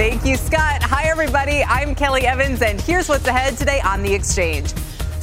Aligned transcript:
Thank 0.00 0.24
you, 0.24 0.38
Scott. 0.38 0.82
Hi, 0.82 1.10
everybody. 1.10 1.62
I'm 1.62 1.94
Kelly 1.94 2.26
Evans, 2.26 2.62
and 2.62 2.80
here's 2.80 3.06
what's 3.06 3.26
ahead 3.26 3.58
today 3.58 3.82
on 3.82 4.02
the 4.02 4.14
exchange. 4.14 4.72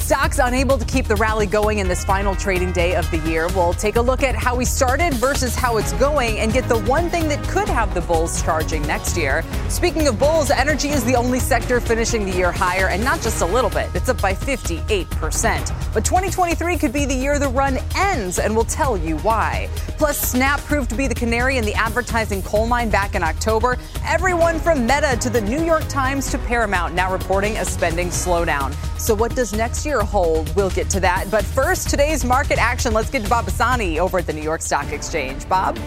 Stocks 0.07 0.39
unable 0.39 0.77
to 0.77 0.85
keep 0.85 1.05
the 1.05 1.17
rally 1.17 1.45
going 1.45 1.79
in 1.79 1.89
this 1.89 2.05
final 2.05 2.33
trading 2.33 2.71
day 2.71 2.95
of 2.95 3.11
the 3.11 3.17
year. 3.29 3.49
We'll 3.49 3.73
take 3.73 3.97
a 3.97 4.01
look 4.01 4.23
at 4.23 4.35
how 4.35 4.55
we 4.55 4.63
started 4.63 5.13
versus 5.15 5.53
how 5.53 5.75
it's 5.75 5.91
going 5.91 6.39
and 6.39 6.53
get 6.53 6.69
the 6.69 6.79
one 6.83 7.09
thing 7.09 7.27
that 7.27 7.45
could 7.49 7.67
have 7.67 7.93
the 7.93 7.99
bulls 7.99 8.41
charging 8.41 8.83
next 8.83 9.17
year. 9.17 9.43
Speaking 9.67 10.07
of 10.07 10.17
bulls, 10.17 10.49
energy 10.49 10.87
is 10.87 11.03
the 11.03 11.17
only 11.17 11.39
sector 11.39 11.81
finishing 11.81 12.25
the 12.25 12.31
year 12.31 12.53
higher, 12.53 12.87
and 12.87 13.03
not 13.03 13.19
just 13.19 13.41
a 13.41 13.45
little 13.45 13.69
bit. 13.69 13.89
It's 13.95 14.07
up 14.07 14.21
by 14.21 14.33
58%. 14.33 15.93
But 15.93 16.05
2023 16.05 16.77
could 16.77 16.93
be 16.93 17.03
the 17.03 17.13
year 17.13 17.37
the 17.37 17.49
run 17.49 17.77
ends, 17.97 18.39
and 18.39 18.55
we'll 18.55 18.63
tell 18.63 18.95
you 18.95 19.17
why. 19.17 19.67
Plus, 19.97 20.17
Snap 20.17 20.61
proved 20.61 20.89
to 20.91 20.95
be 20.95 21.07
the 21.07 21.15
canary 21.15 21.57
in 21.57 21.65
the 21.65 21.73
advertising 21.73 22.41
coal 22.43 22.65
mine 22.65 22.89
back 22.89 23.13
in 23.13 23.23
October. 23.23 23.77
Everyone 24.05 24.57
from 24.57 24.83
Meta 24.83 25.17
to 25.19 25.29
the 25.29 25.41
New 25.41 25.65
York 25.65 25.85
Times 25.89 26.31
to 26.31 26.37
Paramount 26.37 26.93
now 26.93 27.11
reporting 27.11 27.57
a 27.57 27.65
spending 27.65 28.07
slowdown. 28.07 28.73
So, 28.97 29.13
what 29.13 29.35
does 29.35 29.51
next 29.51 29.85
year 29.85 29.96
hold? 30.03 30.55
We'll 30.55 30.69
get 30.69 30.89
to 30.91 30.99
that. 31.01 31.29
But 31.29 31.43
first, 31.43 31.89
today's 31.89 32.25
market 32.25 32.57
action. 32.57 32.93
Let's 32.93 33.09
get 33.09 33.23
to 33.23 33.29
Bob 33.29 33.45
Pisani 33.45 33.99
over 33.99 34.17
at 34.19 34.27
the 34.27 34.33
New 34.33 34.41
York 34.41 34.61
Stock 34.61 34.91
Exchange. 34.91 35.47
Bob? 35.49 35.77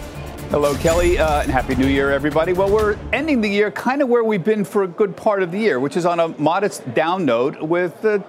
Hello, 0.51 0.75
Kelly, 0.75 1.17
uh, 1.17 1.43
and 1.43 1.49
Happy 1.49 1.75
New 1.75 1.87
Year, 1.87 2.11
everybody. 2.11 2.51
Well, 2.51 2.69
we're 2.69 2.97
ending 3.13 3.39
the 3.39 3.47
year 3.47 3.71
kind 3.71 4.01
of 4.01 4.09
where 4.09 4.23
we've 4.23 4.43
been 4.43 4.65
for 4.65 4.83
a 4.83 4.87
good 4.87 5.15
part 5.15 5.43
of 5.43 5.51
the 5.51 5.57
year, 5.57 5.79
which 5.79 5.95
is 5.95 6.05
on 6.05 6.19
a 6.19 6.27
modest 6.27 6.93
down 6.93 7.23
note 7.23 7.61
with 7.61 8.01
the 8.01 8.21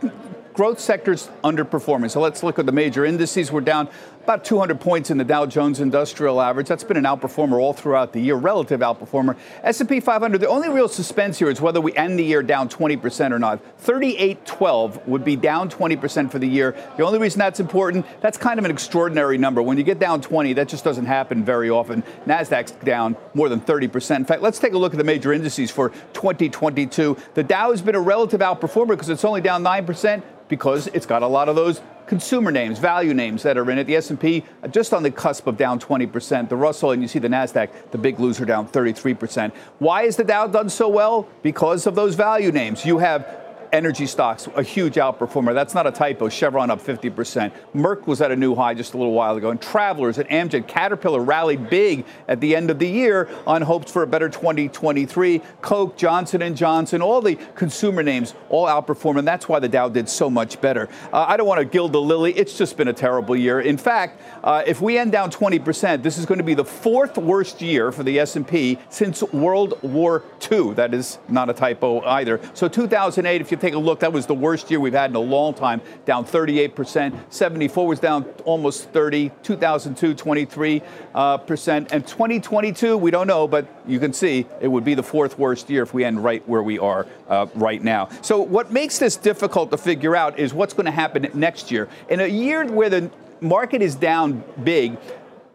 growth 0.55 0.79
sectors 0.79 1.31
underperforming. 1.43 2.11
So 2.11 2.21
let's 2.21 2.43
look 2.43 2.59
at 2.59 2.67
the 2.67 2.73
major 2.73 3.05
indices. 3.05 3.51
We're 3.51 3.63
down 3.63 3.89
about 4.23 4.45
200 4.45 4.81
points 4.81 5.11
in 5.11 5.19
the 5.19 5.25
Dow 5.25 5.47
Jones 5.47 5.81
Industrial 5.81 6.41
Average. 6.41 6.69
That's 6.69 6.85
been 6.85 6.97
an 6.97 7.05
outperformer 7.05 7.61
all 7.61 7.73
throughout 7.73 8.13
the 8.13 8.21
year, 8.21 8.37
relative 8.37 8.81
outperformer. 8.81 9.37
S&P 9.65 9.99
500. 9.99 10.41
The 10.41 10.49
only 10.49 10.69
real 10.69 10.89
suspense 10.89 11.39
here 11.39 11.51
is 11.51 11.61
whether 11.61 11.81
we 11.81 11.95
end 11.97 12.19
the 12.19 12.25
year 12.25 12.43
down 12.43 12.69
20% 12.69 13.33
or 13.33 13.39
not. 13.39 13.61
3812 13.79 15.09
would 15.09 15.25
be 15.25 15.35
down 15.35 15.69
20% 15.69 16.31
for 16.31 16.39
the 16.39 16.47
year. 16.47 16.77
The 16.97 17.05
only 17.05 17.19
reason 17.19 17.41
that's 17.41 17.59
important, 17.59 18.07
that's 18.21 18.39
kind 18.39 18.59
of 18.61 18.65
an 18.65 18.71
extraordinary 18.71 19.39
number. 19.39 19.61
When 19.61 19.77
you 19.77 19.83
get 19.83 19.99
down 19.99 20.21
20, 20.21 20.53
that 20.55 20.69
just 20.69 20.85
doesn't 20.85 21.07
happen 21.07 21.45
very 21.45 21.71
often. 21.71 22.05
Nasdaq's 22.27 22.73
down 22.85 23.17
more 23.35 23.49
than 23.49 23.61
30%. 23.61 24.17
In 24.17 24.25
fact, 24.25 24.41
let's 24.41 24.61
take 24.61 24.73
a 24.73 24.79
look 24.79 24.95
at 24.95 24.99
the 24.99 25.05
major 25.05 25.33
indices 25.33 25.71
for 25.71 25.89
2022. 26.13 27.17
The 27.35 27.43
Dow 27.43 27.73
has 27.73 27.83
been 27.83 27.97
a 27.97 28.01
relative 28.01 28.41
outperformer 28.41 28.91
because 28.91 29.09
it's 29.09 29.25
only 29.25 29.41
down 29.41 29.65
9% 29.65 30.23
because 30.49 30.87
it's 30.89 31.07
got 31.07 31.23
a 31.23 31.27
lot 31.27 31.49
of 31.49 31.57
those 31.57 31.81
consumer 32.13 32.53
names, 32.53 32.79
value 32.79 33.15
names 33.15 33.43
that 33.43 33.57
are 33.57 33.71
in 33.71 33.79
it. 33.79 33.85
The 33.85 33.97
S&P 33.97 34.45
just 34.71 34.93
on 34.93 35.03
the 35.03 35.11
cusp 35.11 35.47
of 35.47 35.57
down 35.57 35.81
20%. 35.81 36.51
The 36.51 36.57
Russell 36.57 36.91
and 36.91 37.01
you 37.01 37.09
see 37.09 37.19
the 37.19 37.29
Nasdaq, 37.29 37.71
the 37.91 37.97
big 37.97 38.21
loser 38.21 38.45
down 38.45 38.69
33%. 38.69 39.51
Why 39.79 40.03
is 40.03 40.17
the 40.17 40.25
Dow 40.25 40.47
done 40.47 40.69
so 40.69 40.91
well? 40.91 41.27
Because 41.41 41.87
of 41.87 41.95
those 41.95 42.15
value 42.15 42.53
names. 42.53 42.85
You 42.85 42.99
have 42.99 43.42
energy 43.73 44.07
stocks, 44.07 44.49
a 44.55 44.63
huge 44.63 44.95
outperformer. 44.95 45.55
That's 45.55 45.75
not 45.75 45.87
a 45.87 45.91
typo. 45.91 46.29
Chevron 46.29 46.71
up 46.71 46.81
50%. 46.81 47.51
Merck 47.75 48.07
was 48.07 48.21
at 48.21 48.31
a 48.31 48.37
new 48.37 48.55
high 48.55 48.75
just 48.75 48.93
a 48.93 48.99
little 48.99 49.15
while 49.15 49.37
ago. 49.37 49.51
And 49.51 49.61
Travelers 49.61 50.19
and 50.19 50.29
Amgen, 50.29 50.67
Caterpillar 50.69 51.21
rallied 51.21 51.71
big 51.71 52.05
at 52.29 52.41
the 52.41 52.55
end 52.55 52.71
of 52.71 52.79
the 52.79 52.87
year 52.87 53.29
on 53.47 53.63
hopes 53.63 53.91
for 53.91 54.03
a 54.03 54.07
better 54.07 54.29
2023. 54.29 55.41
Coke, 55.63 55.97
Johnson 55.97 56.55
& 56.55 56.57
Johnson, 56.57 57.01
all 57.01 57.23
the 57.23 57.37
consumer 57.55 58.03
names 58.03 58.35
all 58.51 58.67
outperforming. 58.67 59.25
That's 59.25 59.49
why 59.49 59.59
the 59.59 59.69
Dow 59.69 59.89
did 59.89 60.09
so 60.09 60.29
much 60.29 60.61
better. 60.61 60.89
Uh, 61.13 61.25
I 61.27 61.39
don't 61.39 61.47
want 61.47 61.61
to 61.61 61.65
gild 61.65 61.93
the 61.93 62.01
lily. 62.01 62.33
It's 62.35 62.59
just 62.59 62.77
been 62.77 62.89
a 62.89 62.93
terrible 62.93 63.35
year. 63.35 63.61
In 63.61 63.79
fact, 63.79 64.21
uh, 64.45 64.63
if 64.67 64.83
we 64.83 64.99
end 64.99 65.13
down 65.13 65.31
20%, 65.31 66.03
this 66.03 66.19
is 66.19 66.27
going 66.27 66.39
to 66.39 66.45
be 66.45 66.55
the 66.55 66.65
fourth 66.65 67.17
worst 67.17 67.63
year 67.63 67.91
for 67.91 68.03
the 68.03 68.19
S&P 68.19 68.79
since 68.91 69.23
World 69.23 69.81
War 69.83 70.25
II. 70.51 70.75
That 70.75 70.93
is 70.93 71.19
not 71.29 71.49
a 71.49 71.55
typo 71.55 72.03
either. 72.03 72.39
So 72.53 72.69
2008, 72.69 73.41
if 73.41 73.51
you 73.51 73.57
take 73.63 73.75
a 73.75 73.79
look, 73.79 74.01
that 74.01 74.13
was 74.13 74.27
the 74.27 74.35
worst 74.35 74.71
year 74.71 74.81
we've 74.81 74.93
had 74.93 75.11
in 75.11 75.17
a 75.17 75.21
long 75.21 75.55
time, 75.55 75.81
down 76.05 76.25
38%. 76.25 77.17
74 77.31 77.87
was 77.87 78.01
down 78.01 78.25
almost 78.45 78.91
30. 78.91 79.31
2002, 79.43 80.15
23 80.15 80.83
uh, 81.15 81.39
percent. 81.39 81.93
And 81.93 82.07
2022, 82.07 82.99
we 82.99 83.11
don't 83.11 83.29
know, 83.29 83.47
but 83.47 83.67
you 83.87 84.01
can 84.01 84.13
see 84.13 84.47
it 84.61 84.69
would 84.69 84.85
be 84.85 84.95
the 84.95 85.03
fourth 85.03 85.39
worst 85.39 85.71
year 85.71 85.83
if 85.83 85.95
we 85.95 86.05
end 86.05 86.23
right 86.23 86.47
where 86.49 86.63
we 86.63 86.79
are 86.79 87.07
uh, 87.29 87.47
right 87.55 87.83
now. 87.83 88.09
So 88.21 88.41
what 88.41 88.73
makes 88.73 88.99
this 88.99 89.17
difficult 89.17 89.71
to 89.71 89.79
figure 89.79 90.17
out 90.17 90.39
is 90.39 90.53
what's 90.53 90.75
going 90.75 90.87
to 90.87 90.93
happen 90.93 91.29
next 91.35 91.71
year. 91.71 91.89
In 92.09 92.21
a 92.21 92.27
year 92.27 92.67
where 92.67 92.91
the 92.91 93.11
market 93.41 93.81
is 93.81 93.95
down 93.95 94.43
big, 94.65 94.97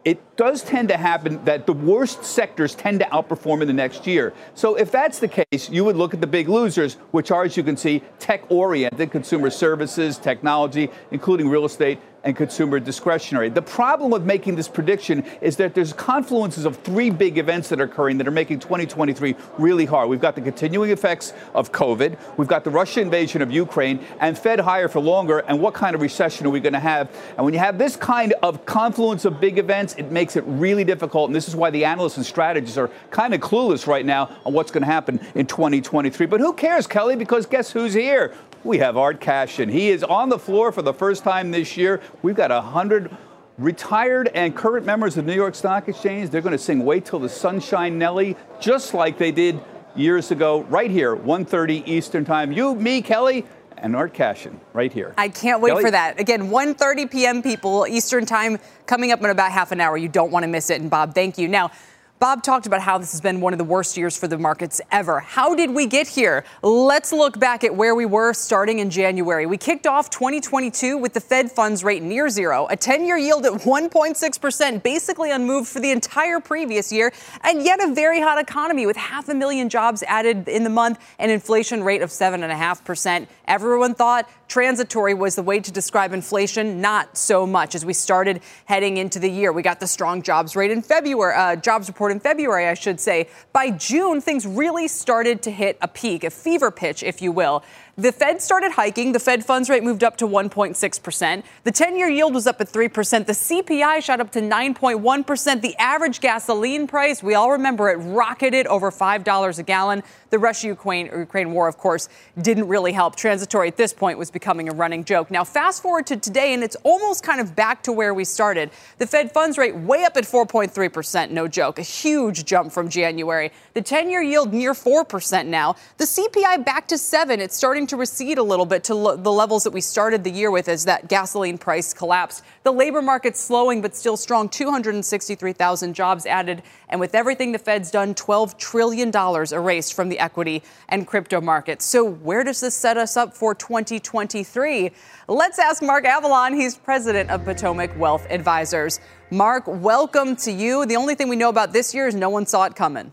it 0.04 0.36
does 0.36 0.62
tend 0.62 0.88
to 0.88 0.96
happen 0.96 1.44
that 1.44 1.66
the 1.66 1.72
worst 1.72 2.24
sectors 2.24 2.74
tend 2.74 3.00
to 3.00 3.06
outperform 3.06 3.60
in 3.62 3.68
the 3.68 3.74
next 3.74 4.06
year. 4.06 4.32
So 4.54 4.74
if 4.76 4.90
that's 4.90 5.18
the 5.18 5.28
case, 5.28 5.68
you 5.68 5.84
would 5.84 5.96
look 5.96 6.14
at 6.14 6.20
the 6.20 6.26
big 6.26 6.48
losers, 6.48 6.94
which 7.10 7.30
are, 7.30 7.44
as 7.44 7.56
you 7.56 7.62
can 7.62 7.76
see, 7.76 8.02
tech 8.18 8.42
oriented, 8.48 9.10
consumer 9.10 9.50
services, 9.50 10.16
technology, 10.16 10.90
including 11.10 11.48
real 11.48 11.64
estate 11.64 11.98
and 12.24 12.36
consumer 12.36 12.80
discretionary. 12.80 13.48
The 13.48 13.62
problem 13.62 14.10
with 14.10 14.24
making 14.24 14.56
this 14.56 14.68
prediction 14.68 15.24
is 15.40 15.56
that 15.56 15.74
there's 15.74 15.92
confluences 15.92 16.64
of 16.64 16.76
three 16.78 17.10
big 17.10 17.38
events 17.38 17.68
that 17.68 17.80
are 17.80 17.84
occurring 17.84 18.18
that 18.18 18.28
are 18.28 18.32
making 18.32 18.60
2023 18.60 19.34
really 19.58 19.84
hard. 19.84 20.08
We've 20.08 20.20
got 20.20 20.34
the 20.34 20.40
continuing 20.40 20.90
effects 20.90 21.32
of 21.54 21.72
COVID, 21.72 22.18
we've 22.36 22.48
got 22.48 22.64
the 22.64 22.70
Russian 22.70 23.04
invasion 23.04 23.42
of 23.42 23.50
Ukraine, 23.50 24.00
and 24.20 24.36
Fed 24.38 24.60
higher 24.60 24.88
for 24.88 25.00
longer. 25.00 25.40
And 25.40 25.60
what 25.60 25.74
kind 25.74 25.94
of 25.94 26.02
recession 26.02 26.46
are 26.46 26.50
we 26.50 26.60
going 26.60 26.72
to 26.72 26.80
have? 26.80 27.10
And 27.36 27.44
when 27.44 27.54
you 27.54 27.60
have 27.60 27.78
this 27.78 27.96
kind 27.96 28.34
of 28.42 28.66
confluence 28.66 29.24
of 29.24 29.40
big 29.40 29.58
events, 29.58 29.94
it 29.96 30.10
makes 30.10 30.36
it 30.36 30.44
really 30.46 30.84
difficult. 30.84 31.28
And 31.28 31.36
this 31.36 31.48
is 31.48 31.56
why 31.56 31.70
the 31.70 31.84
analysts 31.84 32.16
and 32.16 32.26
strategists 32.26 32.76
are 32.76 32.90
kind 33.10 33.34
of 33.34 33.40
clueless 33.40 33.86
right 33.86 34.04
now 34.04 34.36
on 34.44 34.52
what's 34.52 34.70
going 34.70 34.82
to 34.82 34.86
happen 34.86 35.20
in 35.34 35.46
2023. 35.46 36.26
But 36.26 36.40
who 36.40 36.52
cares, 36.52 36.86
Kelly? 36.86 37.16
Because 37.16 37.46
guess 37.46 37.70
who's 37.70 37.94
here? 37.94 38.34
We 38.64 38.78
have 38.78 38.96
Art 38.96 39.20
Cashin. 39.20 39.68
He 39.68 39.90
is 39.90 40.02
on 40.02 40.28
the 40.28 40.38
floor 40.38 40.72
for 40.72 40.82
the 40.82 40.92
first 40.92 41.22
time 41.22 41.50
this 41.50 41.76
year. 41.76 42.00
We've 42.22 42.34
got 42.34 42.50
100 42.50 43.16
retired 43.56 44.28
and 44.34 44.54
current 44.54 44.84
members 44.84 45.16
of 45.16 45.24
New 45.26 45.34
York 45.34 45.54
Stock 45.54 45.88
Exchange. 45.88 46.30
They're 46.30 46.40
going 46.40 46.56
to 46.56 46.62
sing 46.62 46.84
Wait 46.84 47.04
Till 47.04 47.18
the 47.18 47.28
Sun 47.28 47.60
Shines 47.60 47.96
Nelly, 47.96 48.36
just 48.60 48.94
like 48.94 49.18
they 49.18 49.32
did 49.32 49.60
years 49.94 50.30
ago, 50.30 50.62
right 50.64 50.90
here, 50.90 51.16
1.30 51.16 51.86
Eastern 51.86 52.24
Time. 52.24 52.52
You, 52.52 52.74
me, 52.74 53.02
Kelly, 53.02 53.44
and 53.76 53.94
Art 53.94 54.12
Cashin, 54.12 54.60
right 54.72 54.92
here. 54.92 55.14
I 55.16 55.28
can't 55.28 55.60
wait 55.60 55.70
Kelly? 55.70 55.82
for 55.82 55.90
that. 55.90 56.20
Again, 56.20 56.50
1.30 56.50 57.10
p.m. 57.10 57.42
people, 57.42 57.86
Eastern 57.86 58.26
Time, 58.26 58.58
coming 58.86 59.12
up 59.12 59.20
in 59.20 59.26
about 59.26 59.52
half 59.52 59.72
an 59.72 59.80
hour. 59.80 59.96
You 59.96 60.08
don't 60.08 60.30
want 60.30 60.44
to 60.44 60.48
miss 60.48 60.70
it. 60.70 60.80
And 60.80 60.90
Bob, 60.90 61.14
thank 61.14 61.38
you. 61.38 61.48
Now, 61.48 61.70
Bob 62.18 62.42
talked 62.42 62.66
about 62.66 62.80
how 62.80 62.98
this 62.98 63.12
has 63.12 63.20
been 63.20 63.40
one 63.40 63.52
of 63.54 63.58
the 63.58 63.64
worst 63.64 63.96
years 63.96 64.16
for 64.16 64.26
the 64.26 64.36
markets 64.36 64.80
ever. 64.90 65.20
How 65.20 65.54
did 65.54 65.70
we 65.70 65.86
get 65.86 66.08
here? 66.08 66.44
Let's 66.62 67.12
look 67.12 67.38
back 67.38 67.62
at 67.62 67.76
where 67.76 67.94
we 67.94 68.06
were 68.06 68.32
starting 68.32 68.80
in 68.80 68.90
January. 68.90 69.46
We 69.46 69.56
kicked 69.56 69.86
off 69.86 70.10
2022 70.10 70.98
with 70.98 71.14
the 71.14 71.20
Fed 71.20 71.52
funds 71.52 71.84
rate 71.84 72.02
near 72.02 72.28
zero, 72.28 72.66
a 72.70 72.76
10 72.76 73.06
year 73.06 73.16
yield 73.16 73.46
at 73.46 73.52
1.6%, 73.52 74.82
basically 74.82 75.30
unmoved 75.30 75.68
for 75.68 75.78
the 75.78 75.92
entire 75.92 76.40
previous 76.40 76.90
year, 76.90 77.12
and 77.44 77.62
yet 77.62 77.80
a 77.80 77.94
very 77.94 78.20
hot 78.20 78.38
economy 78.38 78.84
with 78.84 78.96
half 78.96 79.28
a 79.28 79.34
million 79.34 79.68
jobs 79.68 80.02
added 80.02 80.48
in 80.48 80.64
the 80.64 80.70
month, 80.70 80.98
an 81.20 81.30
inflation 81.30 81.84
rate 81.84 82.02
of 82.02 82.10
7.5%. 82.10 83.28
Everyone 83.46 83.94
thought 83.94 84.28
transitory 84.48 85.14
was 85.14 85.36
the 85.36 85.42
way 85.42 85.60
to 85.60 85.70
describe 85.70 86.12
inflation. 86.12 86.80
Not 86.80 87.16
so 87.16 87.46
much 87.46 87.74
as 87.74 87.84
we 87.84 87.92
started 87.92 88.40
heading 88.64 88.96
into 88.96 89.18
the 89.18 89.30
year. 89.30 89.52
We 89.52 89.62
got 89.62 89.78
the 89.78 89.86
strong 89.86 90.22
jobs 90.22 90.56
rate 90.56 90.70
in 90.70 90.82
February, 90.82 91.34
uh, 91.34 91.56
jobs 91.56 91.88
report 91.88 92.07
in 92.10 92.20
February, 92.20 92.66
I 92.66 92.74
should 92.74 93.00
say. 93.00 93.28
By 93.52 93.70
June, 93.70 94.20
things 94.20 94.46
really 94.46 94.88
started 94.88 95.42
to 95.42 95.50
hit 95.50 95.78
a 95.80 95.88
peak, 95.88 96.24
a 96.24 96.30
fever 96.30 96.70
pitch, 96.70 97.02
if 97.02 97.22
you 97.22 97.32
will. 97.32 97.64
The 97.98 98.12
Fed 98.12 98.40
started 98.40 98.70
hiking. 98.70 99.10
The 99.10 99.18
Fed 99.18 99.44
funds 99.44 99.68
rate 99.68 99.82
moved 99.82 100.04
up 100.04 100.16
to 100.18 100.26
1.6%. 100.26 101.42
The 101.64 101.72
10 101.72 101.96
year 101.96 102.08
yield 102.08 102.32
was 102.32 102.46
up 102.46 102.60
at 102.60 102.68
3%. 102.68 103.26
The 103.26 103.32
CPI 103.32 104.00
shot 104.04 104.20
up 104.20 104.30
to 104.32 104.40
9.1%. 104.40 105.60
The 105.60 105.74
average 105.78 106.20
gasoline 106.20 106.86
price, 106.86 107.24
we 107.24 107.34
all 107.34 107.50
remember 107.50 107.90
it, 107.90 107.96
rocketed 107.96 108.68
over 108.68 108.92
$5 108.92 109.58
a 109.58 109.62
gallon. 109.64 110.04
The 110.30 110.38
Russia 110.38 110.68
Ukraine 110.68 111.52
war, 111.52 111.66
of 111.66 111.76
course, 111.78 112.08
didn't 112.40 112.68
really 112.68 112.92
help. 112.92 113.16
Transitory 113.16 113.66
at 113.66 113.76
this 113.76 113.92
point 113.92 114.16
was 114.16 114.30
becoming 114.30 114.68
a 114.68 114.72
running 114.72 115.02
joke. 115.02 115.30
Now, 115.30 115.42
fast 115.42 115.82
forward 115.82 116.06
to 116.08 116.16
today, 116.16 116.54
and 116.54 116.62
it's 116.62 116.76
almost 116.84 117.24
kind 117.24 117.40
of 117.40 117.56
back 117.56 117.82
to 117.84 117.92
where 117.92 118.14
we 118.14 118.24
started. 118.24 118.70
The 118.98 119.08
Fed 119.08 119.32
funds 119.32 119.58
rate 119.58 119.74
way 119.74 120.04
up 120.04 120.16
at 120.16 120.24
4.3%, 120.24 121.30
no 121.30 121.48
joke. 121.48 121.80
A 121.80 121.82
huge 121.82 122.44
jump 122.44 122.70
from 122.70 122.88
January. 122.88 123.50
The 123.74 123.82
10 123.82 124.08
year 124.08 124.22
yield 124.22 124.52
near 124.52 124.72
4% 124.72 125.46
now. 125.46 125.74
The 125.96 126.04
CPI 126.04 126.64
back 126.64 126.86
to 126.88 126.98
7. 126.98 127.40
It's 127.40 127.56
starting 127.56 127.87
to 127.88 127.96
recede 127.96 128.38
a 128.38 128.42
little 128.42 128.66
bit 128.66 128.84
to 128.84 128.94
lo- 128.94 129.16
the 129.16 129.32
levels 129.32 129.64
that 129.64 129.72
we 129.72 129.80
started 129.80 130.24
the 130.24 130.30
year 130.30 130.50
with 130.50 130.68
as 130.68 130.84
that 130.84 131.08
gasoline 131.08 131.58
price 131.58 131.92
collapsed. 131.92 132.42
The 132.62 132.72
labor 132.72 133.02
market's 133.02 133.40
slowing 133.40 133.82
but 133.82 133.96
still 133.96 134.16
strong 134.16 134.48
263,000 134.48 135.94
jobs 135.94 136.26
added. 136.26 136.62
And 136.88 137.00
with 137.00 137.14
everything 137.14 137.52
the 137.52 137.58
Fed's 137.58 137.90
done, 137.90 138.14
$12 138.14 138.58
trillion 138.58 139.12
erased 139.52 139.94
from 139.94 140.08
the 140.08 140.18
equity 140.18 140.62
and 140.88 141.06
crypto 141.06 141.40
markets. 141.40 141.84
So, 141.84 142.04
where 142.04 142.44
does 142.44 142.60
this 142.60 142.74
set 142.74 142.96
us 142.96 143.16
up 143.16 143.34
for 143.34 143.54
2023? 143.54 144.90
Let's 145.26 145.58
ask 145.58 145.82
Mark 145.82 146.04
Avallone. 146.04 146.54
He's 146.54 146.76
president 146.76 147.30
of 147.30 147.44
Potomac 147.44 147.98
Wealth 147.98 148.26
Advisors. 148.30 149.00
Mark, 149.30 149.64
welcome 149.66 150.36
to 150.36 150.50
you. 150.50 150.86
The 150.86 150.96
only 150.96 151.14
thing 151.14 151.28
we 151.28 151.36
know 151.36 151.50
about 151.50 151.72
this 151.72 151.94
year 151.94 152.06
is 152.06 152.14
no 152.14 152.30
one 152.30 152.46
saw 152.46 152.64
it 152.64 152.74
coming. 152.74 153.12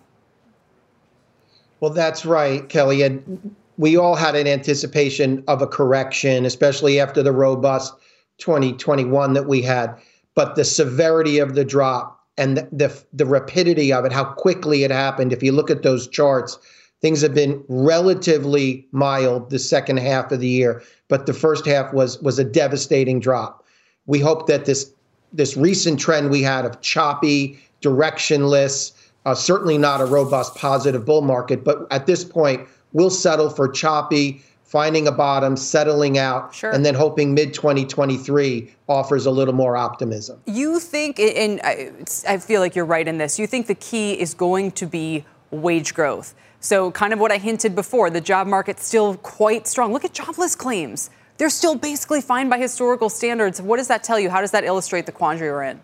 Well, 1.80 1.92
that's 1.92 2.25
right, 2.25 2.68
Kelly. 2.68 3.01
And 3.01 3.56
we 3.77 3.98
all 3.98 4.16
had 4.16 4.36
an 4.36 4.48
anticipation 4.48 5.44
of 5.48 5.62
a 5.62 5.68
correction, 5.68 6.45
especially 6.45 7.00
after 7.00 7.22
the 7.22 7.31
robust 7.31 7.94
2021 8.38 9.33
that 9.33 9.48
we 9.48 9.62
had. 9.62 9.95
But 10.33 10.56
the 10.56 10.66
severity 10.66 11.39
of 11.39 11.56
the 11.56 11.66
drop 11.66 12.19
and 12.38 12.57
the, 12.57 12.68
the, 12.72 13.04
the 13.13 13.25
rapidity 13.25 13.94
of 13.94 14.06
it, 14.06 14.12
how 14.12 14.25
quickly 14.25 14.83
it 14.83 14.92
happened, 14.92 15.31
if 15.31 15.42
you 15.42 15.51
look 15.51 15.69
at 15.69 15.83
those 15.83 16.07
charts, 16.07 16.57
things 17.01 17.22
have 17.22 17.33
been 17.33 17.63
relatively 17.68 18.88
mild 18.92 19.50
the 19.50 19.60
second 19.60 19.98
half 19.98 20.31
of 20.31 20.39
the 20.39 20.48
year, 20.48 20.81
but 21.07 21.25
the 21.25 21.33
first 21.33 21.66
half 21.66 21.94
was 21.94 22.21
was 22.21 22.39
a 22.39 22.44
devastating 22.44 23.19
drop. 23.19 23.63
We 24.06 24.19
hope 24.19 24.48
that 24.48 24.66
this 24.66 24.92
this 25.31 25.56
recent 25.56 26.00
trend 26.00 26.30
we 26.30 26.42
had 26.42 26.66
of 26.66 26.81
choppy, 26.81 27.60
directionless, 27.81 28.92
uh, 29.25 29.36
certainly 29.36 29.78
not 29.78 30.01
a 30.01 30.06
robust 30.06 30.56
positive 30.56 31.06
bull 31.06 31.21
market, 31.21 31.63
but 31.63 31.88
at 31.92 32.06
this 32.06 32.24
point, 32.24 32.68
we'll 32.95 33.09
settle 33.09 33.50
for 33.50 33.68
choppy, 33.68 34.42
finding 34.63 35.06
a 35.06 35.12
bottom, 35.12 35.57
settling 35.57 36.18
out, 36.18 36.56
sure. 36.56 36.71
and 36.71 36.83
then 36.83 36.95
hoping 36.95 37.33
mid 37.33 37.53
2023 37.53 38.71
offers 38.88 39.25
a 39.25 39.31
little 39.31 39.53
more 39.53 39.75
optimism. 39.75 40.39
You 40.45 40.80
think, 40.80 41.19
and 41.19 41.59
I 41.62 42.38
feel 42.38 42.62
like 42.62 42.74
you're 42.74 42.86
right 42.86 43.07
in 43.07 43.19
this, 43.19 43.38
you 43.38 43.45
think 43.45 43.68
the 43.68 43.75
key 43.75 44.13
is 44.13 44.33
going 44.33 44.71
to 44.71 44.88
be 44.88 45.25
wage 45.51 45.94
growth. 45.94 46.33
So, 46.62 46.89
kind 46.89 47.13
of 47.13 47.19
what 47.19 47.31
I 47.31 47.38
hinted 47.38 47.75
before, 47.75 48.09
the 48.09 48.21
job 48.21 48.47
market's 48.47 48.88
still 48.88 49.18
quite 49.18 49.68
strong. 49.68 49.94
Look 49.94 50.06
at 50.06 50.13
jobless 50.13 50.56
claims. 50.56 51.12
They're 51.38 51.50
still 51.50 51.75
basically 51.75 52.21
fine 52.21 52.47
by 52.50 52.57
historical 52.57 53.09
standards. 53.09 53.62
What 53.62 53.77
does 53.77 53.89
that 53.89 54.03
tell 54.03 54.19
you? 54.19 54.30
How 54.30 54.39
does 54.39 54.51
that 54.51 54.63
illustrate 54.63 55.06
the 55.06 55.12
quandary 55.12 55.51
we're 55.51 55.63
in? 55.63 55.81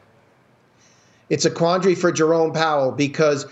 It's 1.29 1.43
a 1.43 1.51
quandary 1.51 1.93
for 1.93 2.11
Jerome 2.11 2.53
Powell 2.53 2.91
because 2.91 3.45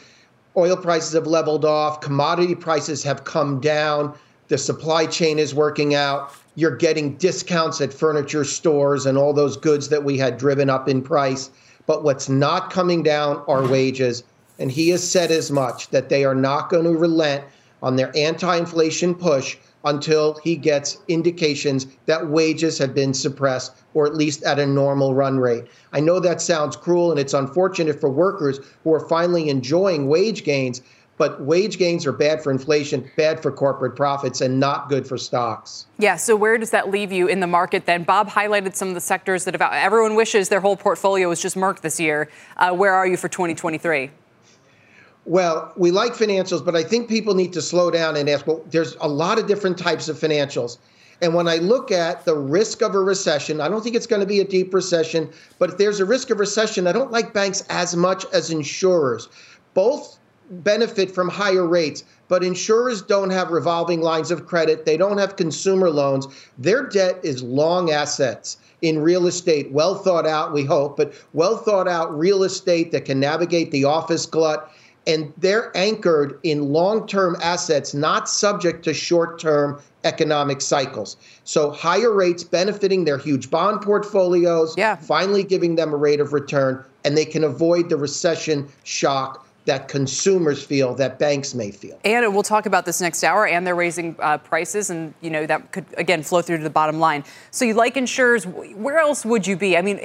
oil 0.57 0.77
prices 0.77 1.13
have 1.13 1.27
leveled 1.27 1.65
off, 1.65 2.01
commodity 2.01 2.55
prices 2.55 3.03
have 3.03 3.23
come 3.23 3.59
down, 3.59 4.13
the 4.49 4.57
supply 4.57 5.05
chain 5.05 5.37
is 5.37 5.53
working 5.53 5.93
out. 5.93 6.31
You're 6.55 6.75
getting 6.75 7.15
discounts 7.17 7.79
at 7.81 7.93
furniture 7.93 8.43
stores 8.43 9.05
and 9.05 9.17
all 9.17 9.31
those 9.31 9.55
goods 9.55 9.89
that 9.89 10.03
we 10.03 10.17
had 10.17 10.37
driven 10.37 10.69
up 10.69 10.89
in 10.89 11.03
price. 11.03 11.51
But 11.85 12.03
what's 12.03 12.29
not 12.29 12.71
coming 12.71 13.03
down 13.03 13.43
are 13.47 13.67
wages. 13.67 14.23
And 14.57 14.71
he 14.71 14.89
has 14.89 15.07
said 15.07 15.31
as 15.31 15.51
much 15.51 15.89
that 15.89 16.09
they 16.09 16.25
are 16.25 16.35
not 16.35 16.69
going 16.69 16.83
to 16.83 16.97
relent 16.97 17.45
on 17.81 17.95
their 17.95 18.11
anti 18.17 18.57
inflation 18.57 19.15
push 19.15 19.55
until 19.85 20.39
he 20.43 20.55
gets 20.55 20.97
indications 21.07 21.87
that 22.05 22.27
wages 22.27 22.77
have 22.77 22.93
been 22.93 23.13
suppressed 23.13 23.75
or 23.93 24.05
at 24.05 24.15
least 24.15 24.43
at 24.43 24.59
a 24.59 24.65
normal 24.65 25.13
run 25.13 25.39
rate. 25.39 25.65
I 25.93 25.99
know 25.99 26.19
that 26.19 26.41
sounds 26.41 26.75
cruel 26.75 27.11
and 27.11 27.19
it's 27.19 27.33
unfortunate 27.33 27.99
for 27.99 28.09
workers 28.09 28.59
who 28.83 28.93
are 28.93 29.07
finally 29.07 29.49
enjoying 29.49 30.07
wage 30.07 30.43
gains, 30.43 30.81
but 31.17 31.41
wage 31.41 31.77
gains 31.77 32.05
are 32.05 32.13
bad 32.13 32.41
for 32.41 32.49
inflation, 32.49 33.09
bad 33.17 33.41
for 33.41 33.51
corporate 33.51 33.95
profits, 33.95 34.39
and 34.39 34.59
not 34.59 34.87
good 34.87 35.05
for 35.05 35.17
stocks. 35.17 35.85
Yeah, 35.97 36.15
so 36.15 36.35
where 36.35 36.57
does 36.57 36.71
that 36.71 36.89
leave 36.89 37.11
you 37.11 37.27
in 37.27 37.41
the 37.41 37.47
market 37.47 37.85
then? 37.85 38.03
Bob 38.03 38.29
highlighted 38.29 38.73
some 38.73 38.87
of 38.87 38.93
the 38.93 39.01
sectors 39.01 39.43
that 39.43 39.61
everyone 39.61 40.15
wishes 40.15 40.47
their 40.47 40.61
whole 40.61 40.77
portfolio 40.77 41.27
was 41.27 41.41
just 41.41 41.57
merked 41.57 41.83
this 41.83 41.99
year. 41.99 42.29
Uh, 42.55 42.71
where 42.71 42.93
are 42.93 43.05
you 43.05 43.17
for 43.17 43.27
2023? 43.27 44.11
Well, 45.25 45.73
we 45.75 45.91
like 45.91 46.13
financials, 46.13 46.63
but 46.63 46.75
I 46.75 46.83
think 46.83 47.07
people 47.07 47.35
need 47.35 47.53
to 47.53 47.61
slow 47.61 47.91
down 47.91 48.15
and 48.15 48.29
ask 48.29 48.47
well, 48.47 48.63
there's 48.69 48.95
a 49.01 49.07
lot 49.07 49.37
of 49.37 49.47
different 49.47 49.77
types 49.77 50.09
of 50.09 50.17
financials. 50.17 50.77
And 51.21 51.33
when 51.33 51.47
I 51.47 51.57
look 51.57 51.91
at 51.91 52.23
the 52.23 52.35
risk 52.35 52.81
of 52.81 52.95
a 52.95 52.99
recession, 52.99 53.59
I 53.59 53.67
don't 53.67 53.83
think 53.83 53.95
it's 53.95 54.07
going 54.07 54.21
to 54.21 54.25
be 54.25 54.39
a 54.39 54.45
deep 54.45 54.73
recession, 54.73 55.29
but 55.59 55.69
if 55.69 55.77
there's 55.77 55.99
a 55.99 56.05
risk 56.05 56.29
of 56.29 56.39
recession, 56.39 56.87
I 56.87 56.93
don't 56.93 57.11
like 57.11 57.33
banks 57.33 57.65
as 57.69 57.95
much 57.95 58.25
as 58.31 58.49
insurers. 58.49 59.27
Both 59.73 60.17
benefit 60.49 61.11
from 61.11 61.29
higher 61.29 61.67
rates, 61.67 62.05
but 62.29 62.43
insurers 62.43 63.01
don't 63.01 63.29
have 63.29 63.51
revolving 63.51 64.01
lines 64.01 64.31
of 64.31 64.47
credit. 64.47 64.85
They 64.85 64.97
don't 64.97 65.17
have 65.17 65.35
consumer 65.35 65.89
loans. 65.89 66.27
Their 66.57 66.87
debt 66.87 67.19
is 67.21 67.43
long 67.43 67.91
assets 67.91 68.57
in 68.81 69.01
real 69.01 69.27
estate, 69.27 69.71
well 69.71 69.95
thought 69.95 70.25
out, 70.25 70.53
we 70.53 70.63
hope, 70.63 70.95
but 70.95 71.13
well 71.33 71.57
thought 71.57 71.87
out 71.87 72.17
real 72.17 72.43
estate 72.43 72.91
that 72.93 73.03
can 73.03 73.19
navigate 73.19 73.71
the 73.71 73.83
office 73.83 74.25
glut 74.25 74.71
and 75.07 75.33
they're 75.37 75.75
anchored 75.75 76.39
in 76.43 76.71
long 76.71 77.07
term 77.07 77.35
assets, 77.41 77.93
not 77.93 78.29
subject 78.29 78.83
to 78.83 78.93
short 78.93 79.39
term 79.39 79.81
economic 80.03 80.61
cycles. 80.61 81.17
So 81.43 81.71
higher 81.71 82.11
rates 82.11 82.43
benefiting 82.43 83.05
their 83.05 83.17
huge 83.17 83.49
bond 83.49 83.81
portfolios, 83.81 84.75
yeah. 84.77 84.95
finally 84.95 85.43
giving 85.43 85.75
them 85.75 85.93
a 85.93 85.97
rate 85.97 86.19
of 86.19 86.33
return, 86.33 86.83
and 87.03 87.17
they 87.17 87.25
can 87.25 87.43
avoid 87.43 87.89
the 87.89 87.97
recession 87.97 88.67
shock 88.83 89.45
that 89.69 89.87
consumers 89.87 90.63
feel 90.63 90.95
that 90.95 91.19
banks 91.19 91.53
may 91.53 91.69
feel. 91.69 91.99
And 92.03 92.33
we'll 92.33 92.41
talk 92.41 92.65
about 92.65 92.85
this 92.85 92.99
next 93.01 93.23
hour. 93.23 93.45
And 93.45 93.67
they're 93.67 93.75
raising 93.75 94.15
uh, 94.17 94.39
prices, 94.39 94.89
and 94.89 95.13
you 95.21 95.29
know 95.29 95.45
that 95.45 95.71
could 95.71 95.85
again 95.95 96.23
flow 96.23 96.41
through 96.41 96.57
to 96.57 96.63
the 96.63 96.71
bottom 96.71 96.99
line. 96.99 97.23
So 97.51 97.65
you 97.65 97.75
like 97.75 97.95
insurers? 97.95 98.47
Where 98.47 98.97
else 98.97 99.23
would 99.23 99.45
you 99.45 99.55
be? 99.55 99.77
I 99.77 99.83
mean, 99.83 99.97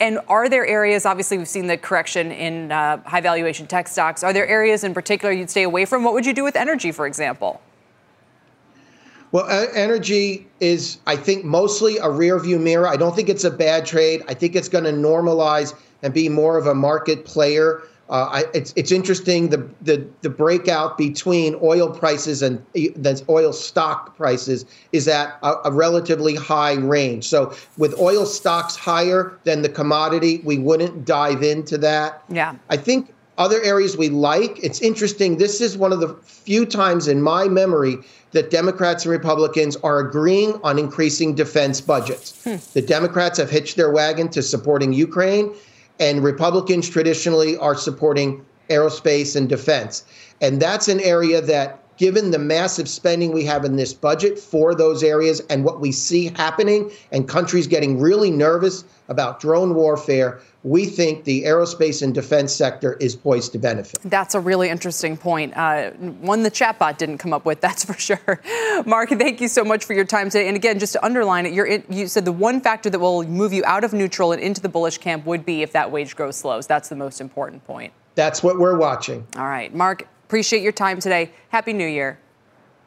and 0.00 0.18
are 0.26 0.48
there 0.48 0.66
areas? 0.66 1.06
Obviously, 1.06 1.38
we've 1.38 1.46
seen 1.48 1.68
the 1.68 1.78
correction 1.78 2.32
in 2.32 2.72
uh, 2.72 3.00
high 3.04 3.20
valuation 3.20 3.68
tech 3.68 3.86
stocks. 3.86 4.24
Are 4.24 4.32
there 4.32 4.46
areas 4.46 4.82
in 4.82 4.92
particular 4.92 5.32
you'd 5.32 5.50
stay 5.50 5.62
away 5.62 5.84
from? 5.84 6.02
What 6.02 6.14
would 6.14 6.26
you 6.26 6.34
do 6.34 6.42
with 6.42 6.56
energy, 6.56 6.90
for 6.90 7.06
example? 7.06 7.60
Well, 9.30 9.46
energy 9.72 10.46
is, 10.60 10.98
I 11.06 11.16
think, 11.16 11.44
mostly 11.44 11.96
a 11.96 12.06
rearview 12.06 12.60
mirror. 12.60 12.88
I 12.88 12.96
don't 12.96 13.16
think 13.16 13.30
it's 13.30 13.44
a 13.44 13.50
bad 13.50 13.86
trade. 13.86 14.22
I 14.28 14.34
think 14.34 14.56
it's 14.56 14.68
going 14.68 14.84
to 14.84 14.92
normalize 14.92 15.74
and 16.02 16.12
be 16.12 16.28
more 16.28 16.58
of 16.58 16.66
a 16.66 16.74
market 16.74 17.24
player. 17.24 17.82
Uh, 18.12 18.28
I, 18.30 18.44
it's 18.52 18.74
it's 18.76 18.92
interesting 18.92 19.48
the, 19.48 19.66
the 19.80 20.06
the 20.20 20.28
breakout 20.28 20.98
between 20.98 21.58
oil 21.62 21.88
prices 21.88 22.42
and 22.42 22.62
the 22.74 23.24
oil 23.30 23.54
stock 23.54 24.14
prices 24.18 24.66
is 24.92 25.08
at 25.08 25.38
a, 25.42 25.54
a, 25.64 25.72
relatively 25.72 26.34
high 26.34 26.74
range. 26.74 27.24
So 27.24 27.54
with 27.78 27.98
oil 27.98 28.26
stocks 28.26 28.76
higher 28.76 29.38
than 29.44 29.62
the 29.62 29.70
commodity, 29.70 30.42
we 30.44 30.58
wouldn't 30.58 31.06
dive 31.06 31.42
into 31.42 31.78
that. 31.78 32.22
Yeah, 32.28 32.54
I 32.68 32.76
think 32.76 33.14
other 33.38 33.62
areas 33.62 33.96
we 33.96 34.10
like. 34.10 34.62
It's 34.62 34.82
interesting. 34.82 35.38
This 35.38 35.62
is 35.62 35.78
one 35.78 35.90
of 35.90 36.00
the 36.00 36.14
few 36.22 36.66
times 36.66 37.08
in 37.08 37.22
my 37.22 37.48
memory 37.48 37.96
that 38.32 38.50
Democrats 38.50 39.06
and 39.06 39.12
Republicans 39.12 39.76
are 39.76 40.00
agreeing 40.00 40.60
on 40.62 40.78
increasing 40.78 41.34
defense 41.34 41.80
budgets. 41.80 42.44
Hmm. 42.44 42.56
The 42.74 42.82
Democrats 42.82 43.38
have 43.38 43.48
hitched 43.48 43.76
their 43.76 43.90
wagon 43.90 44.28
to 44.30 44.42
supporting 44.42 44.92
Ukraine 44.92 45.54
and 46.02 46.24
Republicans 46.24 46.88
traditionally 46.88 47.56
are 47.58 47.76
supporting 47.76 48.44
aerospace 48.68 49.36
and 49.36 49.48
defense. 49.48 50.04
And 50.40 50.60
that's 50.60 50.88
an 50.88 50.98
area 50.98 51.40
that, 51.40 51.81
given 51.96 52.30
the 52.30 52.38
massive 52.38 52.88
spending 52.88 53.32
we 53.32 53.44
have 53.44 53.64
in 53.64 53.76
this 53.76 53.92
budget 53.92 54.38
for 54.38 54.74
those 54.74 55.02
areas 55.02 55.40
and 55.50 55.64
what 55.64 55.80
we 55.80 55.92
see 55.92 56.32
happening, 56.36 56.90
and 57.10 57.28
countries 57.28 57.66
getting 57.66 58.00
really 58.00 58.30
nervous 58.30 58.84
about 59.08 59.40
drone 59.40 59.74
warfare, 59.74 60.40
we 60.64 60.86
think 60.86 61.24
the 61.24 61.42
aerospace 61.42 62.02
and 62.02 62.14
defense 62.14 62.52
sector 62.52 62.94
is 62.94 63.16
poised 63.16 63.52
to 63.52 63.58
benefit. 63.58 64.00
That's 64.04 64.34
a 64.34 64.40
really 64.40 64.68
interesting 64.68 65.16
point. 65.16 65.56
Uh, 65.56 65.90
one 65.90 66.42
the 66.42 66.50
chatbot 66.50 66.98
didn't 66.98 67.18
come 67.18 67.32
up 67.32 67.44
with, 67.44 67.60
that's 67.62 67.84
for 67.84 67.94
sure. 67.94 68.40
Mark, 68.86 69.10
thank 69.10 69.40
you 69.40 69.48
so 69.48 69.64
much 69.64 69.84
for 69.84 69.92
your 69.92 70.04
time 70.04 70.30
today. 70.30 70.48
And 70.48 70.56
again, 70.56 70.78
just 70.78 70.92
to 70.94 71.04
underline 71.04 71.46
it, 71.46 71.52
in, 71.52 71.84
you 71.88 72.06
said 72.06 72.24
the 72.24 72.32
one 72.32 72.60
factor 72.60 72.90
that 72.90 72.98
will 72.98 73.24
move 73.24 73.52
you 73.52 73.62
out 73.66 73.84
of 73.84 73.92
neutral 73.92 74.32
and 74.32 74.40
into 74.40 74.60
the 74.60 74.68
bullish 74.68 74.98
camp 74.98 75.26
would 75.26 75.44
be 75.44 75.62
if 75.62 75.72
that 75.72 75.90
wage 75.90 76.16
growth 76.16 76.34
slows. 76.34 76.66
That's 76.66 76.88
the 76.88 76.96
most 76.96 77.20
important 77.20 77.64
point. 77.66 77.92
That's 78.14 78.42
what 78.42 78.58
we're 78.58 78.76
watching. 78.76 79.26
All 79.36 79.46
right. 79.46 79.74
Mark, 79.74 80.06
appreciate 80.32 80.62
your 80.62 80.72
time 80.72 80.98
today. 80.98 81.30
Happy 81.50 81.74
New 81.74 81.86
Year. 81.86 82.18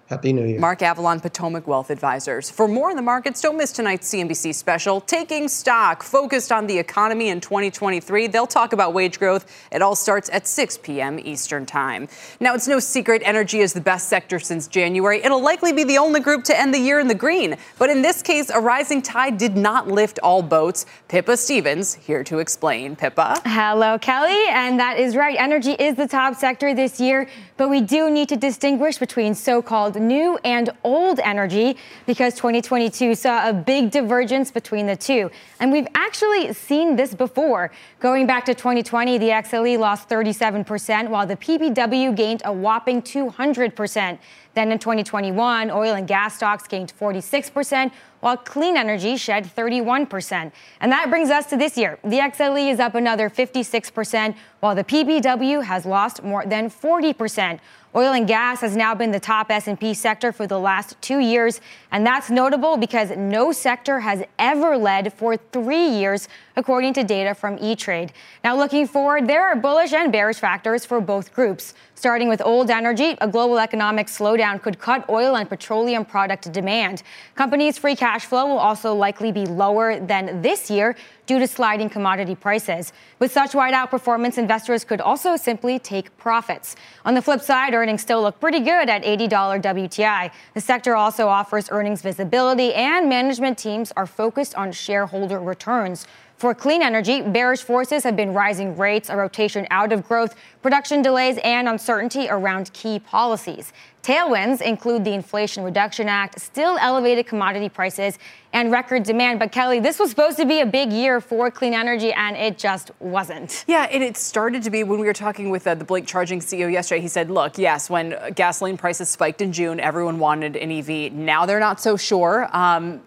Happy 0.08 0.32
New 0.32 0.46
Year. 0.46 0.60
Mark 0.60 0.82
Avallone, 0.82 1.20
Potomac 1.20 1.66
Wealth 1.66 1.90
Advisors. 1.90 2.48
For 2.48 2.68
more 2.68 2.92
on 2.92 2.96
the 2.96 3.02
markets, 3.02 3.42
don't 3.42 3.58
miss 3.58 3.72
tonight's 3.72 4.08
CNBC 4.14 4.54
special, 4.54 5.02
Taking 5.02 5.48
Stock, 5.48 6.04
focused 6.04 6.52
on 6.52 6.68
the 6.68 6.78
economy 6.78 7.30
in 7.30 7.42
2023. 7.42 8.28
They'll 8.28 8.46
talk 8.46 8.72
about 8.72 8.94
wage 8.94 9.18
growth. 9.18 9.52
It 9.72 9.82
all 9.82 9.96
starts 9.96 10.30
at 10.32 10.46
6 10.46 10.78
p.m. 10.84 11.18
Eastern 11.18 11.66
Time. 11.66 12.08
Now, 12.40 12.54
it's 12.54 12.68
no 12.68 12.78
secret 12.78 13.24
energy 13.26 13.62
is 13.62 13.74
the 13.74 13.82
best 13.82 14.08
sector 14.08 14.40
since 14.40 14.68
January. 14.68 15.24
It'll 15.24 15.42
likely 15.42 15.74
be 15.74 15.84
the 15.84 15.98
only 15.98 16.20
group 16.20 16.44
to 16.46 16.60
end 16.60 16.72
the 16.72 16.80
year 16.80 17.00
in 17.00 17.08
the 17.08 17.16
green. 17.16 17.58
But 17.80 17.90
in 17.90 18.04
this 18.04 18.22
case, 18.22 18.52
a 18.52 18.60
rising 18.60 19.02
tide 19.02 19.40
did 19.40 19.58
not 19.58 19.88
lift 19.88 20.20
all 20.22 20.44
boats. 20.44 20.86
Pippa 21.08 21.36
Stevens 21.36 21.96
here 21.96 22.24
to 22.26 22.38
explain. 22.38 22.96
Pippa. 22.96 23.42
Hello, 23.44 23.98
Kelly. 23.98 24.44
And 24.50 24.80
that 24.80 25.00
is 25.00 25.16
right. 25.16 25.36
Energy 25.40 25.72
is 25.72 25.96
the 25.96 26.08
top 26.08 26.36
sector 26.36 26.76
this 26.76 27.00
year, 27.00 27.28
but 27.58 27.72
we 27.72 27.82
do 27.82 28.12
need 28.12 28.30
to 28.30 28.36
distinguish 28.36 29.00
between 29.00 29.34
so 29.34 29.64
called 29.64 29.95
new 29.96 30.38
and 30.44 30.70
old 30.84 31.20
energy 31.20 31.78
because 32.06 32.36
2022 32.36 33.16
saw 33.16 33.50
a 33.50 33.54
big 33.54 33.92
divergence 33.92 34.52
between 34.52 34.86
the 34.88 34.96
two. 34.96 35.32
And 35.60 35.72
we've 35.72 35.88
actually 35.96 36.54
seen 36.54 36.96
this 36.96 37.16
before. 37.16 37.72
Going 38.00 38.28
back 38.28 38.46
to 38.46 38.54
2020, 38.54 39.18
the 39.18 39.30
XLE 39.30 39.80
lost 39.80 40.10
37%, 40.10 41.10
while 41.10 41.26
the 41.26 41.38
PBW 41.38 42.16
gained 42.16 42.42
a 42.46 42.54
whopping 42.54 43.02
200%. 43.02 44.20
Then 44.56 44.72
in 44.72 44.80
2021, 44.80 45.70
oil 45.70 45.96
and 45.96 46.08
gas 46.08 46.38
stocks 46.38 46.66
gained 46.66 46.94
46%, 46.98 47.92
while 48.22 48.38
clean 48.38 48.78
energy 48.78 49.18
shed 49.18 49.46
31%. 49.46 50.52
And 50.80 50.92
that 50.92 51.10
brings 51.10 51.30
us 51.30 51.46
to 51.48 51.58
this 51.58 51.78
year. 51.78 52.00
The 52.04 52.20
XLE 52.20 52.72
is 52.72 52.80
up 52.80 52.96
another 52.96 53.30
56%, 53.30 54.36
while 54.62 54.74
the 54.74 54.84
PBW 54.84 55.64
has 55.64 55.86
lost 55.86 56.24
more 56.24 56.46
than 56.46 56.70
40%. 56.70 57.60
Oil 57.96 58.12
and 58.12 58.28
gas 58.28 58.60
has 58.60 58.76
now 58.76 58.94
been 58.94 59.12
the 59.12 59.22
top 59.22 59.50
S&P 59.50 59.94
sector 59.94 60.34
for 60.34 60.46
the 60.46 60.60
last 60.60 61.02
2 61.02 61.20
years, 61.20 61.62
and 61.94 62.06
that's 62.06 62.30
notable 62.30 62.76
because 62.76 63.12
no 63.12 63.54
sector 63.54 64.02
has 64.02 64.22
ever 64.38 64.76
led 64.76 65.14
for 65.14 65.38
3 65.38 65.88
years 65.88 66.28
according 66.58 66.92
to 66.94 67.06
data 67.06 67.34
from 67.34 67.58
E-Trade. 67.62 68.12
Now 68.44 68.58
looking 68.58 68.86
forward, 68.86 69.28
there 69.30 69.44
are 69.44 69.56
bullish 69.56 69.94
and 69.94 70.12
bearish 70.12 70.40
factors 70.40 70.86
for 70.86 71.00
both 71.00 71.34
groups. 71.34 71.74
Starting 71.96 72.28
with 72.28 72.42
old 72.42 72.70
energy, 72.70 73.16
a 73.22 73.28
global 73.30 73.60
economic 73.60 74.08
slowdown 74.08 74.62
could 74.62 74.78
cut 74.78 75.10
oil 75.10 75.38
and 75.38 75.48
petroleum 75.48 76.04
product 76.04 76.52
demand. 76.52 77.02
Companies' 77.36 77.78
free 77.78 77.96
cash 77.96 78.26
flow 78.26 78.46
will 78.48 78.60
also 78.60 78.94
likely 78.94 79.32
be 79.32 79.46
lower 79.46 80.02
than 80.02 80.42
this 80.42 80.70
year 80.70 80.98
due 81.26 81.40
to 81.40 81.48
sliding 81.48 81.90
commodity 81.90 82.36
prices. 82.36 82.94
With 83.20 83.32
such 83.32 83.56
wide 83.56 83.74
outperformance, 83.74 84.38
investors 84.38 84.84
could 84.84 85.02
also 85.02 85.36
simply 85.36 85.80
take 85.80 86.16
profits. 86.18 86.76
On 87.06 87.14
the 87.14 87.22
flip 87.22 87.42
side, 87.42 87.74
earnings 87.74 88.02
still 88.02 88.22
look 88.22 88.40
pretty 88.40 88.60
good 88.60 88.90
at 88.90 89.04
$80 89.04 89.30
WTI. 89.30 90.32
The 90.54 90.62
sector 90.62 90.96
also 90.96 91.28
offers 91.28 91.70
earnings 91.72 92.02
visibility, 92.02 92.74
and 92.74 93.10
management 93.10 93.58
teams 93.58 93.92
are 93.98 94.06
focused 94.06 94.56
on 94.56 94.72
shareholder 94.72 95.40
returns. 95.40 96.06
For 96.38 96.54
clean 96.54 96.82
energy, 96.82 97.22
bearish 97.22 97.62
forces 97.62 98.04
have 98.04 98.18
been 98.18 98.34
rising 98.34 98.76
rates, 98.76 99.10
a 99.10 99.16
rotation 99.16 99.66
out 99.72 99.94
of 99.94 100.06
growth, 100.06 100.36
production 100.62 101.02
delays, 101.02 101.38
and 101.46 101.70
uncertainty 101.70 102.28
around 102.30 102.74
key 102.74 103.00
policies. 103.00 103.72
Tailwinds 104.06 104.62
include 104.62 105.04
the 105.04 105.14
Inflation 105.14 105.64
Reduction 105.64 106.08
Act, 106.08 106.40
still 106.40 106.78
elevated 106.78 107.26
commodity 107.26 107.70
prices, 107.70 108.20
and 108.54 108.72
record 108.72 109.02
demand. 109.02 109.40
But 109.40 109.52
Kelly, 109.52 109.80
this 109.80 109.98
was 109.98 110.12
supposed 110.12 110.38
to 110.38 110.46
be 110.46 110.60
a 110.60 110.66
big 110.66 110.94
year 110.94 111.20
for 111.20 111.50
clean 111.50 111.74
energy, 111.74 112.14
and 112.14 112.38
it 112.38 112.60
just 112.60 112.92
wasn't. 113.00 113.66
Yeah, 113.68 113.88
and 113.92 114.04
it 114.04 114.16
started 114.16 114.62
to 114.62 114.70
be 114.70 114.84
when 114.84 115.00
we 115.00 115.08
were 115.08 115.14
talking 115.14 115.50
with 115.50 115.66
uh, 115.66 115.74
the 115.74 115.84
Blink 115.84 116.08
Charging 116.08 116.40
CEO 116.40 116.72
yesterday. 116.72 117.02
He 117.02 117.08
said, 117.08 117.32
look, 117.32 117.58
yes, 117.58 117.90
when 117.90 118.16
gasoline 118.36 118.78
prices 118.78 119.10
spiked 119.10 119.42
in 119.42 119.52
June, 119.52 119.80
everyone 119.80 120.20
wanted 120.20 120.56
an 120.56 120.72
EV. 120.72 121.12
Now 121.12 121.48
they're 121.48 121.60
not 121.60 121.82
so 121.82 121.98
sure. 121.98 122.48
Um, 122.56 123.02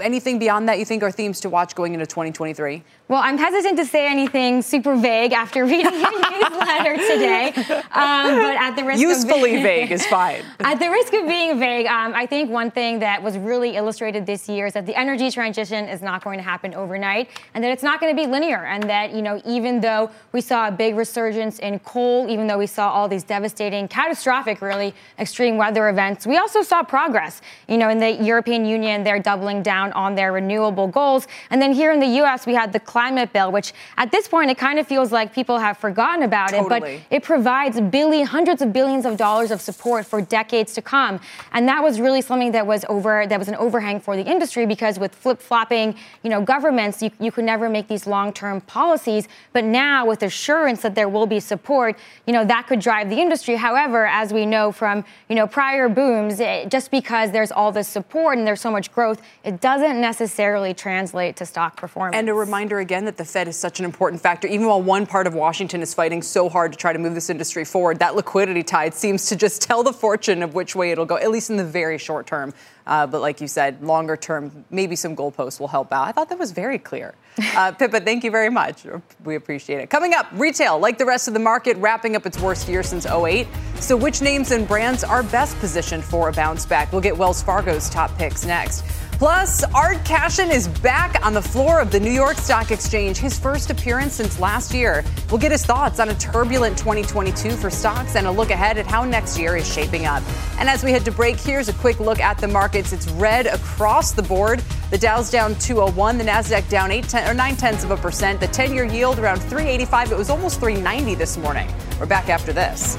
anything 0.00 0.38
beyond 0.38 0.68
that 0.68 0.78
you 0.78 0.84
think 0.84 1.02
are 1.02 1.10
themes 1.10 1.40
to 1.40 1.50
watch 1.50 1.74
going 1.74 1.92
into 1.92 2.06
2023? 2.06 2.84
Well, 3.08 3.22
I'm 3.22 3.38
hesitant 3.38 3.76
to 3.78 3.84
say 3.84 4.10
anything 4.10 4.62
super 4.62 4.96
vague 4.96 5.32
after 5.32 5.64
reading 5.64 5.84
your 6.00 6.10
newsletter 6.10 6.96
today. 6.96 7.52
Um, 7.92 8.34
but 8.34 8.56
at 8.56 8.74
the 8.74 8.82
risk 8.82 9.00
usefully 9.00 9.56
of 9.56 9.62
being, 9.62 9.62
vague 9.62 9.92
is 9.92 10.04
fine. 10.06 10.42
at 10.60 10.80
the 10.80 10.90
risk 10.90 11.12
of 11.12 11.24
being 11.28 11.56
vague, 11.60 11.86
um, 11.86 12.14
I 12.16 12.26
think 12.26 12.50
one 12.50 12.68
thing 12.68 12.98
that 12.98 13.22
was 13.22 13.38
really 13.38 13.76
illustrated 13.76 14.26
this 14.26 14.48
year 14.48 14.66
is 14.66 14.72
that 14.72 14.86
the 14.86 14.98
energy 14.98 15.30
transition 15.30 15.84
is 15.84 16.02
not 16.02 16.24
going 16.24 16.38
to 16.38 16.42
happen 16.42 16.74
overnight, 16.74 17.30
and 17.54 17.62
that 17.62 17.70
it's 17.70 17.84
not 17.84 18.00
going 18.00 18.14
to 18.14 18.20
be 18.20 18.28
linear, 18.28 18.64
and 18.64 18.82
that 18.90 19.14
you 19.14 19.22
know 19.22 19.40
even 19.46 19.80
though 19.80 20.10
we 20.32 20.40
saw 20.40 20.66
a 20.66 20.72
big 20.72 20.96
resurgence 20.96 21.60
in 21.60 21.78
coal, 21.78 22.28
even 22.28 22.48
though 22.48 22.58
we 22.58 22.66
saw 22.66 22.90
all 22.90 23.06
these 23.06 23.22
devastating, 23.22 23.86
catastrophic, 23.86 24.60
really 24.60 24.92
extreme 25.20 25.56
weather 25.56 25.88
events, 25.88 26.26
we 26.26 26.38
also 26.38 26.60
saw 26.60 26.82
progress. 26.82 27.40
You 27.68 27.78
know, 27.78 27.88
in 27.88 27.98
the 27.98 28.10
European 28.14 28.64
Union, 28.64 29.04
they're 29.04 29.22
doubling 29.22 29.62
down 29.62 29.92
on 29.92 30.16
their 30.16 30.32
renewable 30.32 30.88
goals, 30.88 31.28
and 31.50 31.62
then 31.62 31.72
here 31.72 31.92
in 31.92 32.00
the 32.00 32.16
U.S., 32.16 32.46
we 32.46 32.54
had 32.54 32.72
the 32.72 32.80
climate 32.96 33.30
bill, 33.30 33.52
which 33.52 33.74
at 33.98 34.10
this 34.10 34.26
point 34.26 34.50
it 34.50 34.56
kind 34.56 34.78
of 34.78 34.86
feels 34.86 35.12
like 35.12 35.34
people 35.34 35.58
have 35.58 35.76
forgotten 35.76 36.22
about 36.22 36.48
totally. 36.48 36.94
it, 36.94 37.02
but 37.10 37.16
it 37.16 37.22
provides 37.22 37.78
billion, 37.78 38.26
hundreds 38.26 38.62
of 38.62 38.72
billions 38.72 39.04
of 39.04 39.18
dollars 39.18 39.50
of 39.50 39.60
support 39.60 40.06
for 40.06 40.22
decades 40.22 40.72
to 40.72 40.80
come. 40.80 41.20
And 41.52 41.68
that 41.68 41.82
was 41.82 42.00
really 42.00 42.22
something 42.22 42.52
that 42.52 42.66
was 42.66 42.86
over 42.88 43.26
that 43.26 43.38
was 43.38 43.48
an 43.48 43.56
overhang 43.56 44.00
for 44.00 44.16
the 44.16 44.24
industry 44.24 44.64
because 44.64 44.98
with 44.98 45.14
flip-flopping, 45.14 45.94
you 46.22 46.30
know, 46.30 46.40
governments, 46.40 47.02
you, 47.02 47.10
you 47.20 47.30
could 47.30 47.44
never 47.44 47.68
make 47.68 47.86
these 47.86 48.06
long-term 48.06 48.62
policies. 48.62 49.28
But 49.52 49.64
now 49.64 50.06
with 50.06 50.22
assurance 50.22 50.80
that 50.80 50.94
there 50.94 51.10
will 51.10 51.26
be 51.26 51.38
support, 51.38 51.98
you 52.26 52.32
know, 52.32 52.46
that 52.46 52.66
could 52.66 52.80
drive 52.80 53.10
the 53.10 53.20
industry. 53.20 53.56
However, 53.56 54.06
as 54.06 54.32
we 54.32 54.46
know 54.46 54.72
from, 54.72 55.04
you 55.28 55.36
know, 55.36 55.46
prior 55.46 55.90
booms, 55.90 56.40
it, 56.40 56.70
just 56.70 56.90
because 56.90 57.30
there's 57.30 57.52
all 57.52 57.72
this 57.72 57.88
support 57.88 58.38
and 58.38 58.46
there's 58.46 58.62
so 58.62 58.70
much 58.70 58.90
growth, 58.90 59.20
it 59.44 59.60
doesn't 59.60 60.00
necessarily 60.00 60.72
translate 60.72 61.36
to 61.36 61.44
stock 61.44 61.76
performance. 61.76 62.16
And 62.16 62.30
a 62.30 62.34
reminder 62.34 62.80
again 62.86 63.04
that 63.06 63.16
the 63.16 63.24
Fed 63.24 63.48
is 63.48 63.56
such 63.56 63.80
an 63.80 63.84
important 63.84 64.22
factor. 64.22 64.46
Even 64.46 64.68
while 64.68 64.80
one 64.80 65.06
part 65.06 65.26
of 65.26 65.34
Washington 65.34 65.82
is 65.82 65.92
fighting 65.92 66.22
so 66.22 66.48
hard 66.48 66.70
to 66.70 66.78
try 66.78 66.92
to 66.92 67.00
move 67.00 67.14
this 67.14 67.28
industry 67.28 67.64
forward, 67.64 67.98
that 67.98 68.14
liquidity 68.14 68.62
tide 68.62 68.94
seems 68.94 69.26
to 69.26 69.34
just 69.34 69.60
tell 69.60 69.82
the 69.82 69.92
fortune 69.92 70.40
of 70.40 70.54
which 70.54 70.76
way 70.76 70.92
it'll 70.92 71.04
go, 71.04 71.16
at 71.16 71.32
least 71.32 71.50
in 71.50 71.56
the 71.56 71.64
very 71.64 71.98
short 71.98 72.28
term. 72.28 72.54
Uh, 72.86 73.04
but 73.04 73.20
like 73.20 73.40
you 73.40 73.48
said, 73.48 73.82
longer 73.82 74.16
term, 74.16 74.64
maybe 74.70 74.94
some 74.94 75.16
goalposts 75.16 75.58
will 75.58 75.66
help 75.66 75.92
out. 75.92 76.06
I 76.06 76.12
thought 76.12 76.28
that 76.28 76.38
was 76.38 76.52
very 76.52 76.78
clear. 76.78 77.16
Uh, 77.56 77.72
Pippa, 77.78 78.00
thank 78.00 78.22
you 78.22 78.30
very 78.30 78.50
much. 78.50 78.86
We 79.24 79.34
appreciate 79.34 79.80
it. 79.80 79.90
Coming 79.90 80.14
up, 80.14 80.28
retail, 80.32 80.78
like 80.78 80.96
the 80.96 81.06
rest 81.06 81.26
of 81.26 81.34
the 81.34 81.40
market, 81.40 81.76
wrapping 81.78 82.14
up 82.14 82.24
its 82.24 82.38
worst 82.38 82.68
year 82.68 82.84
since 82.84 83.04
08. 83.04 83.48
So, 83.80 83.96
which 83.96 84.22
names 84.22 84.52
and 84.52 84.68
brands 84.68 85.02
are 85.02 85.24
best 85.24 85.58
positioned 85.58 86.04
for 86.04 86.28
a 86.28 86.32
bounce 86.32 86.64
back? 86.64 86.92
We'll 86.92 87.00
get 87.00 87.18
Wells 87.18 87.42
Fargo's 87.42 87.90
top 87.90 88.16
picks 88.16 88.46
next. 88.46 88.84
Plus, 89.18 89.64
Art 89.72 90.04
Cashin 90.04 90.50
is 90.50 90.68
back 90.68 91.24
on 91.24 91.32
the 91.32 91.40
floor 91.40 91.80
of 91.80 91.90
the 91.90 91.98
New 91.98 92.10
York 92.10 92.36
Stock 92.36 92.70
Exchange, 92.70 93.16
his 93.16 93.38
first 93.38 93.70
appearance 93.70 94.12
since 94.12 94.38
last 94.38 94.74
year. 94.74 95.02
We'll 95.30 95.40
get 95.40 95.52
his 95.52 95.64
thoughts 95.64 96.00
on 96.00 96.10
a 96.10 96.14
turbulent 96.16 96.76
2022 96.76 97.52
for 97.52 97.70
stocks 97.70 98.14
and 98.14 98.26
a 98.26 98.30
look 98.30 98.50
ahead 98.50 98.76
at 98.76 98.86
how 98.86 99.06
next 99.06 99.38
year 99.38 99.56
is 99.56 99.66
shaping 99.66 100.04
up. 100.04 100.22
And 100.58 100.68
as 100.68 100.84
we 100.84 100.90
head 100.90 101.06
to 101.06 101.12
break, 101.12 101.40
here's 101.40 101.70
a 101.70 101.72
quick 101.72 101.98
look 101.98 102.20
at 102.20 102.36
the 102.36 102.48
markets. 102.48 102.92
It's 102.92 103.08
red 103.12 103.46
across 103.46 104.12
the 104.12 104.22
board. 104.22 104.62
The 104.90 104.98
Dow's 104.98 105.30
down 105.30 105.54
201, 105.60 106.18
the 106.18 106.24
Nasdaq 106.24 106.68
down 106.68 106.90
8 106.90 107.08
ten, 107.08 107.30
or 107.30 107.32
9 107.32 107.56
tenths 107.56 107.84
of 107.84 107.92
a 107.92 107.96
percent. 107.96 108.38
The 108.38 108.48
10-year 108.48 108.84
yield 108.84 109.18
around 109.18 109.38
385. 109.38 110.12
It 110.12 110.18
was 110.18 110.28
almost 110.28 110.60
390 110.60 111.14
this 111.14 111.38
morning. 111.38 111.72
We're 111.98 112.04
back 112.04 112.28
after 112.28 112.52
this. 112.52 112.98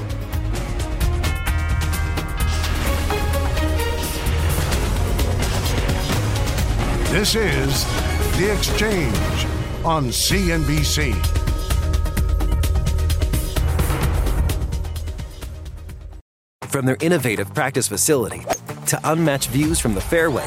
This 7.10 7.34
is 7.34 7.84
The 8.36 8.52
Exchange 8.54 9.46
on 9.82 10.08
CNBC. 10.08 11.14
From 16.68 16.84
their 16.84 16.98
innovative 17.00 17.54
practice 17.54 17.88
facility 17.88 18.42
to 18.88 19.00
unmatched 19.04 19.48
views 19.48 19.80
from 19.80 19.94
the 19.94 20.02
fairway, 20.02 20.46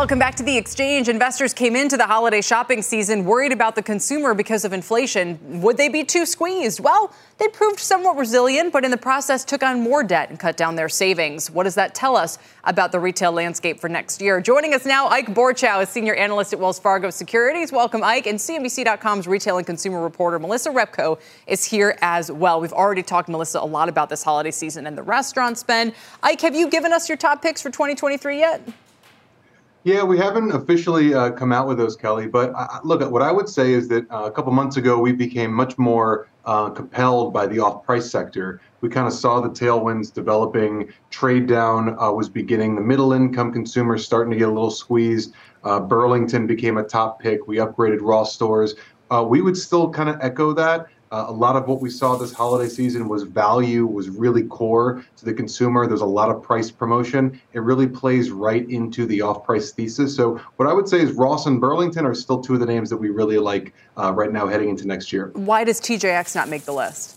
Welcome 0.00 0.18
back 0.18 0.34
to 0.36 0.42
the 0.42 0.56
exchange. 0.56 1.10
Investors 1.10 1.52
came 1.52 1.76
into 1.76 1.98
the 1.98 2.06
holiday 2.06 2.40
shopping 2.40 2.80
season 2.80 3.26
worried 3.26 3.52
about 3.52 3.74
the 3.74 3.82
consumer 3.82 4.32
because 4.32 4.64
of 4.64 4.72
inflation. 4.72 5.60
Would 5.60 5.76
they 5.76 5.90
be 5.90 6.04
too 6.04 6.24
squeezed? 6.24 6.80
Well, 6.80 7.12
they 7.36 7.48
proved 7.48 7.78
somewhat 7.78 8.16
resilient, 8.16 8.72
but 8.72 8.82
in 8.82 8.92
the 8.92 8.96
process 8.96 9.44
took 9.44 9.62
on 9.62 9.82
more 9.82 10.02
debt 10.02 10.30
and 10.30 10.40
cut 10.40 10.56
down 10.56 10.74
their 10.74 10.88
savings. 10.88 11.50
What 11.50 11.64
does 11.64 11.74
that 11.74 11.94
tell 11.94 12.16
us 12.16 12.38
about 12.64 12.92
the 12.92 12.98
retail 12.98 13.30
landscape 13.30 13.78
for 13.78 13.90
next 13.90 14.22
year? 14.22 14.40
Joining 14.40 14.72
us 14.72 14.86
now, 14.86 15.06
Ike 15.06 15.34
Boruchow, 15.34 15.82
a 15.82 15.86
senior 15.86 16.14
analyst 16.14 16.54
at 16.54 16.58
Wells 16.58 16.78
Fargo 16.78 17.10
Securities. 17.10 17.70
Welcome, 17.70 18.02
Ike. 18.02 18.26
And 18.26 18.38
CNBC.com's 18.38 19.28
retail 19.28 19.58
and 19.58 19.66
consumer 19.66 20.02
reporter 20.02 20.38
Melissa 20.38 20.70
Repko 20.70 21.20
is 21.46 21.62
here 21.62 21.98
as 22.00 22.32
well. 22.32 22.58
We've 22.58 22.72
already 22.72 23.02
talked, 23.02 23.28
Melissa, 23.28 23.58
a 23.58 23.66
lot 23.66 23.90
about 23.90 24.08
this 24.08 24.22
holiday 24.22 24.50
season 24.50 24.86
and 24.86 24.96
the 24.96 25.02
restaurant 25.02 25.58
spend. 25.58 25.92
Ike, 26.22 26.40
have 26.40 26.56
you 26.56 26.70
given 26.70 26.90
us 26.90 27.06
your 27.06 27.18
top 27.18 27.42
picks 27.42 27.60
for 27.60 27.68
2023 27.68 28.38
yet? 28.38 28.66
Yeah, 29.82 30.02
we 30.02 30.18
haven't 30.18 30.52
officially 30.52 31.14
uh, 31.14 31.30
come 31.30 31.52
out 31.52 31.66
with 31.66 31.78
those, 31.78 31.96
Kelly. 31.96 32.26
But 32.26 32.52
uh, 32.54 32.80
look, 32.84 33.08
what 33.10 33.22
I 33.22 33.32
would 33.32 33.48
say 33.48 33.72
is 33.72 33.88
that 33.88 34.04
uh, 34.10 34.24
a 34.24 34.30
couple 34.30 34.52
months 34.52 34.76
ago, 34.76 34.98
we 34.98 35.12
became 35.12 35.50
much 35.52 35.78
more 35.78 36.28
uh, 36.44 36.68
compelled 36.68 37.32
by 37.32 37.46
the 37.46 37.60
off-price 37.60 38.10
sector. 38.10 38.60
We 38.82 38.90
kind 38.90 39.06
of 39.06 39.14
saw 39.14 39.40
the 39.40 39.48
tailwinds 39.48 40.12
developing. 40.12 40.92
Trade 41.08 41.46
down 41.46 41.98
uh, 41.98 42.12
was 42.12 42.28
beginning. 42.28 42.74
The 42.74 42.82
middle-income 42.82 43.54
consumers 43.54 44.04
starting 44.04 44.30
to 44.32 44.36
get 44.36 44.48
a 44.48 44.52
little 44.52 44.70
squeezed. 44.70 45.32
Uh, 45.64 45.80
Burlington 45.80 46.46
became 46.46 46.76
a 46.76 46.84
top 46.84 47.18
pick. 47.18 47.48
We 47.48 47.56
upgraded 47.56 48.00
Ross 48.02 48.34
stores. 48.34 48.74
we 49.28 49.40
would 49.40 49.56
still 49.56 49.88
kind 49.88 50.10
of 50.10 50.18
echo 50.20 50.52
that. 50.52 50.88
Uh, 51.12 51.24
a 51.26 51.32
lot 51.32 51.56
of 51.56 51.66
what 51.66 51.80
we 51.80 51.90
saw 51.90 52.14
this 52.14 52.32
holiday 52.32 52.68
season 52.68 53.08
was 53.08 53.24
value, 53.24 53.84
was 53.84 54.08
really 54.08 54.44
core 54.44 55.04
to 55.16 55.24
the 55.24 55.34
consumer. 55.34 55.88
There's 55.88 56.02
a 56.02 56.06
lot 56.06 56.30
of 56.30 56.40
price 56.40 56.70
promotion. 56.70 57.40
It 57.52 57.60
really 57.60 57.88
plays 57.88 58.30
right 58.30 58.68
into 58.70 59.06
the 59.06 59.20
off 59.20 59.44
price 59.44 59.72
thesis. 59.72 60.14
So, 60.14 60.40
what 60.56 60.68
I 60.68 60.72
would 60.72 60.88
say 60.88 61.00
is 61.00 61.10
Ross 61.12 61.46
and 61.46 61.60
Burlington 61.60 62.06
are 62.06 62.14
still 62.14 62.40
two 62.40 62.54
of 62.54 62.60
the 62.60 62.66
names 62.66 62.90
that 62.90 62.96
we 62.96 63.10
really 63.10 63.38
like 63.38 63.74
uh, 63.96 64.12
right 64.12 64.30
now 64.30 64.46
heading 64.46 64.68
into 64.68 64.86
next 64.86 65.12
year. 65.12 65.32
Why 65.34 65.64
does 65.64 65.80
TJX 65.80 66.36
not 66.36 66.48
make 66.48 66.64
the 66.64 66.74
list? 66.74 67.16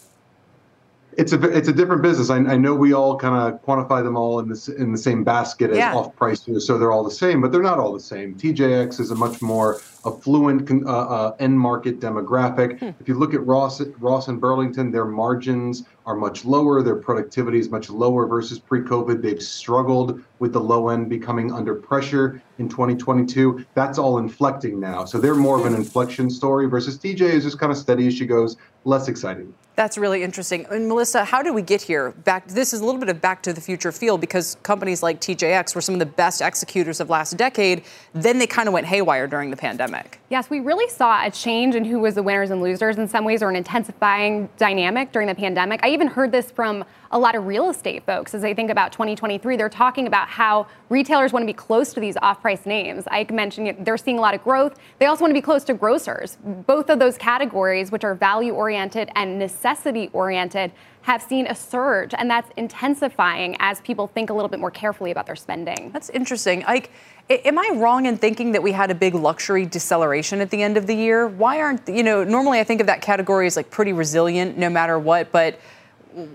It's 1.15 1.31
a 1.31 1.55
it's 1.55 1.67
a 1.67 1.73
different 1.73 2.01
business. 2.01 2.31
I, 2.31 2.38
I 2.38 2.57
know 2.57 2.73
we 2.73 2.93
all 2.93 3.15
kind 3.15 3.53
of 3.53 3.63
quantify 3.63 4.03
them 4.03 4.17
all 4.17 4.39
in 4.39 4.50
this 4.50 4.69
in 4.69 4.91
the 4.91 4.97
same 4.97 5.23
basket 5.23 5.69
as 5.69 5.77
yeah. 5.77 5.95
off 5.95 6.15
price, 6.15 6.50
so 6.57 6.79
they're 6.79 6.91
all 6.91 7.03
the 7.03 7.12
same, 7.12 7.41
but 7.41 7.51
they're 7.51 7.62
not 7.62 7.77
all 7.77 7.93
the 7.93 8.00
same. 8.00 8.33
TJX 8.33 9.00
is 9.00 9.12
a 9.12 9.15
much 9.15 9.39
more 9.39 9.79
affluent 10.05 10.69
uh, 10.86 10.89
uh, 10.89 11.36
end 11.39 11.60
market 11.60 12.00
demographic. 12.00 12.79
Hmm. 12.79 12.89
If 13.00 13.07
you 13.07 13.15
look 13.15 13.33
at 13.33 13.45
Ross, 13.45 13.81
Ross 14.00 14.27
and 14.27 14.39
Burlington, 14.39 14.91
their 14.91 15.05
margins 15.05 15.83
are 16.05 16.15
much 16.15 16.45
lower. 16.45 16.81
Their 16.81 16.95
productivity 16.95 17.60
is 17.60 17.69
much 17.69 17.89
lower 17.89 18.27
versus 18.27 18.60
pre-COVID. 18.60 19.22
They've 19.22 19.41
struggled 19.41 20.22
with 20.39 20.53
the 20.53 20.60
low 20.60 20.89
end 20.89 21.10
becoming 21.10 21.51
under 21.51 21.75
pressure 21.75 22.41
in 22.60 22.67
2022. 22.67 23.65
That's 23.74 23.98
all 23.98 24.17
inflecting 24.17 24.79
now. 24.79 25.05
So 25.05 25.17
they're 25.17 25.36
more 25.36 25.57
of 25.60 25.65
an 25.65 25.74
inflection 25.74 26.29
story 26.29 26.67
versus 26.67 26.98
TJ 26.98 27.22
is 27.22 27.43
just 27.43 27.60
kind 27.60 27.72
of 27.72 27.77
steady 27.77 28.07
as 28.07 28.13
she 28.13 28.25
goes, 28.25 28.57
less 28.83 29.07
exciting. 29.07 29.53
That's 29.75 29.98
really 29.98 30.22
interesting. 30.22 30.67
And 30.69 30.88
Melissa, 30.88 31.25
how 31.25 31.41
did 31.41 31.55
we 31.55 31.63
get 31.63 31.81
here? 31.81 32.12
Back 32.12 32.48
this 32.48 32.74
is 32.74 32.81
a 32.81 32.86
little 32.86 33.00
bit 33.00 33.10
of 33.10 33.22
back 33.22 33.41
to 33.43 33.53
the 33.53 33.62
future 33.62 33.91
feel 33.91 34.17
because 34.17 34.55
companies 34.62 35.01
like 35.01 35.19
TJX 35.19 35.74
were 35.74 35.81
some 35.81 35.95
of 35.95 36.00
the 36.00 36.05
best 36.05 36.41
executors 36.41 37.00
of 37.00 37.10
last 37.10 37.38
decade. 37.38 37.83
Then 38.13 38.38
they 38.38 38.45
kind 38.45 38.67
of 38.67 38.74
went 38.74 38.86
haywire 38.86 39.25
during 39.25 39.50
the 39.50 39.57
pandemic. 39.57 39.92
Yes, 40.29 40.50
we 40.50 40.59
really 40.59 40.89
saw 40.89 41.25
a 41.25 41.31
change 41.31 41.75
in 41.75 41.85
who 41.85 42.00
was 42.00 42.15
the 42.15 42.23
winners 42.23 42.51
and 42.51 42.62
losers 42.62 42.97
in 42.97 43.07
some 43.07 43.23
ways 43.23 43.43
or 43.43 43.50
an 43.50 43.55
intensifying 43.55 44.50
dynamic 44.57 45.12
during 45.12 45.27
the 45.27 45.35
pandemic. 45.35 45.79
I 45.83 45.89
even 45.89 46.07
heard 46.07 46.31
this 46.31 46.51
from 46.51 46.83
a 47.12 47.19
lot 47.19 47.35
of 47.35 47.45
real 47.45 47.69
estate 47.69 48.03
folks 48.05 48.33
as 48.33 48.41
they 48.41 48.53
think 48.53 48.71
about 48.71 48.91
2023. 48.91 49.55
They're 49.55 49.69
talking 49.69 50.07
about 50.07 50.27
how 50.27 50.67
retailers 50.89 51.31
want 51.31 51.43
to 51.43 51.47
be 51.47 51.53
close 51.53 51.93
to 51.93 52.00
these 52.00 52.17
off 52.21 52.41
price 52.41 52.65
names. 52.65 53.03
I 53.12 53.25
mentioned 53.31 53.85
they're 53.85 53.97
seeing 53.97 54.17
a 54.17 54.21
lot 54.21 54.33
of 54.33 54.43
growth. 54.43 54.79
They 55.00 55.05
also 55.05 55.21
want 55.21 55.29
to 55.29 55.35
be 55.35 55.41
close 55.41 55.63
to 55.65 55.73
grocers. 55.75 56.38
Both 56.43 56.89
of 56.89 56.97
those 57.00 57.17
categories, 57.17 57.91
which 57.91 58.03
are 58.03 58.15
value 58.15 58.53
oriented 58.53 59.12
and 59.15 59.38
necessity 59.38 60.09
oriented, 60.13 60.71
have 61.03 61.21
seen 61.21 61.45
a 61.47 61.55
surge, 61.55 62.13
and 62.17 62.29
that's 62.29 62.50
intensifying 62.55 63.57
as 63.59 63.81
people 63.81 64.07
think 64.07 64.29
a 64.29 64.33
little 64.33 64.48
bit 64.48 64.59
more 64.59 64.72
carefully 64.72 65.11
about 65.11 65.25
their 65.25 65.35
spending. 65.35 65.91
That's 65.91 66.09
interesting. 66.09 66.63
Ike, 66.63 66.91
am 67.29 67.57
I 67.57 67.72
wrong 67.75 68.05
in 68.05 68.18
thinking 68.18 68.51
that 68.51 68.64
we 68.64 68.72
had 68.72 68.92
a 68.92 68.96
big 68.96 69.16
luxury 69.16 69.66
deceleration 69.66 70.42
at 70.42 70.50
the 70.50 70.62
end 70.62 70.77
of 70.77 70.88
the 70.88 70.96
year? 70.96 71.27
Why 71.27 71.62
aren't, 71.62 71.88
you 71.88 72.03
know, 72.03 72.24
normally 72.24 72.59
I 72.59 72.64
think 72.64 72.81
of 72.81 72.88
that 72.88 73.01
category 73.01 73.48
as 73.48 73.55
like 73.55 73.70
pretty 73.72 73.94
resilient 73.94 74.57
no 74.57 74.70
matter 74.70 75.00
what, 75.00 75.31
but 75.31 75.59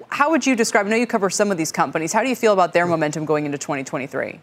how 0.08 0.30
would 0.30 0.46
you 0.46 0.56
describe? 0.56 0.86
I 0.86 0.90
know 0.90 0.96
you 0.96 1.06
cover 1.06 1.30
some 1.30 1.50
of 1.50 1.56
these 1.56 1.70
companies. 1.70 2.12
How 2.12 2.22
do 2.22 2.28
you 2.28 2.36
feel 2.36 2.52
about 2.52 2.72
their 2.72 2.86
mm. 2.86 2.90
momentum 2.90 3.24
going 3.24 3.46
into 3.46 3.58
2023? 3.58 4.40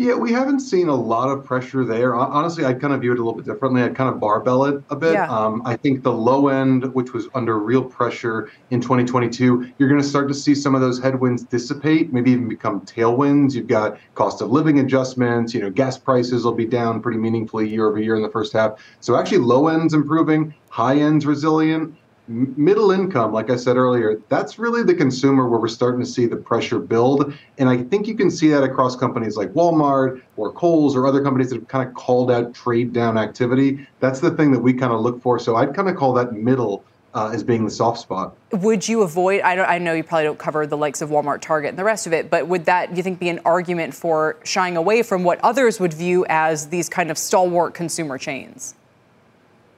Yeah, 0.00 0.14
we 0.14 0.32
haven't 0.32 0.60
seen 0.60 0.88
a 0.88 0.94
lot 0.94 1.28
of 1.28 1.44
pressure 1.44 1.84
there. 1.84 2.14
Honestly, 2.14 2.64
I 2.64 2.72
kind 2.72 2.94
of 2.94 3.02
view 3.02 3.12
it 3.12 3.18
a 3.18 3.22
little 3.22 3.34
bit 3.34 3.44
differently. 3.44 3.82
I 3.82 3.90
kind 3.90 4.08
of 4.08 4.18
barbell 4.18 4.64
it 4.64 4.82
a 4.88 4.96
bit. 4.96 5.12
Yeah. 5.12 5.28
Um, 5.28 5.60
I 5.66 5.76
think 5.76 6.02
the 6.02 6.10
low 6.10 6.48
end, 6.48 6.94
which 6.94 7.12
was 7.12 7.28
under 7.34 7.58
real 7.58 7.84
pressure 7.84 8.50
in 8.70 8.80
2022, 8.80 9.74
you're 9.76 9.90
going 9.90 10.00
to 10.00 10.06
start 10.06 10.26
to 10.28 10.34
see 10.34 10.54
some 10.54 10.74
of 10.74 10.80
those 10.80 10.98
headwinds 11.02 11.42
dissipate, 11.42 12.14
maybe 12.14 12.30
even 12.30 12.48
become 12.48 12.80
tailwinds. 12.86 13.52
You've 13.52 13.66
got 13.66 13.98
cost 14.14 14.40
of 14.40 14.50
living 14.50 14.78
adjustments. 14.78 15.52
You 15.52 15.60
know, 15.60 15.68
gas 15.68 15.98
prices 15.98 16.44
will 16.44 16.54
be 16.54 16.64
down 16.64 17.02
pretty 17.02 17.18
meaningfully 17.18 17.68
year 17.68 17.86
over 17.86 18.00
year 18.00 18.16
in 18.16 18.22
the 18.22 18.30
first 18.30 18.54
half. 18.54 18.82
So 19.00 19.16
actually, 19.16 19.40
low 19.40 19.68
end's 19.68 19.92
improving, 19.92 20.54
high 20.70 20.96
end's 20.96 21.26
resilient 21.26 21.94
middle 22.28 22.90
income, 22.90 23.32
like 23.32 23.50
I 23.50 23.56
said 23.56 23.76
earlier, 23.76 24.20
that's 24.28 24.58
really 24.58 24.82
the 24.82 24.94
consumer 24.94 25.48
where 25.48 25.58
we're 25.58 25.68
starting 25.68 26.00
to 26.00 26.06
see 26.06 26.26
the 26.26 26.36
pressure 26.36 26.78
build. 26.78 27.34
And 27.58 27.68
I 27.68 27.78
think 27.78 28.06
you 28.06 28.14
can 28.14 28.30
see 28.30 28.48
that 28.48 28.62
across 28.62 28.96
companies 28.96 29.36
like 29.36 29.52
Walmart 29.52 30.22
or 30.36 30.52
Kohl's 30.52 30.94
or 30.94 31.06
other 31.06 31.22
companies 31.22 31.50
that 31.50 31.56
have 31.56 31.68
kind 31.68 31.88
of 31.88 31.94
called 31.94 32.30
out 32.30 32.54
trade 32.54 32.92
down 32.92 33.18
activity. 33.18 33.86
That's 33.98 34.20
the 34.20 34.30
thing 34.30 34.52
that 34.52 34.60
we 34.60 34.72
kind 34.72 34.92
of 34.92 35.00
look 35.00 35.20
for. 35.20 35.38
So 35.38 35.56
I'd 35.56 35.74
kind 35.74 35.88
of 35.88 35.96
call 35.96 36.12
that 36.14 36.32
middle 36.32 36.84
uh, 37.14 37.30
as 37.32 37.42
being 37.42 37.64
the 37.64 37.70
soft 37.70 37.98
spot. 37.98 38.36
Would 38.52 38.88
you 38.88 39.02
avoid? 39.02 39.40
I, 39.40 39.56
I, 39.64 39.78
know 39.78 39.92
you 39.92 40.04
probably 40.04 40.24
don't 40.24 40.38
cover 40.38 40.66
the 40.66 40.76
likes 40.76 41.02
of 41.02 41.10
Walmart, 41.10 41.40
Target, 41.40 41.70
and 41.70 41.78
the 41.78 41.84
rest 41.84 42.06
of 42.06 42.12
it, 42.12 42.30
but 42.30 42.46
would 42.46 42.66
that, 42.66 42.96
you 42.96 43.02
think, 43.02 43.18
be 43.18 43.28
an 43.28 43.40
argument 43.44 43.94
for 43.94 44.36
shying 44.44 44.76
away 44.76 45.02
from 45.02 45.24
what 45.24 45.40
others 45.40 45.80
would 45.80 45.92
view 45.92 46.24
as 46.28 46.68
these 46.68 46.88
kind 46.88 47.10
of 47.10 47.18
stalwart 47.18 47.74
consumer 47.74 48.16
chains? 48.16 48.74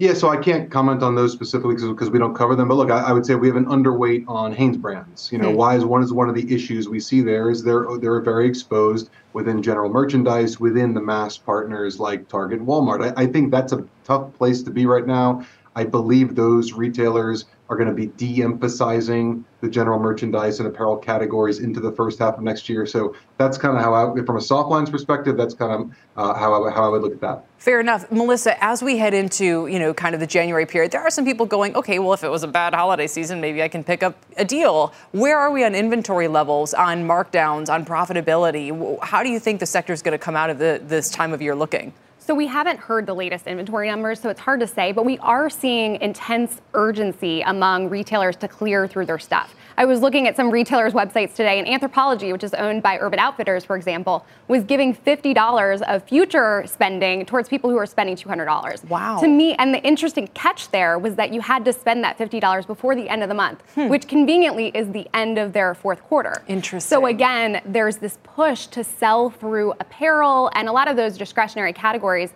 Yeah, 0.02 0.14
so 0.14 0.30
I 0.30 0.36
can't 0.36 0.68
comment 0.68 1.00
on 1.04 1.14
those 1.14 1.30
specifically 1.30 1.76
because 1.76 2.10
we 2.10 2.18
don't 2.18 2.34
cover 2.34 2.56
them. 2.56 2.66
But 2.66 2.74
look, 2.74 2.90
I, 2.90 3.02
I, 3.02 3.12
would 3.12 3.24
say 3.24 3.36
we 3.36 3.46
have 3.46 3.54
an 3.54 3.66
underweight 3.66 4.24
on 4.26 4.52
Hanesbrands. 4.52 5.30
You 5.30 5.38
know, 5.38 5.50
mm-hmm. 5.50 5.56
why 5.56 5.76
is 5.76 5.84
one 5.84 6.02
is 6.02 6.12
one 6.12 6.28
of 6.28 6.34
the 6.34 6.52
issues 6.52 6.88
we 6.88 6.98
see 6.98 7.20
there 7.20 7.50
is 7.50 7.62
they're 7.62 7.86
they're 8.00 8.20
very 8.20 8.48
exposed 8.48 9.10
within 9.32 9.62
general 9.62 9.92
merchandise, 9.92 10.58
within 10.58 10.92
the 10.92 11.00
mass 11.00 11.38
partners 11.38 12.00
like 12.00 12.26
Target 12.26 12.58
and 12.58 12.66
Walmart. 12.66 13.16
I, 13.16 13.22
I 13.22 13.26
think 13.28 13.52
that's 13.52 13.72
a 13.72 13.86
tough 14.02 14.34
place 14.34 14.64
to 14.64 14.72
be 14.72 14.86
right 14.86 15.06
now. 15.06 15.46
I 15.76 15.84
believe 15.84 16.34
those 16.34 16.72
retailers 16.72 17.44
are 17.72 17.76
going 17.76 17.88
to 17.88 17.94
be 17.94 18.06
de-emphasizing 18.06 19.44
the 19.62 19.68
general 19.68 19.98
merchandise 19.98 20.58
and 20.60 20.68
apparel 20.68 20.96
categories 20.96 21.60
into 21.60 21.80
the 21.80 21.90
first 21.92 22.18
half 22.18 22.34
of 22.36 22.42
next 22.42 22.68
year. 22.68 22.84
So 22.84 23.14
that's 23.38 23.56
kind 23.56 23.76
of 23.76 23.82
how 23.82 23.94
I, 23.94 24.24
from 24.24 24.36
a 24.36 24.40
soft 24.40 24.68
lines 24.68 24.90
perspective, 24.90 25.36
that's 25.38 25.54
kind 25.54 25.72
of 25.72 25.96
uh, 26.16 26.34
how, 26.34 26.64
I, 26.64 26.70
how 26.70 26.84
I 26.84 26.88
would 26.88 27.00
look 27.00 27.12
at 27.12 27.20
that. 27.22 27.46
Fair 27.56 27.80
enough. 27.80 28.10
Melissa, 28.10 28.62
as 28.62 28.82
we 28.82 28.98
head 28.98 29.14
into, 29.14 29.66
you 29.68 29.78
know, 29.78 29.94
kind 29.94 30.14
of 30.14 30.20
the 30.20 30.26
January 30.26 30.66
period, 30.66 30.92
there 30.92 31.00
are 31.00 31.10
some 31.10 31.24
people 31.24 31.46
going, 31.46 31.74
okay, 31.74 31.98
well, 31.98 32.12
if 32.12 32.22
it 32.22 32.28
was 32.28 32.42
a 32.42 32.48
bad 32.48 32.74
holiday 32.74 33.06
season, 33.06 33.40
maybe 33.40 33.62
I 33.62 33.68
can 33.68 33.82
pick 33.82 34.02
up 34.02 34.16
a 34.36 34.44
deal. 34.44 34.92
Where 35.12 35.38
are 35.38 35.50
we 35.50 35.64
on 35.64 35.74
inventory 35.74 36.28
levels, 36.28 36.74
on 36.74 37.04
markdowns, 37.04 37.72
on 37.72 37.86
profitability? 37.86 39.02
How 39.02 39.22
do 39.22 39.30
you 39.30 39.38
think 39.38 39.60
the 39.60 39.66
sector 39.66 39.94
is 39.94 40.02
going 40.02 40.12
to 40.12 40.18
come 40.18 40.36
out 40.36 40.50
of 40.50 40.58
the, 40.58 40.82
this 40.84 41.08
time 41.08 41.32
of 41.32 41.40
year 41.40 41.54
looking? 41.54 41.94
So 42.24 42.36
we 42.36 42.46
haven't 42.46 42.78
heard 42.78 43.04
the 43.06 43.14
latest 43.14 43.48
inventory 43.48 43.88
numbers, 43.88 44.20
so 44.20 44.28
it's 44.28 44.38
hard 44.38 44.60
to 44.60 44.66
say, 44.68 44.92
but 44.92 45.04
we 45.04 45.18
are 45.18 45.50
seeing 45.50 46.00
intense 46.00 46.60
urgency 46.72 47.42
among 47.42 47.88
retailers 47.88 48.36
to 48.36 48.46
clear 48.46 48.86
through 48.86 49.06
their 49.06 49.18
stuff. 49.18 49.56
I 49.76 49.84
was 49.84 50.00
looking 50.00 50.28
at 50.28 50.36
some 50.36 50.50
retailers' 50.50 50.92
websites 50.92 51.34
today, 51.34 51.58
and 51.58 51.66
Anthropologie, 51.66 52.32
which 52.32 52.44
is 52.44 52.54
owned 52.54 52.82
by 52.82 52.98
Urban 52.98 53.18
Outfitters, 53.18 53.64
for 53.64 53.76
example, 53.76 54.24
was 54.48 54.64
giving 54.64 54.94
$50 54.94 55.82
of 55.82 56.04
future 56.04 56.64
spending 56.66 57.24
towards 57.24 57.48
people 57.48 57.70
who 57.70 57.76
are 57.76 57.86
spending 57.86 58.16
$200. 58.16 58.88
Wow. 58.88 59.20
To 59.20 59.28
me, 59.28 59.54
and 59.54 59.74
the 59.74 59.82
interesting 59.82 60.28
catch 60.28 60.70
there 60.70 60.98
was 60.98 61.14
that 61.16 61.32
you 61.32 61.40
had 61.40 61.64
to 61.64 61.72
spend 61.72 62.04
that 62.04 62.18
$50 62.18 62.66
before 62.66 62.94
the 62.94 63.08
end 63.08 63.22
of 63.22 63.28
the 63.28 63.34
month, 63.34 63.62
hmm. 63.74 63.88
which 63.88 64.08
conveniently 64.08 64.68
is 64.68 64.90
the 64.92 65.08
end 65.14 65.38
of 65.38 65.52
their 65.52 65.74
fourth 65.74 66.02
quarter. 66.02 66.42
Interesting. 66.48 66.88
So 66.88 67.06
again, 67.06 67.60
there's 67.64 67.96
this 67.96 68.18
push 68.22 68.66
to 68.68 68.84
sell 68.84 69.30
through 69.30 69.72
apparel 69.80 70.50
and 70.54 70.68
a 70.68 70.72
lot 70.72 70.88
of 70.88 70.96
those 70.96 71.16
discretionary 71.16 71.72
categories 71.72 72.32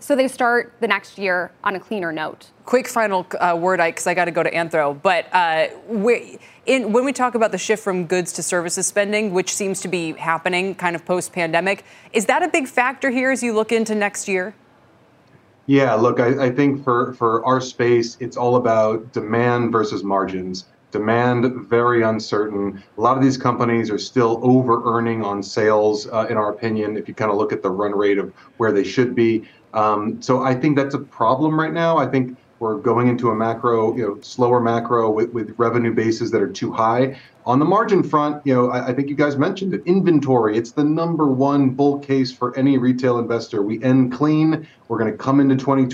so 0.00 0.14
they 0.14 0.28
start 0.28 0.72
the 0.80 0.88
next 0.88 1.18
year 1.18 1.50
on 1.64 1.74
a 1.74 1.80
cleaner 1.80 2.12
note. 2.12 2.50
Quick 2.64 2.86
final 2.86 3.26
uh, 3.40 3.56
word, 3.58 3.80
I 3.80 3.90
because 3.90 4.06
I, 4.06 4.12
I 4.12 4.14
got 4.14 4.26
to 4.26 4.30
go 4.30 4.42
to 4.42 4.50
Anthro. 4.50 5.00
But 5.00 5.26
uh, 5.32 5.68
we, 5.88 6.38
in, 6.66 6.92
when 6.92 7.04
we 7.04 7.12
talk 7.12 7.34
about 7.34 7.50
the 7.50 7.58
shift 7.58 7.82
from 7.82 8.06
goods 8.06 8.32
to 8.34 8.42
services 8.42 8.86
spending, 8.86 9.32
which 9.32 9.54
seems 9.54 9.80
to 9.80 9.88
be 9.88 10.12
happening 10.12 10.74
kind 10.74 10.94
of 10.94 11.04
post 11.04 11.32
pandemic, 11.32 11.84
is 12.12 12.26
that 12.26 12.42
a 12.42 12.48
big 12.48 12.68
factor 12.68 13.10
here 13.10 13.30
as 13.30 13.42
you 13.42 13.52
look 13.52 13.72
into 13.72 13.94
next 13.94 14.28
year? 14.28 14.54
Yeah, 15.66 15.94
look, 15.94 16.20
I, 16.20 16.46
I 16.46 16.50
think 16.50 16.82
for, 16.82 17.12
for 17.14 17.44
our 17.44 17.60
space, 17.60 18.16
it's 18.20 18.36
all 18.36 18.56
about 18.56 19.12
demand 19.12 19.72
versus 19.72 20.02
margins 20.02 20.64
demand 20.90 21.68
very 21.68 22.02
uncertain. 22.02 22.82
A 22.96 23.00
lot 23.00 23.16
of 23.16 23.22
these 23.22 23.36
companies 23.36 23.90
are 23.90 23.98
still 23.98 24.40
over 24.42 24.82
earning 24.84 25.22
on 25.22 25.42
sales, 25.42 26.08
uh, 26.08 26.26
in 26.30 26.36
our 26.36 26.50
opinion, 26.50 26.96
if 26.96 27.08
you 27.08 27.14
kind 27.14 27.30
of 27.30 27.36
look 27.36 27.52
at 27.52 27.62
the 27.62 27.70
run 27.70 27.92
rate 27.92 28.18
of 28.18 28.32
where 28.56 28.72
they 28.72 28.84
should 28.84 29.14
be. 29.14 29.46
Um, 29.74 30.20
so 30.22 30.42
I 30.42 30.54
think 30.54 30.76
that's 30.76 30.94
a 30.94 30.98
problem 30.98 31.58
right 31.58 31.72
now. 31.72 31.98
I 31.98 32.06
think 32.06 32.36
we're 32.60 32.78
going 32.78 33.08
into 33.08 33.30
a 33.30 33.34
macro, 33.34 33.96
you 33.96 34.02
know, 34.02 34.20
slower 34.20 34.60
macro 34.60 35.10
with, 35.10 35.32
with 35.32 35.54
revenue 35.58 35.92
bases 35.92 36.30
that 36.32 36.42
are 36.42 36.48
too 36.48 36.72
high. 36.72 37.18
On 37.46 37.58
the 37.58 37.64
margin 37.64 38.02
front, 38.02 38.44
you 38.44 38.52
know, 38.52 38.70
I, 38.70 38.88
I 38.88 38.94
think 38.94 39.08
you 39.08 39.14
guys 39.14 39.36
mentioned 39.36 39.72
it. 39.74 39.82
Inventory, 39.86 40.58
it's 40.58 40.72
the 40.72 40.84
number 40.84 41.28
one 41.28 41.70
bull 41.70 41.98
case 42.00 42.32
for 42.32 42.56
any 42.58 42.76
retail 42.76 43.18
investor. 43.18 43.62
We 43.62 43.82
end 43.82 44.12
clean. 44.12 44.68
We're 44.88 44.98
going 44.98 45.10
to 45.10 45.16
come 45.16 45.40
into 45.40 45.56
20, 45.56 45.84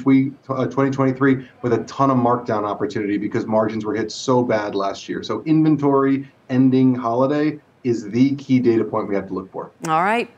uh, 0.48 0.64
2023 0.64 1.46
with 1.62 1.72
a 1.74 1.84
ton 1.84 2.10
of 2.10 2.16
markdown 2.16 2.64
opportunity 2.64 3.18
because 3.18 3.46
margins 3.46 3.84
were 3.84 3.94
hit 3.94 4.10
so 4.10 4.42
bad 4.42 4.74
last 4.74 5.08
year. 5.08 5.22
So 5.22 5.42
inventory 5.44 6.28
ending 6.48 6.94
holiday 6.94 7.60
is 7.84 8.08
the 8.10 8.34
key 8.36 8.58
data 8.58 8.82
point 8.82 9.08
we 9.08 9.14
have 9.14 9.28
to 9.28 9.34
look 9.34 9.52
for. 9.52 9.70
All 9.86 10.02
right. 10.02 10.30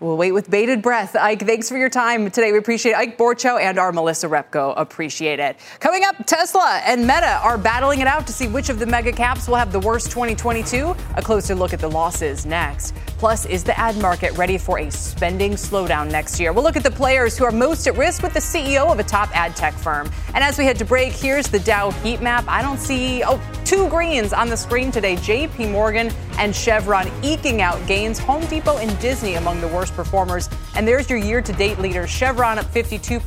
We'll 0.00 0.16
wait 0.16 0.32
with 0.32 0.50
bated 0.50 0.80
breath. 0.80 1.14
Ike, 1.14 1.44
thanks 1.46 1.68
for 1.68 1.76
your 1.76 1.90
time 1.90 2.30
today. 2.30 2.52
We 2.52 2.58
appreciate 2.58 2.92
it. 2.92 2.98
Ike 2.98 3.18
Boruchow 3.18 3.60
and 3.60 3.78
our 3.78 3.92
Melissa 3.92 4.28
Repko 4.28 4.72
appreciate 4.76 5.38
it. 5.38 5.58
Coming 5.78 6.04
up, 6.04 6.24
Tesla 6.26 6.80
and 6.86 7.02
Meta 7.02 7.38
are 7.42 7.58
battling 7.58 8.00
it 8.00 8.06
out 8.06 8.26
to 8.26 8.32
see 8.32 8.48
which 8.48 8.70
of 8.70 8.78
the 8.78 8.86
mega 8.86 9.12
caps 9.12 9.46
will 9.46 9.56
have 9.56 9.72
the 9.72 9.80
worst 9.80 10.10
2022. 10.10 10.96
A 11.16 11.22
closer 11.22 11.54
look 11.54 11.74
at 11.74 11.80
the 11.80 11.90
losses 11.90 12.46
next. 12.46 12.94
Plus, 13.20 13.44
is 13.44 13.62
the 13.62 13.78
ad 13.78 13.98
market 13.98 14.32
ready 14.38 14.56
for 14.56 14.78
a 14.78 14.90
spending 14.90 15.52
slowdown 15.52 16.10
next 16.10 16.40
year? 16.40 16.54
We'll 16.54 16.64
look 16.64 16.76
at 16.76 16.82
the 16.82 16.90
players 16.90 17.36
who 17.36 17.44
are 17.44 17.52
most 17.52 17.86
at 17.86 17.94
risk 17.98 18.22
with 18.22 18.32
the 18.32 18.40
CEO 18.40 18.90
of 18.90 18.98
a 18.98 19.04
top 19.04 19.28
ad 19.36 19.54
tech 19.54 19.74
firm. 19.74 20.10
And 20.32 20.42
as 20.42 20.56
we 20.56 20.64
head 20.64 20.78
to 20.78 20.86
break, 20.86 21.12
here's 21.12 21.46
the 21.46 21.58
Dow 21.58 21.90
heat 21.90 22.22
map. 22.22 22.46
I 22.48 22.62
don't 22.62 22.78
see, 22.78 23.22
oh, 23.22 23.38
two 23.66 23.90
greens 23.90 24.32
on 24.32 24.48
the 24.48 24.56
screen 24.56 24.90
today. 24.90 25.16
JP 25.16 25.70
Morgan 25.70 26.10
and 26.38 26.56
Chevron 26.56 27.10
eking 27.22 27.60
out 27.60 27.86
gains. 27.86 28.18
Home 28.20 28.46
Depot 28.46 28.78
and 28.78 28.98
Disney 29.00 29.34
among 29.34 29.60
the 29.60 29.68
worst 29.68 29.92
performers. 29.92 30.48
And 30.74 30.88
there's 30.88 31.10
your 31.10 31.18
year 31.18 31.42
to 31.42 31.52
date 31.52 31.78
leaders 31.78 32.08
Chevron 32.08 32.58
up 32.58 32.64
52%, 32.72 33.20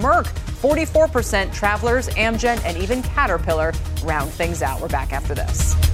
Merck 0.00 0.24
44%, 0.62 1.52
Travelers, 1.52 2.08
Amgen, 2.08 2.64
and 2.64 2.78
even 2.78 3.02
Caterpillar 3.02 3.74
round 4.04 4.30
things 4.30 4.62
out. 4.62 4.80
We're 4.80 4.88
back 4.88 5.12
after 5.12 5.34
this. 5.34 5.93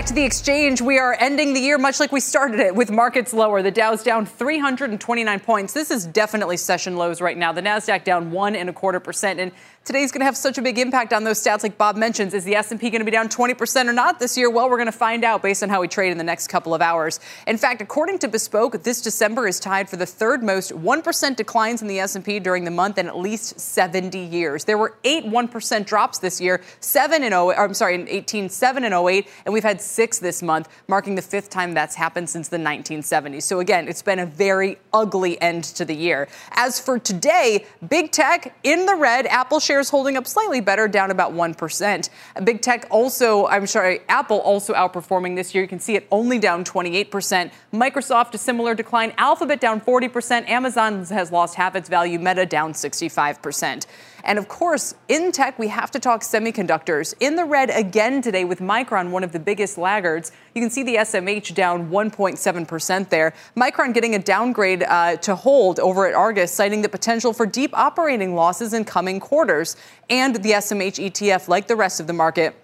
Back 0.00 0.06
to 0.06 0.14
the 0.14 0.24
exchange. 0.24 0.80
We 0.80 0.98
are 0.98 1.14
ending 1.20 1.52
the 1.52 1.60
year 1.60 1.76
much 1.76 2.00
like 2.00 2.10
we 2.10 2.20
started 2.20 2.58
it 2.58 2.74
with 2.74 2.90
markets 2.90 3.34
lower. 3.34 3.60
The 3.60 3.70
Dow's 3.70 4.02
down 4.02 4.24
329 4.24 5.40
points. 5.40 5.74
This 5.74 5.90
is 5.90 6.06
definitely 6.06 6.56
session 6.56 6.96
lows 6.96 7.20
right 7.20 7.36
now. 7.36 7.52
The 7.52 7.60
Nasdaq 7.60 8.02
down 8.02 8.30
one 8.30 8.56
and 8.56 8.70
a 8.70 8.72
quarter 8.72 8.98
percent. 8.98 9.38
And 9.40 9.52
today's 9.84 10.12
going 10.12 10.20
to 10.20 10.26
have 10.26 10.36
such 10.36 10.58
a 10.58 10.62
big 10.62 10.78
impact 10.78 11.12
on 11.12 11.24
those 11.24 11.42
stats 11.42 11.62
like 11.62 11.78
Bob 11.78 11.96
mentions. 11.96 12.34
Is 12.34 12.44
the 12.44 12.54
S&P 12.54 12.90
going 12.90 13.00
to 13.00 13.04
be 13.04 13.10
down 13.10 13.28
20% 13.28 13.86
or 13.86 13.92
not 13.92 14.18
this 14.18 14.36
year? 14.36 14.50
Well, 14.50 14.68
we're 14.68 14.76
going 14.76 14.86
to 14.86 14.92
find 14.92 15.24
out 15.24 15.42
based 15.42 15.62
on 15.62 15.68
how 15.68 15.80
we 15.80 15.88
trade 15.88 16.12
in 16.12 16.18
the 16.18 16.24
next 16.24 16.48
couple 16.48 16.74
of 16.74 16.82
hours. 16.82 17.18
In 17.46 17.56
fact, 17.56 17.80
according 17.80 18.18
to 18.20 18.28
Bespoke, 18.28 18.82
this 18.82 19.00
December 19.00 19.48
is 19.48 19.58
tied 19.58 19.88
for 19.88 19.96
the 19.96 20.06
third 20.06 20.42
most 20.42 20.72
1% 20.72 21.36
declines 21.36 21.82
in 21.82 21.88
the 21.88 21.98
S&P 21.98 22.38
during 22.40 22.64
the 22.64 22.70
month 22.70 22.98
in 22.98 23.06
at 23.06 23.16
least 23.16 23.58
70 23.58 24.18
years. 24.18 24.64
There 24.64 24.76
were 24.76 24.96
8 25.02 25.24
1% 25.24 25.86
drops 25.86 26.18
this 26.18 26.40
year, 26.40 26.62
7 26.80 27.22
in 27.22 27.30
0 27.30 27.52
I'm 27.52 27.74
sorry, 27.74 27.94
in 27.94 28.08
18, 28.08 28.48
7 28.48 28.84
in 28.84 28.92
08, 28.92 29.28
and 29.46 29.52
we've 29.52 29.64
had 29.64 29.80
6 29.80 30.18
this 30.18 30.42
month, 30.42 30.68
marking 30.88 31.14
the 31.14 31.22
fifth 31.22 31.48
time 31.48 31.74
that's 31.74 31.94
happened 31.94 32.28
since 32.28 32.48
the 32.48 32.58
1970s. 32.58 33.42
So 33.42 33.60
again, 33.60 33.88
it's 33.88 34.02
been 34.02 34.18
a 34.18 34.26
very 34.26 34.78
ugly 34.92 35.40
end 35.40 35.64
to 35.64 35.84
the 35.84 35.94
year. 35.94 36.28
As 36.52 36.78
for 36.78 36.98
today, 36.98 37.64
big 37.88 38.12
tech 38.12 38.54
in 38.62 38.86
the 38.86 38.94
red, 38.94 39.26
Apple 39.26 39.58
shares 39.70 39.88
holding 39.88 40.16
up 40.16 40.26
slightly 40.26 40.60
better, 40.60 40.88
down 40.88 41.12
about 41.12 41.32
1%. 41.32 42.10
Big 42.42 42.60
tech 42.60 42.88
also, 42.90 43.46
I'm 43.46 43.68
sorry, 43.68 44.00
Apple 44.08 44.40
also 44.40 44.74
outperforming 44.74 45.36
this 45.36 45.54
year. 45.54 45.62
You 45.62 45.68
can 45.68 45.78
see 45.78 45.94
it 45.94 46.08
only 46.10 46.40
down 46.40 46.64
28%. 46.64 47.52
Microsoft, 47.72 48.34
a 48.34 48.38
similar 48.38 48.74
decline. 48.74 49.12
Alphabet 49.16 49.60
down 49.60 49.80
40%. 49.80 50.48
Amazon 50.48 51.04
has 51.04 51.30
lost 51.30 51.54
half 51.54 51.76
its 51.76 51.88
value. 51.88 52.18
Meta 52.18 52.46
down 52.46 52.72
65%. 52.72 53.86
And 54.24 54.38
of 54.38 54.48
course, 54.48 54.94
in 55.08 55.32
tech, 55.32 55.58
we 55.58 55.68
have 55.68 55.90
to 55.92 55.98
talk 55.98 56.22
semiconductors. 56.22 57.14
In 57.20 57.36
the 57.36 57.44
red 57.44 57.70
again 57.70 58.22
today 58.22 58.44
with 58.44 58.60
Micron, 58.60 59.10
one 59.10 59.24
of 59.24 59.32
the 59.32 59.38
biggest 59.38 59.78
laggards. 59.78 60.32
You 60.54 60.60
can 60.60 60.70
see 60.70 60.82
the 60.82 60.96
SMH 60.96 61.54
down 61.54 61.90
1.7% 61.90 63.08
there. 63.08 63.34
Micron 63.56 63.94
getting 63.94 64.14
a 64.14 64.18
downgrade 64.18 64.82
uh, 64.82 65.16
to 65.16 65.34
hold 65.34 65.80
over 65.80 66.06
at 66.06 66.14
Argus, 66.14 66.52
citing 66.52 66.82
the 66.82 66.88
potential 66.88 67.32
for 67.32 67.46
deep 67.46 67.76
operating 67.76 68.34
losses 68.34 68.72
in 68.72 68.84
coming 68.84 69.20
quarters. 69.20 69.76
And 70.08 70.36
the 70.36 70.50
SMH 70.50 71.10
ETF, 71.10 71.48
like 71.48 71.68
the 71.68 71.76
rest 71.76 72.00
of 72.00 72.06
the 72.06 72.12
market, 72.12 72.54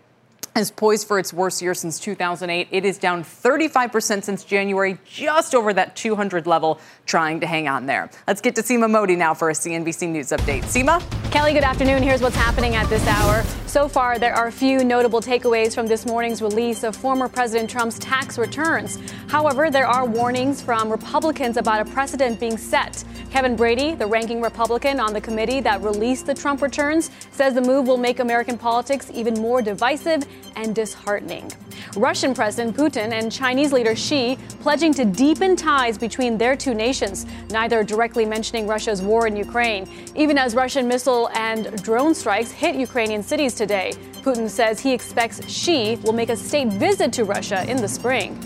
is 0.56 0.70
poised 0.70 1.06
for 1.06 1.18
its 1.18 1.32
worst 1.32 1.60
year 1.60 1.74
since 1.74 2.00
2008. 2.00 2.68
It 2.70 2.84
is 2.84 2.98
down 2.98 3.22
35% 3.22 4.24
since 4.24 4.44
January, 4.44 4.98
just 5.04 5.54
over 5.54 5.72
that 5.74 5.96
200 5.96 6.46
level, 6.46 6.80
trying 7.04 7.40
to 7.40 7.46
hang 7.46 7.68
on 7.68 7.86
there. 7.86 8.10
Let's 8.26 8.40
get 8.40 8.54
to 8.56 8.62
Seema 8.62 8.90
Modi 8.90 9.16
now 9.16 9.34
for 9.34 9.50
a 9.50 9.52
CNBC 9.52 10.08
News 10.08 10.28
update. 10.28 10.62
Seema? 10.64 11.02
Kelly, 11.30 11.52
good 11.52 11.64
afternoon. 11.64 12.02
Here's 12.02 12.22
what's 12.22 12.36
happening 12.36 12.74
at 12.74 12.88
this 12.88 13.06
hour. 13.06 13.42
So 13.66 13.88
far, 13.88 14.18
there 14.18 14.34
are 14.34 14.46
a 14.46 14.52
few 14.52 14.82
notable 14.84 15.20
takeaways 15.20 15.74
from 15.74 15.86
this 15.86 16.06
morning's 16.06 16.40
release 16.40 16.82
of 16.82 16.96
former 16.96 17.28
President 17.28 17.68
Trump's 17.68 17.98
tax 17.98 18.38
returns. 18.38 18.98
However, 19.28 19.70
there 19.70 19.86
are 19.86 20.06
warnings 20.06 20.62
from 20.62 20.90
Republicans 20.90 21.58
about 21.58 21.86
a 21.86 21.90
precedent 21.90 22.40
being 22.40 22.56
set. 22.56 23.04
Kevin 23.30 23.54
Brady, 23.54 23.94
the 23.94 24.06
ranking 24.06 24.40
Republican 24.40 24.98
on 24.98 25.12
the 25.12 25.20
committee 25.20 25.60
that 25.60 25.82
released 25.82 26.24
the 26.24 26.32
Trump 26.32 26.62
returns, 26.62 27.10
says 27.32 27.52
the 27.52 27.60
move 27.60 27.86
will 27.86 27.98
make 27.98 28.20
American 28.20 28.56
politics 28.56 29.10
even 29.12 29.34
more 29.34 29.60
divisive 29.60 30.25
and 30.56 30.74
disheartening. 30.74 31.50
Russian 31.96 32.34
President 32.34 32.76
Putin 32.76 33.12
and 33.12 33.30
Chinese 33.30 33.72
leader 33.72 33.94
Xi 33.94 34.38
pledging 34.60 34.92
to 34.94 35.04
deepen 35.04 35.56
ties 35.56 35.96
between 35.98 36.38
their 36.38 36.56
two 36.56 36.74
nations, 36.74 37.26
neither 37.50 37.84
directly 37.84 38.24
mentioning 38.24 38.66
Russia's 38.66 39.02
war 39.02 39.26
in 39.26 39.36
Ukraine, 39.36 39.88
even 40.14 40.38
as 40.38 40.54
Russian 40.54 40.88
missile 40.88 41.28
and 41.34 41.82
drone 41.82 42.14
strikes 42.14 42.50
hit 42.50 42.74
Ukrainian 42.76 43.22
cities 43.22 43.54
today. 43.54 43.92
Putin 44.22 44.48
says 44.48 44.80
he 44.80 44.92
expects 44.92 45.46
Xi 45.48 45.96
will 45.96 46.12
make 46.12 46.30
a 46.30 46.36
state 46.36 46.68
visit 46.68 47.12
to 47.12 47.24
Russia 47.24 47.64
in 47.70 47.76
the 47.76 47.88
spring. 47.88 48.36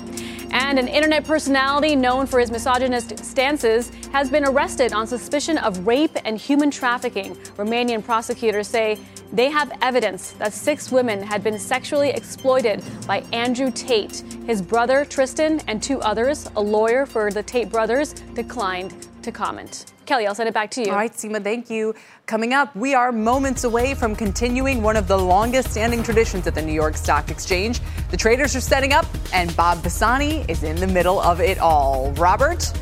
And 0.53 0.81
an 0.81 0.89
internet 0.89 1.25
personality 1.25 1.95
known 1.95 2.27
for 2.27 2.41
his 2.41 2.51
misogynist 2.51 3.25
stances 3.25 3.93
has 4.13 4.29
been 4.29 4.45
arrested 4.45 4.93
on 4.93 5.07
suspicion 5.07 5.59
of 5.59 5.87
rape 5.87 6.17
and 6.25 6.37
human 6.37 6.73
trafficking. 6.73 7.37
Romanian 7.57 8.05
prosecutors 8.05 8.67
say 8.67 8.99
they 9.33 9.51
have 9.51 9.73
evidence 9.81 10.33
that 10.33 10.53
six 10.53 10.91
women 10.91 11.23
had 11.23 11.45
been 11.45 11.59
sexually 11.59 12.11
exploited 12.11 12.83
by 13.07 13.21
Andrew 13.33 13.71
Tate. 13.71 14.25
His 14.47 14.61
brother, 14.61 15.05
Tristan, 15.05 15.61
and 15.69 15.83
two 15.83 16.01
others, 16.01 16.49
a 16.57 16.61
lawyer 16.61 17.07
for 17.07 17.31
the 17.31 17.43
Tate 17.43 17.71
brothers, 17.71 18.13
declined 18.35 19.09
to 19.23 19.31
comment. 19.31 19.93
Kelly, 20.07 20.27
I'll 20.27 20.35
send 20.35 20.49
it 20.49 20.55
back 20.55 20.73
to 20.73 20.81
you. 20.81 20.91
All 20.91 20.97
right, 20.97 21.13
Seema, 21.13 21.43
thank 21.45 21.71
you. 21.71 21.95
Coming 22.27 22.53
up, 22.53 22.75
we 22.75 22.95
are 22.95 23.13
moments 23.13 23.63
away 23.63 23.95
from 23.95 24.17
continuing 24.17 24.83
one 24.83 24.97
of 24.97 25.07
the 25.07 25.17
longest 25.17 25.71
standing 25.71 26.03
traditions 26.03 26.49
at 26.49 26.55
the 26.55 26.63
New 26.63 26.73
York 26.73 26.97
Stock 26.97 27.31
Exchange. 27.31 27.81
The 28.11 28.17
traders 28.17 28.57
are 28.57 28.61
setting 28.61 28.93
up, 28.93 29.07
and 29.33 29.55
Bob 29.57 29.83
Pisani 29.85 30.45
is 30.49 30.65
in 30.65 30.77
the 30.77 30.89
middle 30.89 31.21
of 31.21 31.41
it 31.41 31.59
all. 31.59 32.11
Robert? 32.13 32.73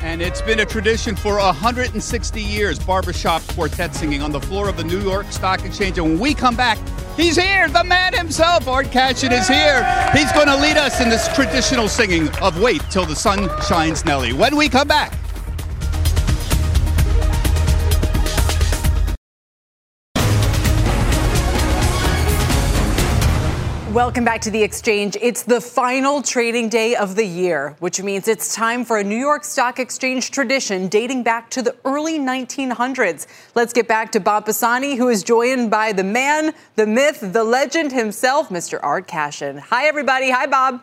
And 0.00 0.22
it's 0.22 0.40
been 0.40 0.60
a 0.60 0.64
tradition 0.64 1.16
for 1.16 1.38
160 1.38 2.40
years 2.40 2.78
barbershop 2.78 3.42
quartet 3.48 3.94
singing 3.94 4.22
on 4.22 4.30
the 4.30 4.40
floor 4.40 4.68
of 4.68 4.76
the 4.76 4.84
New 4.84 5.00
York 5.00 5.30
Stock 5.32 5.64
Exchange. 5.64 5.98
And 5.98 6.12
when 6.12 6.18
we 6.18 6.34
come 6.34 6.56
back, 6.56 6.78
He's 7.18 7.36
here, 7.36 7.68
the 7.68 7.82
man 7.82 8.14
himself. 8.14 8.68
Art 8.68 8.92
Cashin 8.92 9.32
is 9.32 9.48
here. 9.48 9.82
He's 10.14 10.30
going 10.30 10.46
to 10.46 10.54
lead 10.54 10.76
us 10.76 11.00
in 11.00 11.08
this 11.08 11.26
traditional 11.34 11.88
singing 11.88 12.28
of 12.40 12.60
Wait 12.60 12.80
Till 12.90 13.04
the 13.04 13.16
Sun 13.16 13.48
Shines 13.66 14.04
Nelly. 14.04 14.32
When 14.32 14.54
we 14.54 14.68
come 14.68 14.86
back. 14.86 15.12
Welcome 23.94 24.22
back 24.22 24.42
to 24.42 24.50
the 24.50 24.62
exchange. 24.62 25.16
It's 25.18 25.44
the 25.44 25.62
final 25.62 26.20
trading 26.20 26.68
day 26.68 26.94
of 26.94 27.16
the 27.16 27.24
year, 27.24 27.74
which 27.78 28.02
means 28.02 28.28
it's 28.28 28.54
time 28.54 28.84
for 28.84 28.98
a 28.98 29.02
New 29.02 29.16
York 29.16 29.44
Stock 29.44 29.78
Exchange 29.78 30.30
tradition 30.30 30.88
dating 30.88 31.22
back 31.22 31.48
to 31.52 31.62
the 31.62 31.74
early 31.86 32.18
1900s. 32.18 33.26
Let's 33.54 33.72
get 33.72 33.88
back 33.88 34.12
to 34.12 34.20
Bob 34.20 34.44
Pisani, 34.44 34.96
who 34.96 35.08
is 35.08 35.22
joined 35.22 35.70
by 35.70 35.92
the 35.92 36.04
man, 36.04 36.52
the 36.76 36.86
myth, 36.86 37.32
the 37.32 37.42
legend 37.42 37.90
himself, 37.92 38.50
Mr. 38.50 38.78
Art 38.82 39.06
Cashin. 39.06 39.56
Hi, 39.56 39.86
everybody. 39.86 40.30
Hi, 40.30 40.46
Bob. 40.46 40.82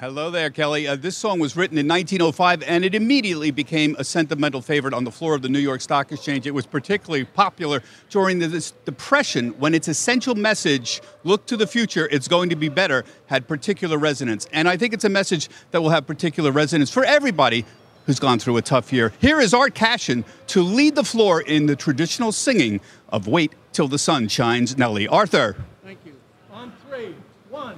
Hello 0.00 0.30
there, 0.30 0.48
Kelly. 0.48 0.86
Uh, 0.86 0.94
this 0.94 1.16
song 1.16 1.40
was 1.40 1.56
written 1.56 1.76
in 1.76 1.88
1905 1.88 2.62
and 2.62 2.84
it 2.84 2.94
immediately 2.94 3.50
became 3.50 3.96
a 3.98 4.04
sentimental 4.04 4.62
favorite 4.62 4.94
on 4.94 5.02
the 5.02 5.10
floor 5.10 5.34
of 5.34 5.42
the 5.42 5.48
New 5.48 5.58
York 5.58 5.80
Stock 5.80 6.12
Exchange. 6.12 6.46
It 6.46 6.52
was 6.52 6.66
particularly 6.66 7.24
popular 7.24 7.82
during 8.08 8.38
the 8.38 8.72
Depression 8.84 9.48
when 9.58 9.74
its 9.74 9.88
essential 9.88 10.36
message, 10.36 11.02
look 11.24 11.46
to 11.46 11.56
the 11.56 11.66
future, 11.66 12.08
it's 12.12 12.28
going 12.28 12.48
to 12.50 12.54
be 12.54 12.68
better, 12.68 13.04
had 13.26 13.48
particular 13.48 13.98
resonance. 13.98 14.46
And 14.52 14.68
I 14.68 14.76
think 14.76 14.94
it's 14.94 15.02
a 15.02 15.08
message 15.08 15.48
that 15.72 15.82
will 15.82 15.90
have 15.90 16.06
particular 16.06 16.52
resonance 16.52 16.90
for 16.92 17.04
everybody 17.04 17.64
who's 18.06 18.20
gone 18.20 18.38
through 18.38 18.58
a 18.58 18.62
tough 18.62 18.92
year. 18.92 19.12
Here 19.20 19.40
is 19.40 19.52
Art 19.52 19.74
Cashin 19.74 20.24
to 20.46 20.62
lead 20.62 20.94
the 20.94 21.02
floor 21.02 21.40
in 21.40 21.66
the 21.66 21.74
traditional 21.74 22.30
singing 22.30 22.80
of 23.08 23.26
Wait 23.26 23.52
Till 23.72 23.88
the 23.88 23.98
Sun 23.98 24.28
Shines 24.28 24.78
Nelly. 24.78 25.08
Arthur. 25.08 25.56
Thank 25.82 25.98
you. 26.06 26.14
On 26.52 26.72
three. 26.88 27.16
One, 27.50 27.74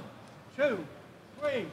two, 0.55 0.85
three. 1.39 1.65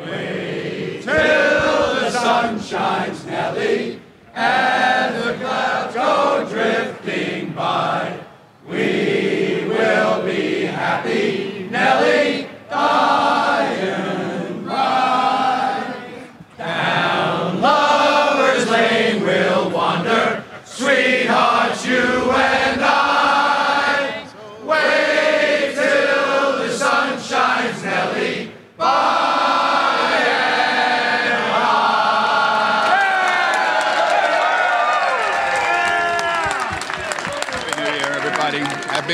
Wait 0.00 1.02
till 1.02 1.12
the 1.12 2.10
sun 2.10 2.60
shines, 2.60 3.24
Nelly, 3.26 4.00
and 4.34 5.14
the 5.22 5.34
clouds 5.34 5.94
go 5.94 6.46
drifting 6.48 7.52
by. 7.52 8.18
We 8.66 9.66
will 9.68 10.24
be 10.24 10.64
happy, 10.64 11.68
Nelly, 11.70 12.48
by 12.68 13.62
and 13.80 14.13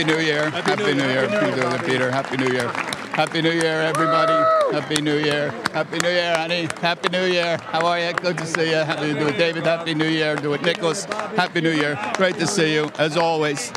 Happy 0.00 0.12
New 0.14 0.22
Year. 0.22 0.48
Happy, 0.48 0.70
Happy 0.70 0.94
New 0.94 1.04
Year. 1.04 1.28
Happy 1.28 1.50
New 1.50 1.56
Year. 1.56 1.78
Peter. 1.84 2.10
Happy 2.10 2.36
New 2.38 2.48
Year. 2.48 2.68
Happy 2.68 3.42
New 3.42 3.50
Year, 3.50 3.82
everybody. 3.82 4.32
Happy 4.72 5.02
New 5.02 5.18
Year. 5.18 5.50
Happy 5.74 5.98
New 5.98 6.08
Year, 6.08 6.34
honey. 6.38 6.68
Happy 6.80 7.08
New 7.10 7.26
Year. 7.26 7.58
How 7.58 7.84
are 7.84 8.00
you? 8.00 8.14
Good 8.14 8.38
to 8.38 8.46
see 8.46 8.70
you. 8.70 8.82
Do 8.98 9.06
you 9.06 9.12
do 9.12 9.26
it, 9.28 9.36
David? 9.36 9.64
Happy 9.64 9.92
New 9.92 10.08
Year. 10.08 10.36
Do 10.36 10.54
it, 10.54 10.62
Nicholas. 10.62 11.04
Happy 11.36 11.60
New 11.60 11.72
Year. 11.72 11.98
Great 12.14 12.36
to 12.36 12.46
see 12.46 12.72
you, 12.72 12.90
as 12.98 13.18
always. 13.18 13.74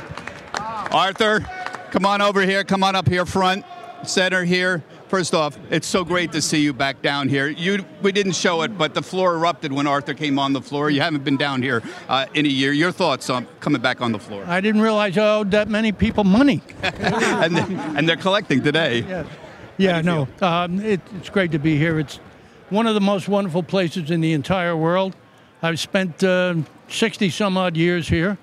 Arthur, 0.94 1.42
come 1.92 2.06
on 2.06 2.22
over 2.22 2.44
here. 2.44 2.64
Come 2.64 2.86
on 2.86 2.96
up 2.96 3.10
here 3.10 3.26
front. 3.26 3.66
Center 4.06 4.46
here. 4.46 4.82
First 5.14 5.36
off, 5.36 5.60
it's 5.70 5.86
so 5.86 6.04
great 6.04 6.32
to 6.32 6.42
see 6.42 6.60
you 6.62 6.74
back 6.74 7.04
down 7.04 7.30
here. 7.30 7.48
You, 7.48 7.86
we 8.02 8.12
didn't 8.12 8.32
show 8.32 8.64
it, 8.64 8.80
but 8.80 8.96
the 8.96 9.04
floor 9.04 9.36
erupted 9.36 9.72
when 9.72 9.86
Arthur 9.86 10.16
came 10.16 10.40
on 10.40 10.54
the 10.54 10.62
floor. 10.62 10.90
You 10.90 11.02
haven't 11.02 11.24
been 11.24 11.38
down 11.38 11.62
here 11.62 11.84
uh, 12.10 12.26
in 12.34 12.48
a 12.48 12.50
year. 12.50 12.72
Your 12.72 12.92
thoughts 12.92 13.30
on 13.30 13.46
coming 13.60 13.80
back 13.80 14.02
on 14.02 14.12
the 14.12 14.18
floor? 14.18 14.44
I 14.48 14.60
didn't 14.60 14.82
realize 14.82 15.16
I 15.16 15.36
owed 15.36 15.52
that 15.52 15.68
many 15.68 15.92
people 15.92 16.24
money. 16.24 16.64
and, 16.82 17.56
they're, 17.56 17.80
and, 17.96 18.10
they're, 18.10 18.18
collecting 18.18 18.64
today. 18.64 19.02
Yeah, 19.02 19.26
yeah 19.78 20.02
no, 20.02 20.28
um, 20.42 20.80
it, 20.80 21.00
it's 21.18 21.30
great 21.30 21.52
to 21.52 21.60
be 21.60 21.78
here. 21.78 22.00
It's 22.00 22.16
one 22.72 22.88
of 22.88 22.96
the 22.96 23.02
most 23.02 23.28
wonderful 23.28 23.62
places 23.62 24.10
in 24.10 24.20
the 24.20 24.34
entire 24.34 24.76
world. 24.76 25.16
I've 25.62 25.80
spent 25.80 26.24
uh, 26.24 26.56
60 26.88 27.30
some 27.30 27.56
odd 27.56 27.78
years 27.78 28.08
here. 28.08 28.40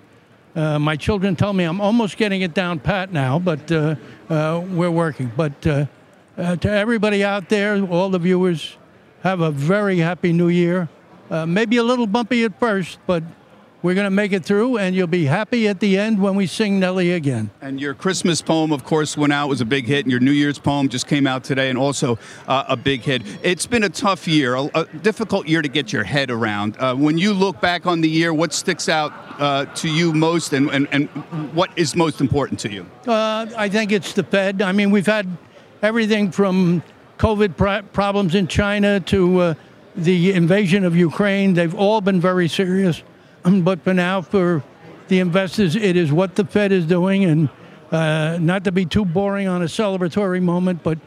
Uh, 0.55 0.79
my 0.79 0.95
children 0.95 1.35
tell 1.35 1.53
me 1.53 1.65
I'm 1.65 1.81
almost 1.81 2.17
getting 2.17 2.43
it 2.43 2.55
down 2.55 2.79
pat 2.79 3.13
now, 3.13 3.41
but 3.41 3.73
uh, 3.73 3.97
uh, 4.29 4.65
we're 4.69 4.89
working. 4.93 5.33
But 5.37 5.89
uh, 6.41 6.57
to 6.57 6.71
everybody 6.71 7.23
out 7.23 7.49
there, 7.49 7.83
all 7.85 8.11
the 8.11 8.19
viewers, 8.19 8.77
have 9.23 9.41
a 9.41 9.51
very 9.51 9.99
happy 9.99 10.33
new 10.33 10.49
year. 10.49 10.89
Uh, 11.31 11.47
maybe 11.47 11.77
a 11.77 11.83
little 11.83 12.07
bumpy 12.07 12.43
at 12.45 12.59
first, 12.59 12.99
but 13.07 13.23
we're 13.83 13.95
going 13.95 14.07
to 14.07 14.11
make 14.11 14.33
it 14.33 14.45
through, 14.45 14.77
and 14.77 14.95
you'll 14.95 15.07
be 15.07 15.25
happy 15.25 15.67
at 15.69 15.81
the 15.81 15.97
end 15.97 16.21
when 16.21 16.35
we 16.35 16.47
sing 16.47 16.81
Nelly 16.81 17.13
again. 17.13 17.51
And 17.63 17.81
your 17.81 17.95
Christmas 17.95 18.43
poem, 18.43 18.73
of 18.73 18.85
course, 18.85 19.17
went 19.17 19.33
out, 19.33 19.49
was 19.49 19.61
a 19.61 19.65
big 19.65 19.87
hit, 19.87 20.05
and 20.05 20.11
your 20.11 20.21
New 20.21 20.33
Year's 20.33 20.59
poem 20.59 20.89
just 20.89 21.07
came 21.07 21.27
out 21.27 21.45
today, 21.45 21.71
and 21.71 21.79
also 21.79 22.19
uh, 22.47 22.65
a 22.69 22.77
big 22.77 23.03
hit. 23.03 23.23
It's 23.43 23.67
been 23.67 23.85
a 23.85 23.89
tough 23.89 24.27
year, 24.27 24.55
a, 24.55 24.65
a 24.75 24.85
difficult 24.85 25.47
year 25.47 25.63
to 25.63 25.69
get 25.69 25.93
your 25.93 26.05
head 26.05 26.31
around. 26.31 26.77
Uh, 26.79 26.95
when 26.95 27.17
you 27.17 27.33
look 27.33 27.61
back 27.61 27.87
on 27.87 28.01
the 28.01 28.09
year, 28.09 28.35
what 28.35 28.53
sticks 28.53 28.89
out 28.89 29.13
uh, 29.39 29.67
to 29.77 29.89
you 29.89 30.13
most, 30.13 30.53
and, 30.53 30.69
and, 30.71 30.89
and 30.91 31.09
what 31.55 31.71
is 31.77 31.95
most 31.95 32.21
important 32.21 32.61
to 32.61 32.71
you? 32.71 32.85
Uh, 33.07 33.47
I 33.57 33.69
think 33.69 33.93
it's 33.93 34.13
the 34.13 34.25
Fed. 34.25 34.61
I 34.61 34.73
mean, 34.73 34.91
we've 34.91 35.07
had 35.07 35.27
everything 35.83 36.31
from 36.31 36.83
COVID 37.19 37.57
pr- 37.57 37.87
problems 37.93 38.35
in 38.35 38.47
China 38.47 39.01
to 39.01 39.39
uh, 39.41 39.55
the 39.97 40.33
invasion 40.33 40.85
of 40.85 40.97
Ukraine. 40.97 41.55
They've 41.55 41.75
all 41.75 42.01
been 42.01 42.21
very 42.21 42.49
serious. 42.49 43.03
But 43.43 43.83
for 43.83 43.95
now, 43.95 44.21
for 44.23 44.63
the 45.09 45.21
investors, 45.21 45.77
it 45.77 45.97
is 45.97 46.13
what 46.13 46.37
the 46.37 46.45
Fed 46.45 46.73
is 46.73 46.87
doing. 46.87 47.25
And 47.25 47.49
uh, 47.91 48.39
not 48.41 48.65
to 48.65 48.73
be 48.73 48.85
too 48.85 49.05
boring 49.05 49.49
on 49.49 49.63
a 49.63 49.67
celebratory 49.67 50.43
moment, 50.43 50.83
but 50.83 50.99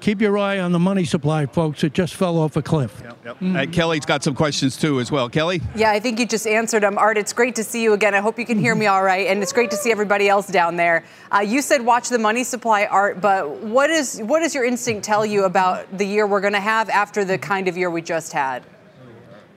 keep 0.00 0.20
your 0.20 0.36
eye 0.38 0.58
on 0.58 0.72
the 0.72 0.78
money 0.78 1.04
supply, 1.04 1.46
folks. 1.46 1.84
It 1.84 1.92
just 1.92 2.14
fell 2.14 2.38
off 2.38 2.56
a 2.56 2.62
cliff. 2.62 3.00
Yep, 3.02 3.18
yep. 3.24 3.34
Mm-hmm. 3.36 3.56
Uh, 3.56 3.66
Kelly's 3.66 4.04
got 4.04 4.24
some 4.24 4.34
questions 4.34 4.76
too, 4.76 4.98
as 5.00 5.10
well. 5.10 5.28
Kelly? 5.28 5.60
Yeah, 5.76 5.90
I 5.90 6.00
think 6.00 6.18
you 6.18 6.26
just 6.26 6.46
answered 6.46 6.82
them. 6.82 6.98
Art, 6.98 7.18
it's 7.18 7.32
great 7.32 7.54
to 7.56 7.64
see 7.64 7.82
you 7.82 7.92
again. 7.92 8.14
I 8.14 8.18
hope 8.18 8.38
you 8.38 8.46
can 8.46 8.58
hear 8.58 8.74
me 8.74 8.86
all 8.86 9.02
right. 9.02 9.26
And 9.28 9.42
it's 9.42 9.52
great 9.52 9.70
to 9.70 9.76
see 9.76 9.92
everybody 9.92 10.28
else 10.28 10.48
down 10.48 10.76
there. 10.76 11.04
Uh, 11.32 11.40
you 11.40 11.62
said 11.62 11.84
watch 11.84 12.08
the 12.08 12.18
money 12.18 12.44
supply, 12.44 12.86
Art, 12.86 13.20
but 13.20 13.50
what, 13.58 13.90
is, 13.90 14.20
what 14.24 14.40
does 14.40 14.54
your 14.54 14.64
instinct 14.64 15.04
tell 15.04 15.24
you 15.24 15.44
about 15.44 15.96
the 15.96 16.04
year 16.04 16.26
we're 16.26 16.40
going 16.40 16.54
to 16.54 16.60
have 16.60 16.88
after 16.88 17.24
the 17.24 17.38
kind 17.38 17.68
of 17.68 17.76
year 17.76 17.90
we 17.90 18.02
just 18.02 18.32
had? 18.32 18.64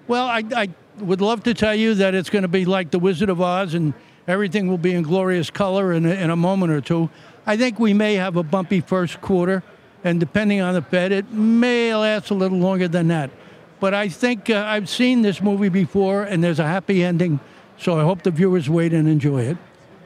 Well, 0.08 0.28
I, 0.28 0.44
I 0.56 0.70
would 1.00 1.22
love 1.22 1.44
to 1.44 1.54
tell 1.54 1.76
you 1.76 1.96
that 1.96 2.14
it's 2.14 2.30
going 2.30 2.42
to 2.42 2.50
be 2.50 2.66
like 2.66 2.92
The 2.92 3.00
Wizard 3.00 3.30
of 3.30 3.42
Oz 3.42 3.74
and 3.74 3.94
everything 4.28 4.68
will 4.68 4.78
be 4.78 4.94
in 4.94 5.04
glorious 5.04 5.50
color 5.50 5.94
in 5.94 6.06
a, 6.06 6.12
in 6.12 6.30
a 6.30 6.36
moment 6.36 6.72
or 6.72 6.82
two. 6.82 7.10
I 7.46 7.58
think 7.58 7.80
we 7.80 7.94
may 7.94 8.16
have 8.16 8.38
a 8.38 8.44
bumpy 8.44 8.82
first 8.82 9.20
quarter 9.22 9.64
and 10.04 10.20
depending 10.20 10.62
on 10.62 10.74
the 10.74 10.82
Fed, 10.82 11.12
it 11.12 11.32
may 11.32 11.96
last 11.96 12.30
a 12.30 12.34
little 12.34 12.58
longer 12.58 12.88
than 12.88 13.08
that. 13.08 13.30
But 13.80 13.94
I 13.94 14.10
think 14.10 14.50
uh, 14.50 14.64
I've 14.66 14.90
seen 14.90 15.22
this 15.22 15.42
movie 15.42 15.70
before, 15.70 16.24
and 16.24 16.44
there's 16.44 16.60
a 16.60 16.68
happy 16.68 17.04
ending, 17.04 17.40
so 17.78 18.00
I 18.00 18.04
hope 18.04 18.24
the 18.24 18.32
viewers 18.32 18.70
wait 18.70 18.94
and 18.94 19.08
enjoy 19.08 19.42
it. 19.44 19.58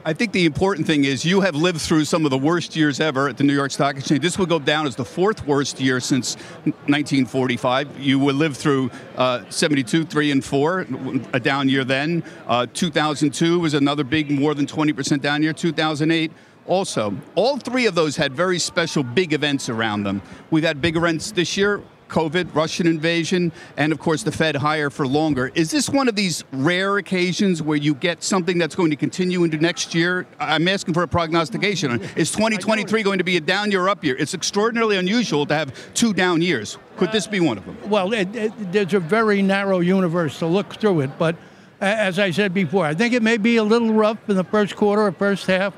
I 0.04 0.14
think 0.14 0.32
the 0.32 0.46
important 0.46 0.86
thing 0.86 1.04
is 1.04 1.24
you 1.24 1.42
have 1.42 1.54
lived 1.54 1.80
through 1.80 2.06
some 2.06 2.24
of 2.24 2.30
the 2.30 2.38
worst 2.38 2.74
years 2.74 2.98
ever 2.98 3.28
at 3.28 3.36
the 3.36 3.44
New 3.44 3.52
York 3.52 3.70
Stock 3.70 3.96
Exchange. 3.96 4.22
This 4.22 4.38
will 4.38 4.46
go 4.46 4.58
down 4.58 4.86
as 4.86 4.96
the 4.96 5.04
fourth 5.04 5.46
worst 5.46 5.80
year 5.80 6.00
since 6.00 6.36
1945. 6.64 8.00
You 8.00 8.18
will 8.18 8.34
live 8.34 8.56
through 8.56 8.90
uh, 9.16 9.42
72, 9.50 10.04
3, 10.04 10.30
and 10.30 10.44
4, 10.44 10.86
a 11.34 11.40
down 11.40 11.68
year 11.68 11.84
then. 11.84 12.22
Uh, 12.46 12.66
2002 12.72 13.58
was 13.58 13.74
another 13.74 14.02
big, 14.02 14.30
more 14.30 14.54
than 14.54 14.66
20% 14.66 15.20
down 15.20 15.42
year. 15.42 15.52
2008 15.52 16.32
also. 16.68 17.16
All 17.34 17.56
three 17.56 17.86
of 17.86 17.94
those 17.94 18.16
had 18.16 18.32
very 18.32 18.58
special 18.58 19.02
big 19.02 19.32
events 19.32 19.68
around 19.68 20.04
them. 20.04 20.22
We've 20.50 20.64
had 20.64 20.80
big 20.80 20.96
events 20.96 21.32
this 21.32 21.56
year. 21.56 21.82
COVID, 22.08 22.54
Russian 22.54 22.86
invasion, 22.86 23.52
and 23.76 23.92
of 23.92 23.98
course 23.98 24.22
the 24.22 24.32
Fed 24.32 24.56
higher 24.56 24.90
for 24.90 25.06
longer. 25.06 25.52
Is 25.54 25.70
this 25.70 25.88
one 25.88 26.08
of 26.08 26.16
these 26.16 26.42
rare 26.52 26.96
occasions 26.96 27.62
where 27.62 27.76
you 27.76 27.94
get 27.94 28.22
something 28.22 28.58
that's 28.58 28.74
going 28.74 28.90
to 28.90 28.96
continue 28.96 29.44
into 29.44 29.58
next 29.58 29.94
year? 29.94 30.26
I'm 30.40 30.66
asking 30.68 30.94
for 30.94 31.02
a 31.02 31.08
prognostication. 31.08 32.00
Is 32.16 32.30
2023 32.32 33.02
going 33.02 33.18
to 33.18 33.24
be 33.24 33.36
a 33.36 33.40
down 33.40 33.70
year, 33.70 33.88
up 33.88 34.04
year? 34.04 34.16
It's 34.18 34.34
extraordinarily 34.34 34.96
unusual 34.96 35.46
to 35.46 35.54
have 35.54 35.74
two 35.94 36.12
down 36.12 36.42
years. 36.42 36.78
Could 36.96 37.12
this 37.12 37.26
be 37.26 37.40
one 37.40 37.58
of 37.58 37.66
them? 37.66 37.76
Well, 37.88 38.12
it, 38.12 38.34
it, 38.34 38.72
there's 38.72 38.94
a 38.94 39.00
very 39.00 39.42
narrow 39.42 39.80
universe 39.80 40.38
to 40.40 40.46
look 40.46 40.76
through 40.76 41.02
it, 41.02 41.10
but 41.18 41.36
as 41.80 42.18
I 42.18 42.32
said 42.32 42.52
before, 42.52 42.84
I 42.84 42.94
think 42.94 43.14
it 43.14 43.22
may 43.22 43.36
be 43.36 43.56
a 43.56 43.62
little 43.62 43.92
rough 43.92 44.18
in 44.28 44.36
the 44.36 44.44
first 44.44 44.74
quarter 44.74 45.02
or 45.02 45.12
first 45.12 45.46
half. 45.46 45.74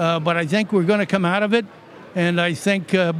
Uh, 0.00 0.18
but 0.18 0.34
I 0.34 0.46
think 0.46 0.72
we're 0.72 0.84
going 0.84 1.00
to 1.00 1.04
come 1.04 1.26
out 1.26 1.42
of 1.42 1.52
it, 1.52 1.66
and 2.14 2.40
I 2.40 2.54
think 2.54 2.94
uh, 2.94 3.12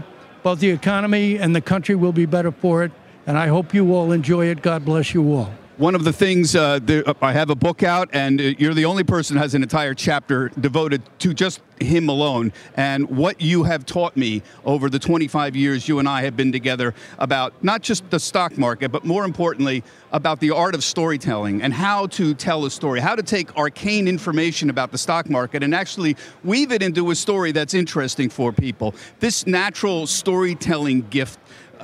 both 0.43 0.61
the 0.61 0.71
economy 0.71 1.37
and 1.37 1.55
the 1.55 1.61
country 1.61 1.95
will 1.95 2.13
be 2.13 2.25
better 2.25 2.51
for 2.51 2.85
it. 2.85 2.93
And 3.27 3.37
I 3.37 3.49
hope 3.49 3.75
you 3.75 3.95
all 3.95 4.13
enjoy 4.13 4.47
it. 4.47 4.63
God 4.63 4.87
bless 4.87 5.13
you 5.13 5.31
all. 5.35 5.53
One 5.81 5.95
of 5.95 6.05
the 6.05 6.13
things 6.13 6.55
uh, 6.55 6.79
uh, 7.07 7.15
I 7.23 7.33
have 7.33 7.49
a 7.49 7.55
book 7.55 7.83
out, 7.83 8.11
and 8.13 8.39
uh, 8.39 8.45
you're 8.59 8.75
the 8.75 8.85
only 8.85 9.03
person 9.03 9.39
has 9.39 9.55
an 9.55 9.63
entire 9.63 9.95
chapter 9.95 10.51
devoted 10.61 11.01
to 11.21 11.33
just 11.33 11.63
him 11.81 12.11
alone 12.11 12.53
and 12.77 13.09
what 13.09 13.41
you 13.41 13.63
have 13.63 13.87
taught 13.87 14.15
me 14.15 14.43
over 14.67 14.91
the 14.91 14.99
25 14.99 15.57
years 15.57 15.89
you 15.89 15.99
and 15.99 16.07
I 16.07 16.21
have 16.21 16.37
been 16.37 16.53
together 16.53 16.95
about 17.19 17.65
not 17.65 17.81
just 17.81 18.11
the 18.11 18.21
stock 18.21 18.59
market, 18.59 18.93
but 18.93 19.07
more 19.07 19.25
importantly, 19.25 19.83
about 20.13 20.41
the 20.41 20.51
art 20.51 20.75
of 20.75 20.85
storytelling 20.85 21.63
and 21.63 21.73
how 21.73 22.09
to 22.09 22.35
tell 22.35 22.67
a 22.67 22.71
story, 22.71 23.01
how 23.01 23.17
to 23.17 23.23
take 23.23 23.57
arcane 23.57 24.07
information 24.07 24.69
about 24.69 24.93
the 24.93 24.99
stock 24.99 25.31
market 25.31 25.63
and 25.63 25.75
actually 25.75 26.15
weave 26.45 26.73
it 26.73 26.83
into 26.83 27.11
a 27.11 27.15
story 27.15 27.53
that's 27.53 27.73
interesting 27.73 28.29
for 28.29 28.53
people. 28.53 28.95
This 29.21 29.47
natural 29.47 30.07
storytelling 30.07 31.09
gift 31.09 31.39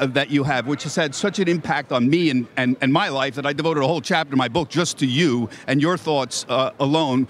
that 0.07 0.31
you 0.31 0.45
have, 0.45 0.67
which 0.67 0.83
has 0.83 0.95
had 0.95 1.15
such 1.15 1.39
an 1.39 1.49
impact 1.49 1.93
on 1.93 2.09
me 2.09 2.31
and, 2.31 2.47
and, 2.57 2.77
and 2.81 2.93
my 2.93 3.09
life 3.09 3.35
that 3.37 3.47
I 3.47 3.53
devoted 3.53 3.83
a 3.83 3.87
whole 3.87 4.01
chapter 4.01 4.33
in 4.33 4.39
my 4.39 4.49
book 4.49 4.69
just 4.69 4.99
to 4.99 5.07
you 5.07 5.49
and 5.67 5.81
your 5.81 5.97
thoughts 5.97 6.45
uh, 6.49 6.73
alone. 6.81 7.29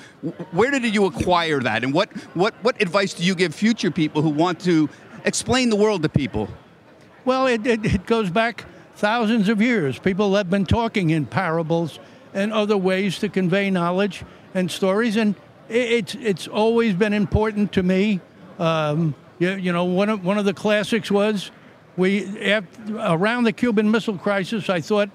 Where 0.51 0.71
did 0.71 0.95
you 0.95 1.05
acquire 1.07 1.61
that? 1.61 1.85
And 1.85 1.93
what, 1.93 2.13
what, 2.35 2.55
what 2.63 2.81
advice 2.81 3.15
do 3.15 3.25
you 3.25 3.35
give 3.35 3.55
future 3.55 3.91
people 3.91 4.23
who 4.23 4.31
want 4.31 4.61
to 4.61 4.89
explain 5.25 5.71
the 5.71 5.77
world 5.77 6.03
to 6.03 6.09
people? 6.09 6.49
Well, 7.25 7.47
it, 7.47 7.67
it, 7.67 7.85
it 7.85 8.07
goes 8.07 8.31
back 8.31 8.65
thousands 8.95 9.49
of 9.49 9.61
years. 9.61 9.99
People 9.99 10.35
have 10.35 10.49
been 10.49 10.65
talking 10.65 11.11
in 11.11 11.27
parables 11.27 11.99
and 12.33 12.53
other 12.53 12.77
ways 12.77 13.19
to 13.19 13.29
convey 13.29 13.71
knowledge 13.71 14.25
and 14.55 14.71
stories, 14.71 15.17
and 15.17 15.35
it's 15.69 16.15
it's 16.15 16.47
always 16.47 16.95
been 16.95 17.13
important 17.13 17.73
to 17.73 17.83
me. 17.83 18.21
Um, 18.59 19.15
you, 19.39 19.51
you, 19.53 19.73
know, 19.73 19.85
one 19.85 20.09
of 20.09 20.25
one 20.25 20.39
of 20.39 20.45
the 20.45 20.55
classics 20.55 21.11
was 21.11 21.51
we 21.97 22.53
around 22.99 23.45
the 23.45 23.53
Cuban 23.53 23.91
Missile 23.91 24.19
Crisis. 24.19 24.69
I 24.69 24.81
thought 24.81 25.11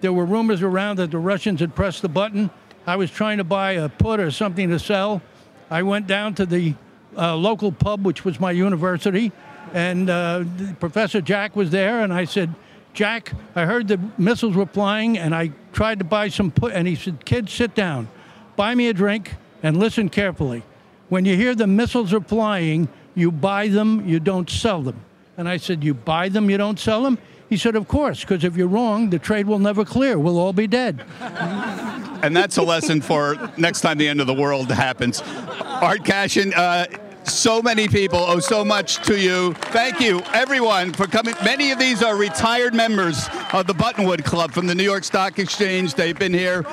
there 0.00 0.12
were 0.12 0.24
rumors 0.24 0.62
around 0.62 0.96
that 0.96 1.10
the 1.10 1.18
Russians 1.18 1.60
had 1.60 1.74
pressed 1.74 2.02
the 2.02 2.08
button. 2.08 2.50
I 2.86 2.96
was 2.96 3.10
trying 3.10 3.38
to 3.38 3.44
buy 3.44 3.72
a 3.72 3.88
put 3.88 4.20
or 4.20 4.30
something 4.30 4.68
to 4.68 4.78
sell. 4.78 5.22
I 5.70 5.82
went 5.82 6.06
down 6.06 6.34
to 6.34 6.46
the 6.46 6.74
uh, 7.16 7.36
local 7.36 7.72
pub, 7.72 8.04
which 8.04 8.24
was 8.24 8.38
my 8.38 8.50
university, 8.50 9.32
and 9.72 10.10
uh, 10.10 10.44
Professor 10.80 11.20
Jack 11.20 11.56
was 11.56 11.70
there, 11.70 12.02
and 12.02 12.12
I 12.12 12.24
said, 12.24 12.54
Jack, 12.92 13.32
I 13.54 13.64
heard 13.64 13.88
the 13.88 13.98
missiles 14.18 14.54
were 14.54 14.66
flying, 14.66 15.16
and 15.18 15.34
I 15.34 15.52
tried 15.72 15.98
to 16.00 16.04
buy 16.04 16.28
some 16.28 16.50
put, 16.50 16.72
and 16.72 16.86
he 16.86 16.94
said, 16.94 17.24
kids, 17.24 17.52
sit 17.52 17.74
down, 17.74 18.08
buy 18.56 18.74
me 18.74 18.88
a 18.88 18.92
drink, 18.92 19.34
and 19.62 19.78
listen 19.78 20.08
carefully. 20.08 20.62
When 21.08 21.24
you 21.24 21.36
hear 21.36 21.54
the 21.54 21.66
missiles 21.66 22.12
are 22.12 22.20
flying, 22.20 22.88
you 23.14 23.32
buy 23.32 23.68
them, 23.68 24.06
you 24.06 24.20
don't 24.20 24.50
sell 24.50 24.82
them. 24.82 25.00
And 25.36 25.48
I 25.48 25.56
said, 25.56 25.82
You 25.82 25.94
buy 25.94 26.28
them, 26.28 26.50
you 26.50 26.56
don't 26.58 26.78
sell 26.78 27.02
them? 27.02 27.18
He 27.48 27.56
said, 27.56 27.76
Of 27.76 27.88
course, 27.88 28.20
because 28.20 28.44
if 28.44 28.56
you're 28.56 28.68
wrong, 28.68 29.10
the 29.10 29.18
trade 29.18 29.46
will 29.46 29.58
never 29.58 29.84
clear. 29.84 30.18
We'll 30.18 30.38
all 30.38 30.52
be 30.52 30.66
dead. 30.66 31.04
and 31.20 32.36
that's 32.36 32.56
a 32.56 32.62
lesson 32.62 33.00
for 33.00 33.50
next 33.56 33.80
time 33.80 33.98
the 33.98 34.08
end 34.08 34.20
of 34.20 34.26
the 34.26 34.34
world 34.34 34.70
happens. 34.70 35.22
Art 35.60 36.04
Cashin, 36.04 36.54
uh, 36.54 36.86
so 37.24 37.62
many 37.62 37.88
people 37.88 38.18
owe 38.18 38.38
so 38.38 38.64
much 38.64 38.96
to 39.06 39.18
you. 39.18 39.54
Thank 39.54 40.00
you, 40.00 40.20
everyone, 40.32 40.92
for 40.92 41.06
coming. 41.06 41.34
Many 41.44 41.70
of 41.70 41.78
these 41.78 42.02
are 42.02 42.16
retired 42.16 42.74
members 42.74 43.28
of 43.52 43.66
the 43.66 43.72
Buttonwood 43.72 44.24
Club 44.24 44.52
from 44.52 44.66
the 44.66 44.74
New 44.74 44.84
York 44.84 45.04
Stock 45.04 45.38
Exchange. 45.38 45.94
They've 45.94 46.18
been 46.18 46.34
here 46.34 46.64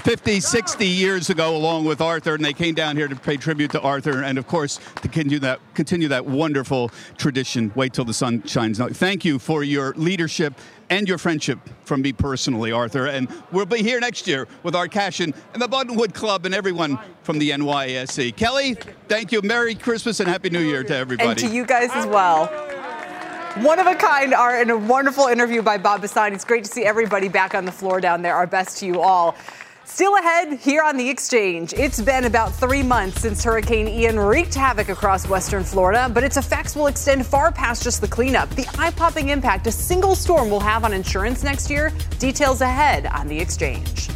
50, 0.00 0.40
60 0.40 0.86
years 0.86 1.30
ago, 1.30 1.56
along 1.56 1.84
with 1.84 2.00
Arthur, 2.00 2.34
and 2.34 2.44
they 2.44 2.52
came 2.52 2.74
down 2.74 2.96
here 2.96 3.08
to 3.08 3.16
pay 3.16 3.36
tribute 3.36 3.70
to 3.72 3.80
Arthur, 3.80 4.22
and 4.22 4.38
of 4.38 4.46
course, 4.46 4.80
to 5.02 5.08
continue 5.08 5.38
that 5.40 5.60
continue 5.74 6.08
that 6.08 6.24
wonderful 6.24 6.90
tradition. 7.16 7.72
Wait 7.74 7.92
till 7.92 8.04
the 8.04 8.14
sun 8.14 8.42
shines. 8.44 8.78
Thank 8.78 9.24
you 9.24 9.38
for 9.38 9.62
your 9.62 9.92
leadership 9.94 10.54
and 10.90 11.08
your 11.08 11.18
friendship 11.18 11.58
from 11.84 12.02
me 12.02 12.12
personally, 12.12 12.72
Arthur. 12.72 13.06
And 13.06 13.28
we'll 13.52 13.66
be 13.66 13.82
here 13.82 14.00
next 14.00 14.26
year 14.26 14.48
with 14.62 14.74
Art 14.74 14.90
Cashin 14.90 15.34
and 15.52 15.62
the 15.62 15.68
Buttonwood 15.68 16.14
Club 16.14 16.46
and 16.46 16.54
everyone 16.54 16.98
from 17.22 17.38
the 17.38 17.50
NYSE. 17.50 18.34
Kelly, 18.36 18.74
thank 19.08 19.32
you. 19.32 19.42
Merry 19.42 19.74
Christmas 19.74 20.20
and 20.20 20.28
Happy 20.28 20.50
New 20.50 20.60
Year 20.60 20.82
to 20.84 20.94
everybody. 20.94 21.28
And 21.28 21.38
to 21.38 21.48
you 21.48 21.66
guys 21.66 21.90
as 21.92 22.06
well. 22.06 22.46
One 23.62 23.78
of 23.78 23.86
a 23.86 23.94
kind 23.94 24.34
art 24.34 24.62
and 24.62 24.70
a 24.70 24.78
wonderful 24.78 25.26
interview 25.26 25.62
by 25.62 25.78
Bob 25.78 26.02
Pisani. 26.02 26.34
It's 26.34 26.44
great 26.44 26.64
to 26.64 26.70
see 26.70 26.84
everybody 26.84 27.28
back 27.28 27.54
on 27.54 27.64
the 27.64 27.72
floor 27.72 28.00
down 28.00 28.22
there. 28.22 28.34
Our 28.34 28.46
best 28.46 28.78
to 28.78 28.86
you 28.86 29.00
all. 29.00 29.36
Still 29.88 30.16
ahead 30.16 30.58
here 30.60 30.82
on 30.82 30.98
the 30.98 31.08
exchange. 31.08 31.72
It's 31.72 32.00
been 32.00 32.24
about 32.24 32.54
three 32.54 32.82
months 32.82 33.22
since 33.22 33.42
Hurricane 33.42 33.88
Ian 33.88 34.20
wreaked 34.20 34.54
havoc 34.54 34.90
across 34.90 35.26
western 35.26 35.64
Florida, 35.64 36.10
but 36.12 36.22
its 36.22 36.36
effects 36.36 36.76
will 36.76 36.88
extend 36.88 37.26
far 37.26 37.50
past 37.50 37.82
just 37.82 38.02
the 38.02 38.06
cleanup. 38.06 38.50
The 38.50 38.66
eye 38.78 38.90
popping 38.90 39.30
impact 39.30 39.66
a 39.66 39.72
single 39.72 40.14
storm 40.14 40.50
will 40.50 40.60
have 40.60 40.84
on 40.84 40.92
insurance 40.92 41.42
next 41.42 41.70
year. 41.70 41.90
Details 42.18 42.60
ahead 42.60 43.06
on 43.06 43.28
the 43.28 43.40
exchange. 43.40 44.10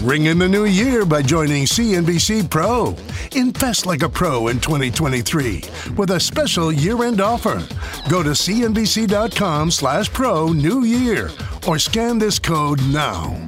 Ring 0.00 0.24
in 0.24 0.38
the 0.38 0.48
new 0.48 0.64
year 0.64 1.04
by 1.04 1.20
joining 1.20 1.66
CNBC 1.66 2.48
Pro. 2.48 2.96
Invest 3.36 3.84
like 3.84 4.02
a 4.02 4.08
pro 4.08 4.48
in 4.48 4.58
2023 4.58 5.62
with 5.96 6.10
a 6.12 6.18
special 6.18 6.72
year-end 6.72 7.20
offer. 7.20 7.62
Go 8.08 8.22
to 8.22 8.30
cnbc.com 8.30 9.70
slash 9.70 10.10
pro 10.12 10.48
new 10.48 10.84
year 10.84 11.30
or 11.68 11.78
scan 11.78 12.18
this 12.18 12.38
code 12.38 12.80
now. 12.88 13.46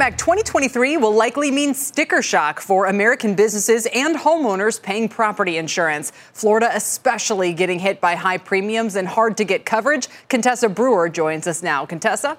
Back. 0.00 0.16
2023 0.16 0.96
will 0.96 1.12
likely 1.12 1.50
mean 1.50 1.74
sticker 1.74 2.22
shock 2.22 2.58
for 2.58 2.86
American 2.86 3.34
businesses 3.34 3.86
and 3.94 4.16
homeowners 4.16 4.80
paying 4.80 5.10
property 5.10 5.58
insurance. 5.58 6.10
Florida, 6.32 6.70
especially, 6.72 7.52
getting 7.52 7.78
hit 7.78 8.00
by 8.00 8.14
high 8.14 8.38
premiums 8.38 8.96
and 8.96 9.06
hard 9.06 9.36
to 9.36 9.44
get 9.44 9.66
coverage. 9.66 10.08
Contessa 10.30 10.70
Brewer 10.70 11.10
joins 11.10 11.46
us 11.46 11.62
now. 11.62 11.84
Contessa? 11.84 12.38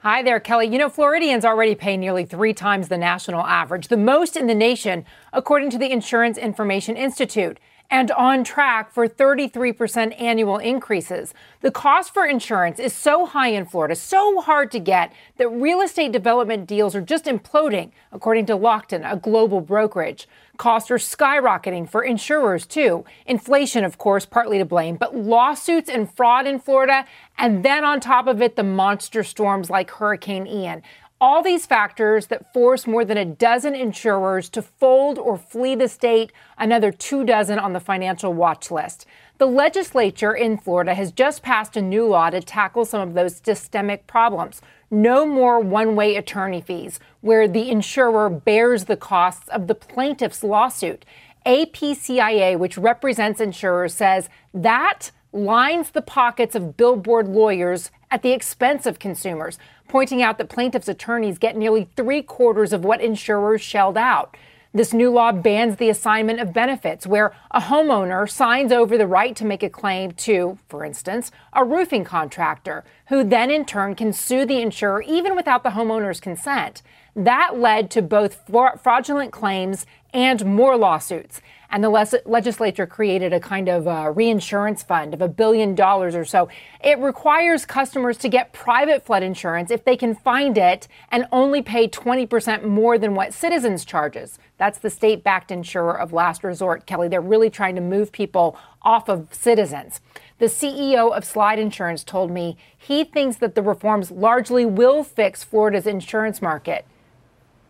Hi 0.00 0.22
there, 0.22 0.40
Kelly. 0.40 0.68
You 0.68 0.78
know, 0.78 0.88
Floridians 0.88 1.44
already 1.44 1.74
pay 1.74 1.98
nearly 1.98 2.24
three 2.24 2.54
times 2.54 2.88
the 2.88 2.96
national 2.96 3.44
average, 3.44 3.88
the 3.88 3.98
most 3.98 4.34
in 4.34 4.46
the 4.46 4.54
nation, 4.54 5.04
according 5.34 5.68
to 5.70 5.78
the 5.78 5.92
Insurance 5.92 6.38
Information 6.38 6.96
Institute 6.96 7.60
and 7.90 8.10
on 8.10 8.44
track 8.44 8.92
for 8.92 9.08
33% 9.08 10.20
annual 10.20 10.58
increases. 10.58 11.32
The 11.62 11.70
cost 11.70 12.12
for 12.12 12.26
insurance 12.26 12.78
is 12.78 12.92
so 12.92 13.24
high 13.24 13.48
in 13.48 13.64
Florida, 13.64 13.94
so 13.96 14.40
hard 14.42 14.70
to 14.72 14.78
get, 14.78 15.12
that 15.38 15.48
real 15.48 15.80
estate 15.80 16.12
development 16.12 16.66
deals 16.66 16.94
are 16.94 17.00
just 17.00 17.24
imploding, 17.24 17.92
according 18.12 18.46
to 18.46 18.56
Lockton, 18.56 19.10
a 19.10 19.16
global 19.16 19.62
brokerage. 19.62 20.28
Costs 20.58 20.90
are 20.90 20.98
skyrocketing 20.98 21.88
for 21.88 22.02
insurers, 22.02 22.66
too. 22.66 23.04
Inflation, 23.26 23.84
of 23.84 23.96
course, 23.96 24.26
partly 24.26 24.58
to 24.58 24.64
blame, 24.64 24.96
but 24.96 25.16
lawsuits 25.16 25.88
and 25.88 26.12
fraud 26.14 26.46
in 26.46 26.58
Florida, 26.58 27.06
and 27.38 27.64
then 27.64 27.84
on 27.84 28.00
top 28.00 28.26
of 28.26 28.42
it, 28.42 28.56
the 28.56 28.64
monster 28.64 29.22
storms 29.22 29.70
like 29.70 29.90
Hurricane 29.92 30.46
Ian. 30.46 30.82
All 31.20 31.42
these 31.42 31.66
factors 31.66 32.28
that 32.28 32.52
force 32.52 32.86
more 32.86 33.04
than 33.04 33.18
a 33.18 33.24
dozen 33.24 33.74
insurers 33.74 34.48
to 34.50 34.62
fold 34.62 35.18
or 35.18 35.36
flee 35.36 35.74
the 35.74 35.88
state, 35.88 36.32
another 36.56 36.92
two 36.92 37.24
dozen 37.24 37.58
on 37.58 37.72
the 37.72 37.80
financial 37.80 38.32
watch 38.32 38.70
list. 38.70 39.04
The 39.38 39.46
legislature 39.46 40.32
in 40.32 40.58
Florida 40.58 40.94
has 40.94 41.10
just 41.10 41.42
passed 41.42 41.76
a 41.76 41.82
new 41.82 42.06
law 42.06 42.30
to 42.30 42.40
tackle 42.40 42.84
some 42.84 43.00
of 43.00 43.14
those 43.14 43.40
systemic 43.44 44.06
problems. 44.06 44.62
No 44.92 45.26
more 45.26 45.58
one 45.58 45.96
way 45.96 46.14
attorney 46.14 46.60
fees, 46.60 47.00
where 47.20 47.48
the 47.48 47.68
insurer 47.68 48.30
bears 48.30 48.84
the 48.84 48.96
costs 48.96 49.48
of 49.48 49.66
the 49.66 49.74
plaintiff's 49.74 50.44
lawsuit. 50.44 51.04
APCIA, 51.44 52.56
which 52.56 52.78
represents 52.78 53.40
insurers, 53.40 53.92
says 53.92 54.28
that 54.54 55.10
lines 55.32 55.90
the 55.90 56.02
pockets 56.02 56.54
of 56.54 56.76
billboard 56.76 57.26
lawyers 57.26 57.90
at 58.10 58.22
the 58.22 58.32
expense 58.32 58.86
of 58.86 58.98
consumers, 58.98 59.58
pointing 59.88 60.22
out 60.22 60.38
that 60.38 60.48
plaintiffs' 60.48 60.88
attorneys 60.88 61.38
get 61.38 61.56
nearly 61.56 61.88
three 61.96 62.22
quarters 62.22 62.72
of 62.72 62.84
what 62.84 63.00
insurers 63.00 63.60
shelled 63.60 63.96
out. 63.96 64.36
This 64.74 64.92
new 64.92 65.10
law 65.10 65.32
bans 65.32 65.76
the 65.76 65.88
assignment 65.88 66.40
of 66.40 66.52
benefits, 66.52 67.06
where 67.06 67.34
a 67.50 67.60
homeowner 67.60 68.30
signs 68.30 68.70
over 68.70 68.98
the 68.98 69.06
right 69.06 69.34
to 69.36 69.46
make 69.46 69.62
a 69.62 69.70
claim 69.70 70.12
to, 70.12 70.58
for 70.68 70.84
instance, 70.84 71.30
a 71.54 71.64
roofing 71.64 72.04
contractor, 72.04 72.84
who 73.08 73.24
then 73.24 73.50
in 73.50 73.64
turn 73.64 73.94
can 73.94 74.12
sue 74.12 74.44
the 74.44 74.60
insurer 74.60 75.02
even 75.02 75.34
without 75.34 75.62
the 75.62 75.70
homeowner's 75.70 76.20
consent. 76.20 76.82
That 77.16 77.58
led 77.58 77.90
to 77.92 78.02
both 78.02 78.42
fraudulent 78.80 79.32
claims 79.32 79.86
and 80.12 80.44
more 80.44 80.76
lawsuits. 80.76 81.40
And 81.70 81.84
the 81.84 81.90
les- 81.90 82.14
legislature 82.24 82.86
created 82.86 83.34
a 83.34 83.40
kind 83.40 83.68
of 83.68 83.86
uh, 83.86 84.10
reinsurance 84.14 84.82
fund 84.82 85.12
of 85.12 85.20
a 85.20 85.28
billion 85.28 85.74
dollars 85.74 86.14
or 86.14 86.24
so. 86.24 86.48
It 86.82 86.98
requires 86.98 87.66
customers 87.66 88.16
to 88.18 88.28
get 88.28 88.54
private 88.54 89.04
flood 89.04 89.22
insurance 89.22 89.70
if 89.70 89.84
they 89.84 89.96
can 89.96 90.14
find 90.14 90.56
it 90.56 90.88
and 91.10 91.26
only 91.30 91.60
pay 91.60 91.86
20% 91.86 92.64
more 92.64 92.96
than 92.96 93.14
what 93.14 93.34
Citizens 93.34 93.84
charges. 93.84 94.38
That's 94.56 94.78
the 94.78 94.88
state 94.88 95.22
backed 95.22 95.50
insurer 95.50 95.98
of 95.98 96.12
last 96.12 96.42
resort, 96.42 96.86
Kelly. 96.86 97.08
They're 97.08 97.20
really 97.20 97.50
trying 97.50 97.74
to 97.74 97.82
move 97.82 98.12
people 98.12 98.58
off 98.80 99.10
of 99.10 99.28
Citizens. 99.34 100.00
The 100.38 100.46
CEO 100.46 101.14
of 101.14 101.24
Slide 101.24 101.58
Insurance 101.58 102.02
told 102.02 102.30
me 102.30 102.56
he 102.76 103.04
thinks 103.04 103.36
that 103.38 103.54
the 103.54 103.62
reforms 103.62 104.10
largely 104.10 104.64
will 104.64 105.04
fix 105.04 105.44
Florida's 105.44 105.86
insurance 105.86 106.40
market, 106.40 106.86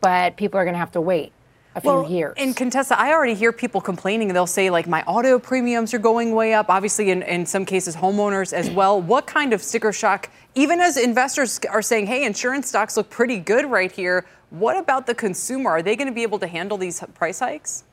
but 0.00 0.36
people 0.36 0.60
are 0.60 0.64
going 0.64 0.74
to 0.74 0.78
have 0.78 0.92
to 0.92 1.00
wait 1.00 1.32
a 1.78 1.80
few 1.80 1.90
well, 1.90 2.10
years. 2.10 2.34
In 2.36 2.54
Contessa, 2.54 2.98
I 2.98 3.12
already 3.12 3.34
hear 3.34 3.52
people 3.52 3.80
complaining. 3.80 4.28
They'll 4.28 4.46
say, 4.46 4.70
like, 4.70 4.86
my 4.86 5.02
auto 5.04 5.38
premiums 5.38 5.94
are 5.94 5.98
going 5.98 6.34
way 6.34 6.54
up. 6.54 6.68
Obviously, 6.68 7.10
in, 7.10 7.22
in 7.22 7.46
some 7.46 7.64
cases, 7.64 7.96
homeowners 7.96 8.52
as 8.52 8.70
well. 8.70 9.02
What 9.08 9.26
kind 9.26 9.52
of 9.52 9.62
sticker 9.62 9.92
shock, 9.92 10.28
even 10.54 10.80
as 10.80 10.96
investors 10.96 11.58
are 11.70 11.80
saying, 11.80 12.06
hey, 12.06 12.24
insurance 12.24 12.68
stocks 12.68 12.96
look 12.96 13.08
pretty 13.08 13.38
good 13.38 13.64
right 13.64 13.90
here, 13.90 14.26
what 14.50 14.76
about 14.76 15.06
the 15.06 15.14
consumer? 15.14 15.70
Are 15.70 15.82
they 15.82 15.96
going 15.96 16.08
to 16.08 16.14
be 16.14 16.22
able 16.22 16.38
to 16.40 16.46
handle 16.46 16.76
these 16.76 17.02
price 17.14 17.38
hikes? 17.38 17.84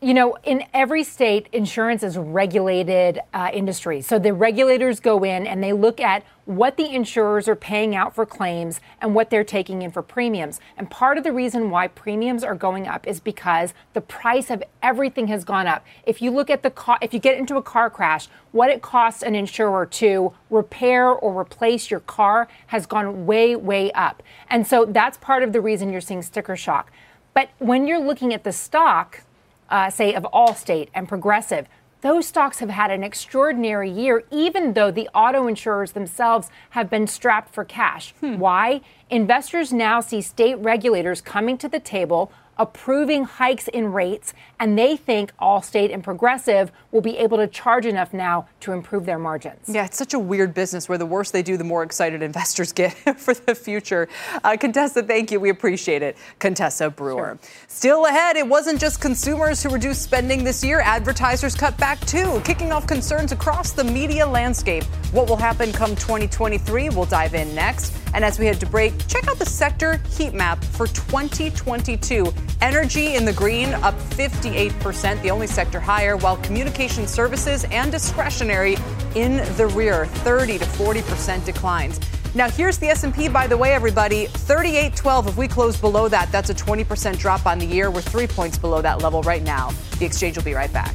You 0.00 0.14
know, 0.14 0.36
in 0.44 0.64
every 0.72 1.02
state, 1.02 1.48
insurance 1.52 2.04
is 2.04 2.16
regulated 2.16 3.18
uh, 3.34 3.50
industry. 3.52 4.00
So 4.00 4.18
the 4.18 4.32
regulators 4.32 5.00
go 5.00 5.24
in 5.24 5.44
and 5.44 5.62
they 5.62 5.72
look 5.72 5.98
at 5.98 6.22
what 6.44 6.76
the 6.76 6.94
insurers 6.94 7.48
are 7.48 7.56
paying 7.56 7.96
out 7.96 8.14
for 8.14 8.24
claims 8.24 8.80
and 9.00 9.12
what 9.12 9.28
they're 9.28 9.44
taking 9.44 9.82
in 9.82 9.90
for 9.90 10.00
premiums. 10.02 10.60
And 10.76 10.88
part 10.88 11.18
of 11.18 11.24
the 11.24 11.32
reason 11.32 11.70
why 11.70 11.88
premiums 11.88 12.44
are 12.44 12.54
going 12.54 12.86
up 12.86 13.08
is 13.08 13.18
because 13.18 13.74
the 13.92 14.00
price 14.00 14.50
of 14.50 14.62
everything 14.82 15.26
has 15.26 15.44
gone 15.44 15.66
up. 15.66 15.84
If 16.04 16.22
you 16.22 16.30
look 16.30 16.48
at 16.48 16.62
the 16.62 16.70
car, 16.70 16.98
if 17.02 17.12
you 17.12 17.18
get 17.18 17.36
into 17.36 17.56
a 17.56 17.62
car 17.62 17.90
crash, 17.90 18.28
what 18.52 18.70
it 18.70 18.80
costs 18.80 19.22
an 19.22 19.34
insurer 19.34 19.84
to 19.84 20.32
repair 20.48 21.10
or 21.10 21.38
replace 21.38 21.90
your 21.90 22.00
car 22.00 22.48
has 22.68 22.86
gone 22.86 23.26
way 23.26 23.56
way 23.56 23.90
up. 23.92 24.22
And 24.48 24.64
so 24.64 24.84
that's 24.84 25.18
part 25.18 25.42
of 25.42 25.52
the 25.52 25.60
reason 25.60 25.90
you're 25.90 26.00
seeing 26.00 26.22
sticker 26.22 26.56
shock. 26.56 26.92
But 27.34 27.50
when 27.58 27.86
you're 27.86 28.00
looking 28.00 28.32
at 28.32 28.44
the 28.44 28.52
stock, 28.52 29.22
uh, 29.68 29.90
say, 29.90 30.14
of 30.14 30.24
Allstate 30.32 30.88
and 30.94 31.08
Progressive, 31.08 31.66
those 32.00 32.26
stocks 32.26 32.60
have 32.60 32.70
had 32.70 32.92
an 32.92 33.02
extraordinary 33.02 33.90
year, 33.90 34.22
even 34.30 34.74
though 34.74 34.90
the 34.90 35.08
auto 35.14 35.48
insurers 35.48 35.92
themselves 35.92 36.48
have 36.70 36.88
been 36.88 37.08
strapped 37.08 37.52
for 37.52 37.64
cash. 37.64 38.14
Hmm. 38.20 38.38
Why? 38.38 38.82
Investors 39.10 39.72
now 39.72 40.00
see 40.00 40.20
state 40.20 40.58
regulators 40.58 41.20
coming 41.20 41.58
to 41.58 41.68
the 41.68 41.80
table 41.80 42.30
approving 42.58 43.24
hikes 43.24 43.68
in 43.68 43.92
rates, 43.92 44.34
and 44.58 44.78
they 44.78 44.96
think 44.96 45.32
Allstate 45.38 45.92
and 45.92 46.02
Progressive 46.02 46.72
will 46.90 47.00
be 47.00 47.16
able 47.18 47.36
to 47.38 47.46
charge 47.46 47.86
enough 47.86 48.12
now 48.12 48.48
to 48.60 48.72
improve 48.72 49.06
their 49.06 49.18
margins. 49.18 49.68
Yeah, 49.68 49.84
it's 49.84 49.96
such 49.96 50.14
a 50.14 50.18
weird 50.18 50.54
business 50.54 50.88
where 50.88 50.98
the 50.98 51.06
worse 51.06 51.30
they 51.30 51.42
do, 51.42 51.56
the 51.56 51.64
more 51.64 51.82
excited 51.82 52.22
investors 52.22 52.72
get 52.78 52.92
for 53.18 53.34
the 53.34 53.54
future. 53.54 54.08
Uh, 54.42 54.56
Contessa, 54.56 55.02
thank 55.02 55.30
you. 55.30 55.40
We 55.40 55.50
appreciate 55.50 56.02
it. 56.02 56.16
Contessa 56.38 56.90
Brewer. 56.90 57.38
Sure. 57.40 57.50
Still 57.68 58.06
ahead, 58.06 58.36
it 58.36 58.46
wasn't 58.46 58.80
just 58.80 59.00
consumers 59.00 59.62
who 59.62 59.70
reduced 59.70 60.02
spending 60.02 60.44
this 60.44 60.64
year, 60.64 60.80
advertisers 60.80 61.54
cut 61.54 61.76
back 61.78 62.00
too, 62.06 62.40
kicking 62.44 62.72
off 62.72 62.86
concerns 62.86 63.32
across 63.32 63.72
the 63.72 63.84
media 63.84 64.26
landscape. 64.26 64.84
What 65.12 65.26
will 65.26 65.36
happen 65.36 65.72
come 65.72 65.96
2023? 65.96 66.90
We'll 66.90 67.06
dive 67.06 67.34
in 67.34 67.54
next. 67.54 67.96
And 68.12 68.22
as 68.22 68.38
we 68.38 68.44
head 68.44 68.60
to 68.60 68.66
break, 68.66 68.92
check 69.06 69.26
out 69.26 69.38
the 69.38 69.46
sector 69.46 70.02
heat 70.10 70.34
map 70.34 70.62
for 70.62 70.86
2022. 70.86 72.30
Energy 72.60 73.14
in 73.14 73.24
the 73.24 73.32
green, 73.32 73.72
up 73.74 73.94
58%, 73.94 75.22
the 75.22 75.30
only 75.30 75.46
sector 75.46 75.80
higher, 75.80 76.18
while 76.18 76.36
communication 76.38 77.06
services 77.06 77.64
and 77.70 77.90
discretionary 77.90 78.76
in 79.14 79.38
the 79.56 79.66
rear, 79.74 80.06
30 80.06 80.58
to 80.58 80.64
40% 80.66 81.44
declines. 81.44 82.00
Now 82.34 82.50
here's 82.50 82.76
the 82.76 82.88
S&P 82.88 83.28
by 83.28 83.46
the 83.46 83.56
way 83.56 83.72
everybody, 83.72 84.26
3812 84.26 85.28
if 85.28 85.36
we 85.38 85.48
close 85.48 85.78
below 85.78 86.08
that, 86.08 86.30
that's 86.30 86.50
a 86.50 86.54
20% 86.54 87.18
drop 87.18 87.46
on 87.46 87.58
the 87.58 87.66
year. 87.66 87.90
We're 87.90 88.02
3 88.02 88.26
points 88.26 88.58
below 88.58 88.82
that 88.82 89.00
level 89.00 89.22
right 89.22 89.42
now. 89.42 89.70
The 89.98 90.04
exchange 90.04 90.36
will 90.36 90.44
be 90.44 90.52
right 90.52 90.72
back. 90.72 90.94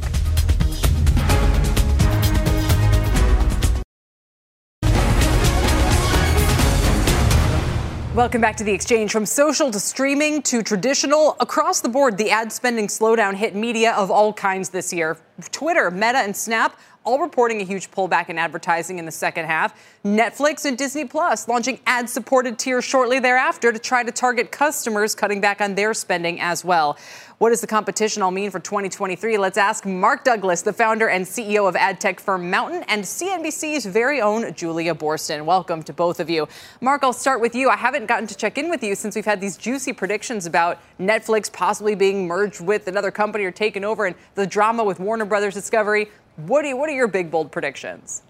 Welcome 8.13 8.41
back 8.41 8.57
to 8.57 8.63
the 8.63 8.71
exchange. 8.71 9.11
From 9.11 9.25
social 9.25 9.71
to 9.71 9.79
streaming 9.79 10.43
to 10.43 10.61
traditional, 10.61 11.35
across 11.39 11.81
the 11.81 11.89
board, 11.89 12.15
the 12.19 12.29
ad 12.29 12.51
spending 12.51 12.85
slowdown 12.85 13.33
hit 13.33 13.55
media 13.55 13.93
of 13.93 14.11
all 14.11 14.31
kinds 14.31 14.69
this 14.69 14.93
year. 14.93 15.17
Twitter, 15.49 15.89
Meta, 15.89 16.19
and 16.19 16.37
Snap 16.37 16.77
all 17.03 17.19
reporting 17.19 17.61
a 17.61 17.63
huge 17.63 17.91
pullback 17.91 18.29
in 18.29 18.37
advertising 18.37 18.99
in 18.99 19.05
the 19.05 19.11
second 19.11 19.45
half. 19.45 19.73
Netflix 20.05 20.65
and 20.65 20.77
Disney 20.77 21.05
Plus 21.05 21.47
launching 21.47 21.79
ad 21.85 22.09
supported 22.09 22.57
tiers 22.57 22.83
shortly 22.85 23.19
thereafter 23.19 23.71
to 23.71 23.79
try 23.79 24.03
to 24.03 24.11
target 24.11 24.51
customers 24.51 25.15
cutting 25.15 25.41
back 25.41 25.61
on 25.61 25.75
their 25.75 25.93
spending 25.93 26.39
as 26.39 26.63
well. 26.63 26.97
What 27.39 27.49
does 27.49 27.59
the 27.59 27.67
competition 27.67 28.21
all 28.21 28.31
mean 28.31 28.51
for 28.51 28.59
2023? 28.61 29.37
Let's 29.37 29.57
ask 29.57 29.85
Mark 29.85 30.23
Douglas, 30.23 30.61
the 30.61 30.71
founder 30.71 31.09
and 31.09 31.25
CEO 31.25 31.67
of 31.67 31.75
ad 31.75 31.99
tech 31.99 32.21
firm 32.21 32.49
MNTN, 32.49 32.85
and 32.87 33.03
CNBC's 33.03 33.85
very 33.85 34.21
own 34.21 34.53
Julia 34.53 34.95
Boorstin. 34.95 35.43
Welcome 35.43 35.83
to 35.83 35.91
both 35.91 36.21
of 36.21 36.29
you. 36.29 36.47
Mark, 36.79 37.03
I'll 37.03 37.11
start 37.11 37.41
with 37.41 37.53
you. 37.53 37.69
I 37.69 37.75
haven't 37.75 38.05
gotten 38.05 38.27
to 38.27 38.35
check 38.35 38.57
in 38.57 38.69
with 38.69 38.81
you 38.81 38.95
since 38.95 39.15
we've 39.15 39.25
had 39.25 39.41
these 39.41 39.57
juicy 39.57 39.91
predictions 39.91 40.45
about 40.45 40.79
Netflix 40.99 41.51
possibly 41.51 41.95
being 41.95 42.27
merged 42.27 42.61
with 42.61 42.87
another 42.87 43.11
company 43.11 43.43
or 43.43 43.51
taken 43.51 43.83
over 43.83 44.05
and 44.05 44.15
the 44.35 44.47
drama 44.47 44.83
with 44.85 45.01
Warner 45.01 45.25
Brothers 45.25 45.53
Discovery. 45.53 46.07
What, 46.35 46.63
do 46.63 46.67
you, 46.69 46.77
what 46.77 46.89
are 46.89 46.93
your 46.93 47.07
big, 47.07 47.29
bold 47.29 47.51
predictions? 47.51 48.23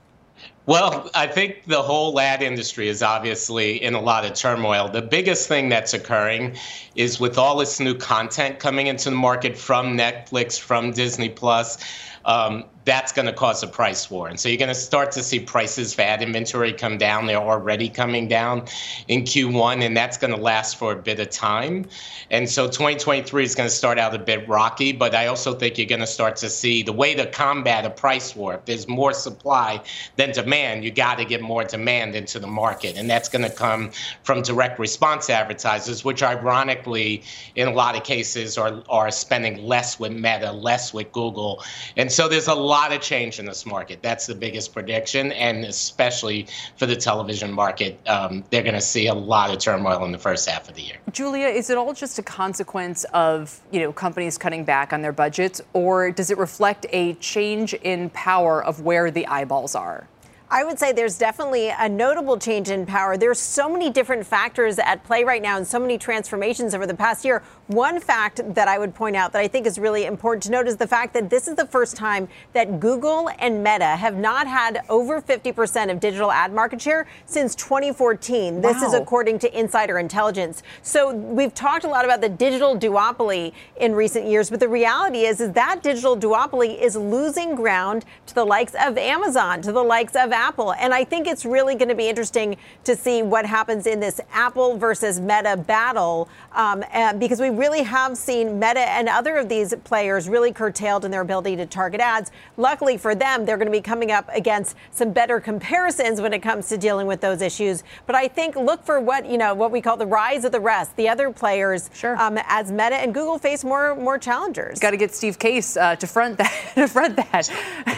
Well, 0.65 1.09
I 1.13 1.27
think 1.27 1.63
the 1.65 1.81
whole 1.81 2.19
ad 2.19 2.41
industry 2.41 2.87
is 2.87 3.03
obviously 3.03 3.83
in 3.83 3.93
a 3.93 4.01
lot 4.01 4.25
of 4.25 4.33
turmoil. 4.33 4.89
The 4.89 5.01
biggest 5.01 5.47
thing 5.47 5.69
that's 5.69 5.93
occurring 5.93 6.57
is 6.95 7.19
with 7.19 7.37
all 7.37 7.57
this 7.57 7.79
new 7.79 7.95
content 7.95 8.59
coming 8.59 8.87
into 8.87 9.09
the 9.09 9.15
market 9.15 9.57
from 9.57 9.97
Netflix, 9.97 10.59
from 10.59 10.91
Disney 10.91 11.29
Plus. 11.29 11.77
Um, 12.25 12.65
that's 12.85 13.11
going 13.11 13.25
to 13.25 13.33
cause 13.33 13.63
a 13.63 13.67
price 13.67 14.09
war. 14.11 14.27
And 14.27 14.39
so 14.39 14.49
you're 14.49 14.57
going 14.57 14.67
to 14.69 14.75
start 14.75 15.11
to 15.13 15.23
see 15.23 15.39
prices 15.39 15.93
for 15.93 16.01
ad 16.01 16.21
inventory 16.21 16.73
come 16.73 16.97
down. 16.97 17.25
They're 17.25 17.37
already 17.37 17.89
coming 17.89 18.27
down 18.27 18.65
in 19.07 19.23
Q1, 19.23 19.83
and 19.83 19.95
that's 19.95 20.17
going 20.17 20.31
to 20.31 20.39
last 20.39 20.77
for 20.77 20.91
a 20.91 20.95
bit 20.95 21.19
of 21.19 21.29
time. 21.29 21.85
And 22.29 22.49
so 22.49 22.65
2023 22.67 23.43
is 23.43 23.55
going 23.55 23.69
to 23.69 23.75
start 23.75 23.99
out 23.99 24.13
a 24.13 24.19
bit 24.19 24.47
rocky, 24.47 24.91
but 24.91 25.15
I 25.15 25.27
also 25.27 25.53
think 25.53 25.77
you're 25.77 25.87
going 25.87 26.01
to 26.01 26.07
start 26.07 26.35
to 26.37 26.49
see 26.49 26.83
the 26.83 26.93
way 26.93 27.13
to 27.15 27.25
combat 27.25 27.85
a 27.85 27.89
price 27.89 28.35
war. 28.35 28.55
If 28.55 28.65
there's 28.65 28.87
more 28.87 29.13
supply 29.13 29.81
than 30.17 30.31
demand, 30.31 30.83
you 30.83 30.91
got 30.91 31.17
to 31.19 31.25
get 31.25 31.41
more 31.41 31.63
demand 31.63 32.15
into 32.15 32.39
the 32.39 32.47
market. 32.47 32.97
And 32.97 33.09
that's 33.09 33.29
going 33.29 33.43
to 33.43 33.55
come 33.55 33.91
from 34.23 34.41
direct 34.41 34.79
response 34.79 35.29
advertisers, 35.29 36.03
which 36.03 36.21
ironically, 36.21 36.82
in 36.87 37.67
a 37.67 37.71
lot 37.71 37.95
of 37.95 38.03
cases, 38.03 38.57
are, 38.57 38.83
are 38.89 39.11
spending 39.11 39.63
less 39.63 39.99
with 39.99 40.11
Meta, 40.11 40.51
less 40.51 40.93
with 40.93 41.11
Google. 41.11 41.63
And 41.97 42.11
so 42.11 42.27
there's 42.27 42.47
a 42.47 42.53
lot 42.53 42.93
of 42.93 43.01
change 43.01 43.39
in 43.39 43.45
this 43.45 43.65
market. 43.65 44.01
That's 44.01 44.27
the 44.27 44.35
biggest 44.35 44.73
prediction, 44.73 45.31
and 45.33 45.65
especially 45.65 46.47
for 46.77 46.85
the 46.85 46.95
television 46.95 47.51
market, 47.51 47.99
um, 48.07 48.43
they're 48.49 48.63
going 48.63 48.73
to 48.75 48.81
see 48.81 49.07
a 49.07 49.13
lot 49.13 49.51
of 49.51 49.59
turmoil 49.59 50.03
in 50.05 50.11
the 50.11 50.17
first 50.17 50.49
half 50.49 50.69
of 50.69 50.75
the 50.75 50.81
year. 50.81 50.97
Julia, 51.11 51.47
is 51.47 51.69
it 51.69 51.77
all 51.77 51.93
just 51.93 52.19
a 52.19 52.23
consequence 52.23 53.03
of 53.13 53.59
you 53.71 53.79
know 53.79 53.93
companies 53.93 54.37
cutting 54.37 54.63
back 54.63 54.93
on 54.93 55.01
their 55.01 55.11
budgets, 55.11 55.61
or 55.73 56.11
does 56.11 56.31
it 56.31 56.37
reflect 56.37 56.85
a 56.91 57.13
change 57.15 57.73
in 57.73 58.09
power 58.11 58.63
of 58.63 58.81
where 58.81 59.11
the 59.11 59.25
eyeballs 59.27 59.75
are? 59.75 60.07
I 60.53 60.63
would 60.63 60.77
say 60.77 60.91
there's 60.91 61.17
definitely 61.17 61.69
a 61.69 61.89
notable 61.89 62.37
change 62.37 62.69
in 62.69 62.85
power. 62.85 63.17
There's 63.17 63.39
so 63.39 63.67
many 63.67 63.89
different 63.89 64.23
factors 64.23 64.77
at 64.77 65.03
play 65.03 65.23
right 65.23 65.41
now 65.41 65.57
and 65.57 65.65
so 65.65 65.79
many 65.79 65.97
transformations 65.97 66.75
over 66.75 66.85
the 66.85 66.93
past 66.93 67.25
year. 67.25 67.41
One 67.65 67.99
fact 67.99 68.39
that 68.53 68.67
I 68.67 68.77
would 68.77 68.93
point 68.93 69.15
out 69.15 69.31
that 69.31 69.39
I 69.39 69.47
think 69.47 69.65
is 69.65 69.79
really 69.79 70.05
important 70.05 70.43
to 70.43 70.51
note 70.51 70.67
is 70.67 70.77
the 70.77 70.85
fact 70.85 71.15
that 71.15 71.31
this 71.31 71.47
is 71.47 71.55
the 71.55 71.65
first 71.65 71.95
time 71.95 72.27
that 72.51 72.79
Google 72.79 73.31
and 73.39 73.63
Meta 73.63 73.95
have 73.95 74.15
not 74.15 74.45
had 74.45 74.83
over 74.89 75.19
50% 75.19 75.89
of 75.89 75.99
digital 75.99 76.31
ad 76.31 76.53
market 76.53 76.79
share 76.79 77.07
since 77.25 77.55
2014. 77.55 78.61
Wow. 78.61 78.73
This 78.73 78.83
is 78.83 78.93
according 78.93 79.39
to 79.39 79.59
insider 79.59 79.97
intelligence. 79.97 80.61
So 80.83 81.15
we've 81.15 81.55
talked 81.55 81.83
a 81.83 81.89
lot 81.89 82.05
about 82.05 82.21
the 82.21 82.29
digital 82.29 82.77
duopoly 82.77 83.53
in 83.77 83.95
recent 83.95 84.27
years, 84.27 84.51
but 84.51 84.59
the 84.59 84.69
reality 84.69 85.21
is, 85.21 85.41
is 85.41 85.51
that 85.53 85.81
digital 85.81 86.15
duopoly 86.15 86.79
is 86.79 86.95
losing 86.95 87.55
ground 87.55 88.05
to 88.27 88.35
the 88.35 88.45
likes 88.45 88.75
of 88.79 88.99
Amazon, 88.99 89.59
to 89.63 89.71
the 89.71 89.81
likes 89.81 90.15
of 90.15 90.31
Apple. 90.31 90.42
And 90.79 90.93
I 90.93 91.03
think 91.03 91.27
it's 91.27 91.45
really 91.45 91.75
going 91.75 91.89
to 91.89 91.95
be 91.95 92.09
interesting 92.09 92.57
to 92.83 92.95
see 92.95 93.21
what 93.21 93.45
happens 93.45 93.87
in 93.87 93.99
this 93.99 94.19
Apple 94.31 94.77
versus 94.77 95.19
Meta 95.19 95.55
battle 95.55 96.27
um, 96.51 96.83
because 97.17 97.39
we 97.39 97.49
really 97.49 97.83
have 97.83 98.17
seen 98.17 98.59
Meta 98.59 98.81
and 98.81 99.07
other 99.07 99.37
of 99.37 99.49
these 99.49 99.73
players 99.83 100.27
really 100.27 100.51
curtailed 100.51 101.05
in 101.05 101.11
their 101.11 101.21
ability 101.21 101.55
to 101.55 101.65
target 101.65 102.01
ads. 102.01 102.31
Luckily 102.57 102.97
for 102.97 103.15
them, 103.15 103.45
they're 103.45 103.57
going 103.57 103.67
to 103.67 103.71
be 103.71 103.81
coming 103.81 104.11
up 104.11 104.29
against 104.33 104.75
some 104.91 105.11
better 105.11 105.39
comparisons 105.39 106.19
when 106.21 106.33
it 106.33 106.39
comes 106.39 106.67
to 106.69 106.77
dealing 106.77 107.07
with 107.07 107.21
those 107.21 107.41
issues. 107.41 107.83
But 108.05 108.15
I 108.15 108.27
think 108.27 108.55
look 108.55 108.85
for 108.85 108.99
what 108.99 109.29
you 109.29 109.37
know 109.37 109.53
what 109.53 109.71
we 109.71 109.81
call 109.81 109.97
the 109.97 110.05
rise 110.05 110.45
of 110.45 110.51
the 110.51 110.59
rest, 110.59 110.95
the 110.95 111.09
other 111.09 111.31
players, 111.31 111.89
sure. 111.93 112.19
um, 112.21 112.37
as 112.47 112.71
Meta 112.71 112.95
and 112.95 113.13
Google 113.13 113.37
face 113.37 113.63
more 113.63 113.95
more 113.95 114.17
challengers. 114.17 114.79
Got 114.79 114.91
to 114.91 114.97
get 114.97 115.13
Steve 115.13 115.39
Case 115.39 115.77
uh, 115.77 115.95
to 115.95 116.07
front 116.07 116.37
that. 116.37 116.53
to 116.75 116.87
front 116.87 117.15
that, 117.15 117.49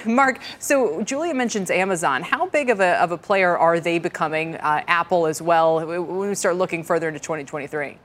Mark. 0.05 0.39
So 0.59 1.01
Julia 1.01 1.33
mentions 1.33 1.69
Amazon. 1.71 2.23
How 2.25 2.47
big 2.47 2.71
of 2.71 2.79
a 2.79 3.01
of 3.01 3.11
a 3.11 3.17
player 3.17 3.55
are 3.55 3.79
they 3.79 3.99
becoming? 3.99 4.55
Uh, 4.55 4.83
Apple 4.87 5.27
as 5.27 5.41
well. 5.41 5.85
When 5.85 6.29
we 6.29 6.33
start 6.33 6.55
looking 6.55 6.83
further 6.83 7.07
into 7.07 7.19
2023. 7.19 7.99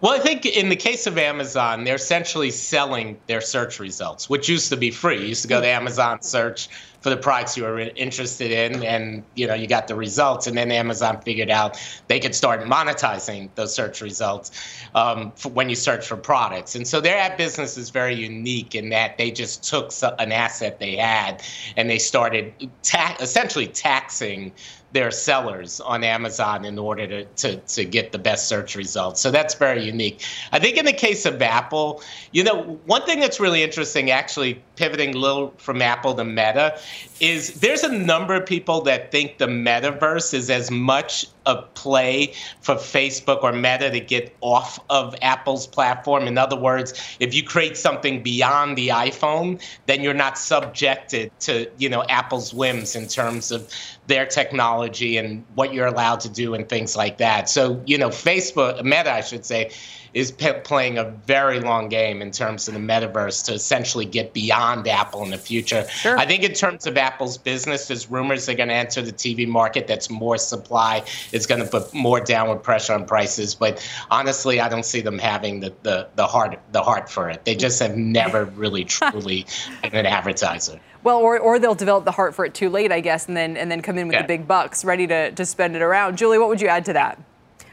Well, 0.00 0.12
I 0.12 0.18
think 0.18 0.46
in 0.46 0.70
the 0.70 0.76
case 0.76 1.06
of 1.06 1.18
Amazon, 1.18 1.84
they're 1.84 1.96
essentially 1.96 2.50
selling 2.50 3.20
their 3.26 3.42
search 3.42 3.78
results, 3.78 4.30
which 4.30 4.48
used 4.48 4.70
to 4.70 4.76
be 4.76 4.90
free. 4.90 5.20
You 5.20 5.26
used 5.26 5.42
to 5.42 5.48
go 5.48 5.60
to 5.60 5.66
Amazon 5.66 6.22
search, 6.22 6.70
for 7.00 7.10
the 7.10 7.16
products 7.16 7.56
you 7.56 7.62
were 7.64 7.78
interested 7.78 8.50
in, 8.50 8.82
and 8.84 9.22
you 9.34 9.46
know 9.46 9.54
you 9.54 9.66
got 9.66 9.88
the 9.88 9.94
results. 9.94 10.46
And 10.46 10.56
then 10.56 10.70
Amazon 10.70 11.20
figured 11.22 11.50
out 11.50 11.80
they 12.08 12.20
could 12.20 12.34
start 12.34 12.62
monetizing 12.62 13.48
those 13.54 13.74
search 13.74 14.00
results 14.00 14.50
um, 14.94 15.32
when 15.52 15.68
you 15.68 15.74
search 15.74 16.06
for 16.06 16.16
products. 16.16 16.74
And 16.74 16.86
so 16.86 17.00
their 17.00 17.16
ad 17.16 17.36
business 17.36 17.76
is 17.76 17.90
very 17.90 18.14
unique 18.14 18.74
in 18.74 18.90
that 18.90 19.16
they 19.18 19.30
just 19.30 19.64
took 19.64 19.92
an 20.18 20.32
asset 20.32 20.78
they 20.78 20.96
had 20.96 21.42
and 21.76 21.88
they 21.88 21.98
started 21.98 22.52
ta- 22.82 23.16
essentially 23.20 23.66
taxing 23.66 24.52
their 24.92 25.10
sellers 25.10 25.80
on 25.80 26.02
Amazon 26.02 26.64
in 26.64 26.78
order 26.78 27.06
to, 27.06 27.24
to, 27.24 27.56
to 27.56 27.84
get 27.84 28.12
the 28.12 28.18
best 28.18 28.48
search 28.48 28.74
results. 28.74 29.20
So 29.20 29.30
that's 29.30 29.54
very 29.54 29.84
unique. 29.84 30.22
I 30.52 30.58
think 30.58 30.76
in 30.76 30.84
the 30.84 30.92
case 30.92 31.26
of 31.26 31.40
Apple, 31.40 32.02
you 32.32 32.42
know, 32.42 32.80
one 32.86 33.02
thing 33.02 33.20
that's 33.20 33.38
really 33.38 33.62
interesting, 33.62 34.10
actually 34.10 34.62
pivoting 34.76 35.14
a 35.14 35.18
little 35.18 35.54
from 35.58 35.80
Apple 35.82 36.14
to 36.14 36.24
Meta, 36.24 36.78
is 37.20 37.60
there's 37.60 37.84
a 37.84 37.92
number 37.92 38.34
of 38.34 38.46
people 38.46 38.80
that 38.82 39.12
think 39.12 39.38
the 39.38 39.46
metaverse 39.46 40.34
is 40.34 40.50
as 40.50 40.70
much 40.70 41.26
a 41.46 41.56
play 41.56 42.32
for 42.60 42.74
Facebook 42.74 43.42
or 43.42 43.52
Meta 43.52 43.90
to 43.90 44.00
get 44.00 44.34
off 44.40 44.78
of 44.90 45.14
Apple's 45.22 45.66
platform. 45.66 46.26
In 46.26 46.38
other 46.38 46.56
words, 46.56 47.16
if 47.18 47.34
you 47.34 47.42
create 47.42 47.76
something 47.76 48.22
beyond 48.22 48.76
the 48.76 48.88
iPhone, 48.88 49.60
then 49.86 50.02
you're 50.02 50.14
not 50.14 50.38
subjected 50.38 51.30
to, 51.40 51.70
you 51.78 51.88
know, 51.88 52.04
Apple's 52.08 52.52
whims 52.52 52.94
in 52.94 53.06
terms 53.06 53.50
of 53.50 53.72
their 54.10 54.26
technology 54.26 55.16
and 55.16 55.44
what 55.54 55.72
you're 55.72 55.86
allowed 55.86 56.18
to 56.20 56.28
do 56.28 56.52
and 56.52 56.68
things 56.68 56.96
like 56.96 57.18
that. 57.18 57.48
So, 57.48 57.80
you 57.86 57.96
know, 57.96 58.08
Facebook, 58.08 58.82
Meta, 58.82 59.12
I 59.12 59.20
should 59.20 59.46
say, 59.46 59.70
is 60.14 60.32
playing 60.64 60.98
a 60.98 61.04
very 61.26 61.60
long 61.60 61.88
game 61.88 62.22
in 62.22 62.30
terms 62.30 62.68
of 62.68 62.74
the 62.74 62.80
metaverse 62.80 63.44
to 63.46 63.52
essentially 63.52 64.04
get 64.04 64.32
beyond 64.32 64.86
Apple 64.88 65.22
in 65.22 65.30
the 65.30 65.38
future. 65.38 65.86
Sure. 65.88 66.18
I 66.18 66.26
think 66.26 66.42
in 66.42 66.52
terms 66.52 66.86
of 66.86 66.96
Apple's 66.96 67.38
business, 67.38 67.88
there's 67.88 68.10
rumors 68.10 68.46
they're 68.46 68.54
going 68.54 68.68
to 68.68 68.74
enter 68.74 69.02
the 69.02 69.12
TV 69.12 69.46
market. 69.46 69.86
That's 69.86 70.10
more 70.10 70.38
supply. 70.38 71.04
It's 71.32 71.46
going 71.46 71.62
to 71.62 71.68
put 71.68 71.92
more 71.94 72.20
downward 72.20 72.62
pressure 72.62 72.94
on 72.94 73.06
prices. 73.06 73.54
But 73.54 73.86
honestly, 74.10 74.60
I 74.60 74.68
don't 74.68 74.84
see 74.84 75.00
them 75.00 75.18
having 75.18 75.60
the, 75.60 75.72
the, 75.82 76.08
the 76.16 76.26
heart 76.26 76.58
the 76.72 76.82
heart 76.82 77.08
for 77.08 77.28
it. 77.28 77.44
They 77.44 77.54
just 77.54 77.80
have 77.80 77.96
never 77.96 78.46
really 78.46 78.84
truly 78.86 79.46
been 79.82 79.94
an 79.94 80.06
advertiser. 80.06 80.80
Well, 81.02 81.18
or, 81.18 81.38
or 81.38 81.58
they'll 81.58 81.74
develop 81.74 82.04
the 82.04 82.12
heart 82.12 82.34
for 82.34 82.44
it 82.44 82.52
too 82.52 82.68
late, 82.68 82.92
I 82.92 83.00
guess, 83.00 83.26
and 83.26 83.36
then 83.36 83.56
and 83.56 83.70
then 83.70 83.80
come 83.80 83.96
in 83.96 84.06
with 84.06 84.14
yeah. 84.14 84.22
the 84.22 84.28
big 84.28 84.46
bucks, 84.46 84.84
ready 84.84 85.06
to, 85.06 85.32
to 85.32 85.46
spend 85.46 85.76
it 85.76 85.82
around. 85.82 86.18
Julie, 86.18 86.38
what 86.38 86.48
would 86.48 86.60
you 86.60 86.68
add 86.68 86.84
to 86.86 86.92
that? 86.92 87.18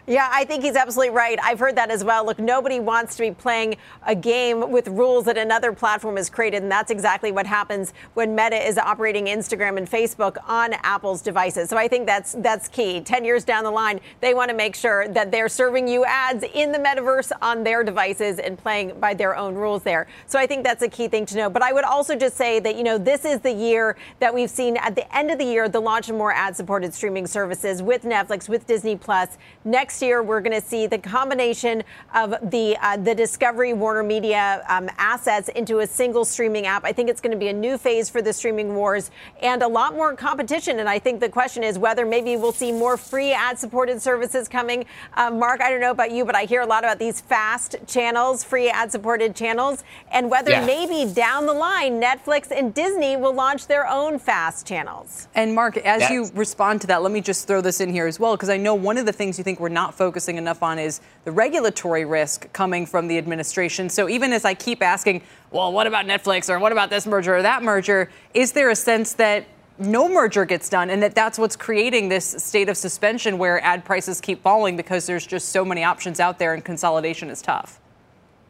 Yeah, 0.09 0.29
I 0.31 0.45
think 0.45 0.63
he's 0.63 0.77
absolutely 0.77 1.13
right. 1.13 1.37
I've 1.43 1.59
heard 1.59 1.75
that 1.75 1.91
as 1.91 2.01
well. 2.01 2.25
Look, 2.25 2.39
nobody 2.39 2.79
wants 2.79 3.17
to 3.17 3.23
be 3.23 3.31
playing 3.31 3.75
a 4.05 4.15
game 4.15 4.71
with 4.71 4.87
rules 4.87 5.25
that 5.25 5.37
another 5.37 5.73
platform 5.73 6.15
has 6.15 6.29
created, 6.29 6.63
and 6.63 6.71
that's 6.71 6.89
exactly 6.89 7.33
what 7.33 7.45
happens 7.45 7.91
when 8.13 8.33
Meta 8.33 8.55
is 8.55 8.77
operating 8.77 9.25
Instagram 9.25 9.77
and 9.77 9.85
Facebook 9.85 10.37
on 10.47 10.71
Apple's 10.75 11.21
devices. 11.21 11.69
So 11.69 11.75
I 11.75 11.89
think 11.89 12.05
that's 12.05 12.31
that's 12.39 12.69
key. 12.69 13.01
10 13.01 13.25
years 13.25 13.43
down 13.43 13.65
the 13.65 13.71
line, 13.71 13.99
they 14.21 14.33
want 14.33 14.49
to 14.49 14.55
make 14.55 14.77
sure 14.77 15.09
that 15.09 15.29
they're 15.29 15.49
serving 15.49 15.89
you 15.89 16.05
ads 16.05 16.45
in 16.53 16.71
the 16.71 16.79
metaverse 16.79 17.33
on 17.41 17.65
their 17.65 17.83
devices 17.83 18.39
and 18.39 18.57
playing 18.57 18.97
by 19.01 19.13
their 19.13 19.35
own 19.35 19.55
rules 19.55 19.83
there. 19.83 20.07
So 20.25 20.39
I 20.39 20.47
think 20.47 20.63
that's 20.63 20.83
a 20.83 20.87
key 20.87 21.09
thing 21.09 21.25
to 21.25 21.35
know. 21.35 21.49
But 21.49 21.63
I 21.63 21.73
would 21.73 21.83
also 21.83 22.15
just 22.15 22.37
say 22.37 22.61
that, 22.61 22.77
you 22.77 22.83
know, 22.83 22.97
this 22.97 23.25
is 23.25 23.41
the 23.41 23.51
year 23.51 23.97
that 24.19 24.33
we've 24.33 24.49
seen 24.49 24.77
at 24.77 24.95
the 24.95 25.13
end 25.13 25.31
of 25.31 25.37
the 25.37 25.43
year 25.43 25.67
the 25.67 25.81
launch 25.81 26.07
of 26.07 26.15
more 26.15 26.31
ad-supported 26.31 26.93
streaming 26.93 27.27
services 27.27 27.83
with 27.83 28.03
Netflix, 28.03 28.47
with 28.47 28.65
Disney 28.65 28.95
Plus. 28.95 29.37
Next 29.65 29.96
next 29.97 30.05
year, 30.05 30.21
we're 30.21 30.41
going 30.41 30.59
to 30.61 30.65
see 30.67 30.85
the 30.85 30.97
combination 30.97 31.83
of 32.13 32.35
the 32.51 32.77
uh, 32.83 32.97
the 32.97 33.15
Discovery 33.15 33.73
Warner 33.73 34.03
Media 34.03 34.63
um, 34.69 34.89
assets 34.99 35.49
into 35.49 35.79
a 35.79 35.87
single 35.87 36.23
streaming 36.23 36.67
app. 36.67 36.85
I 36.85 36.91
think 36.93 37.09
it's 37.09 37.19
going 37.19 37.31
to 37.31 37.37
be 37.37 37.47
a 37.47 37.53
new 37.53 37.79
phase 37.79 38.07
for 38.07 38.21
the 38.21 38.31
streaming 38.31 38.75
wars 38.75 39.09
and 39.41 39.63
a 39.63 39.67
lot 39.67 39.95
more 39.95 40.15
competition. 40.15 40.79
And 40.79 40.87
I 40.87 40.99
think 40.99 41.19
the 41.19 41.29
question 41.29 41.63
is 41.63 41.79
whether 41.79 42.05
maybe 42.05 42.37
we'll 42.37 42.51
see 42.51 42.71
more 42.71 42.95
free 42.95 43.33
ad-supported 43.33 43.99
services 43.99 44.47
coming. 44.47 44.85
Uh, 45.15 45.31
Mark, 45.31 45.61
I 45.61 45.71
don't 45.71 45.81
know 45.81 45.91
about 45.91 46.11
you, 46.11 46.25
but 46.25 46.35
I 46.35 46.43
hear 46.43 46.61
a 46.61 46.67
lot 46.67 46.83
about 46.83 46.99
these 46.99 47.19
fast 47.19 47.77
channels, 47.87 48.43
free 48.43 48.69
ad-supported 48.69 49.35
channels, 49.35 49.83
and 50.11 50.29
whether 50.29 50.51
yeah. 50.51 50.65
maybe 50.65 51.11
down 51.11 51.47
the 51.47 51.53
line 51.53 51.99
Netflix 51.99 52.51
and 52.51 52.71
Disney 52.71 53.17
will 53.17 53.33
launch 53.33 53.65
their 53.65 53.87
own 53.87 54.19
fast 54.19 54.67
channels. 54.67 55.27
And 55.33 55.55
Mark, 55.55 55.77
as 55.77 56.01
That's- 56.01 56.11
you 56.11 56.29
respond 56.35 56.81
to 56.81 56.87
that, 56.87 57.01
let 57.01 57.11
me 57.11 57.21
just 57.21 57.47
throw 57.47 57.61
this 57.61 57.81
in 57.81 57.89
here 57.89 58.05
as 58.05 58.19
well, 58.19 58.35
because 58.35 58.49
I 58.49 58.57
know 58.57 58.75
one 58.75 58.99
of 58.99 59.07
the 59.07 59.13
things 59.13 59.39
you 59.39 59.43
think 59.43 59.59
we're 59.59 59.69
not 59.69 59.86
not 59.87 59.95
focusing 59.95 60.35
enough 60.35 60.63
on 60.63 60.77
is 60.77 60.99
the 61.23 61.31
regulatory 61.31 62.03
risk 62.03 62.51
coming 62.51 62.85
from 62.85 63.07
the 63.07 63.17
administration. 63.17 63.89
So 63.89 64.09
even 64.09 64.33
as 64.33 64.43
I 64.43 64.53
keep 64.53 64.83
asking, 64.83 65.21
well, 65.49 65.71
what 65.71 65.87
about 65.87 66.05
Netflix 66.05 66.49
or 66.49 66.59
what 66.59 66.73
about 66.73 66.89
this 66.89 67.07
merger 67.07 67.37
or 67.37 67.41
that 67.41 67.63
merger, 67.63 68.09
is 68.33 68.51
there 68.51 68.69
a 68.69 68.75
sense 68.75 69.13
that 69.13 69.45
no 69.79 70.09
merger 70.09 70.43
gets 70.43 70.67
done 70.67 70.89
and 70.89 71.01
that 71.01 71.15
that's 71.15 71.39
what's 71.39 71.55
creating 71.55 72.09
this 72.09 72.25
state 72.25 72.67
of 72.67 72.75
suspension 72.75 73.37
where 73.37 73.63
ad 73.63 73.85
prices 73.85 74.19
keep 74.19 74.41
falling 74.41 74.75
because 74.75 75.05
there's 75.05 75.25
just 75.25 75.49
so 75.49 75.63
many 75.63 75.85
options 75.85 76.19
out 76.19 76.37
there 76.37 76.53
and 76.53 76.65
consolidation 76.65 77.29
is 77.29 77.41
tough? 77.41 77.79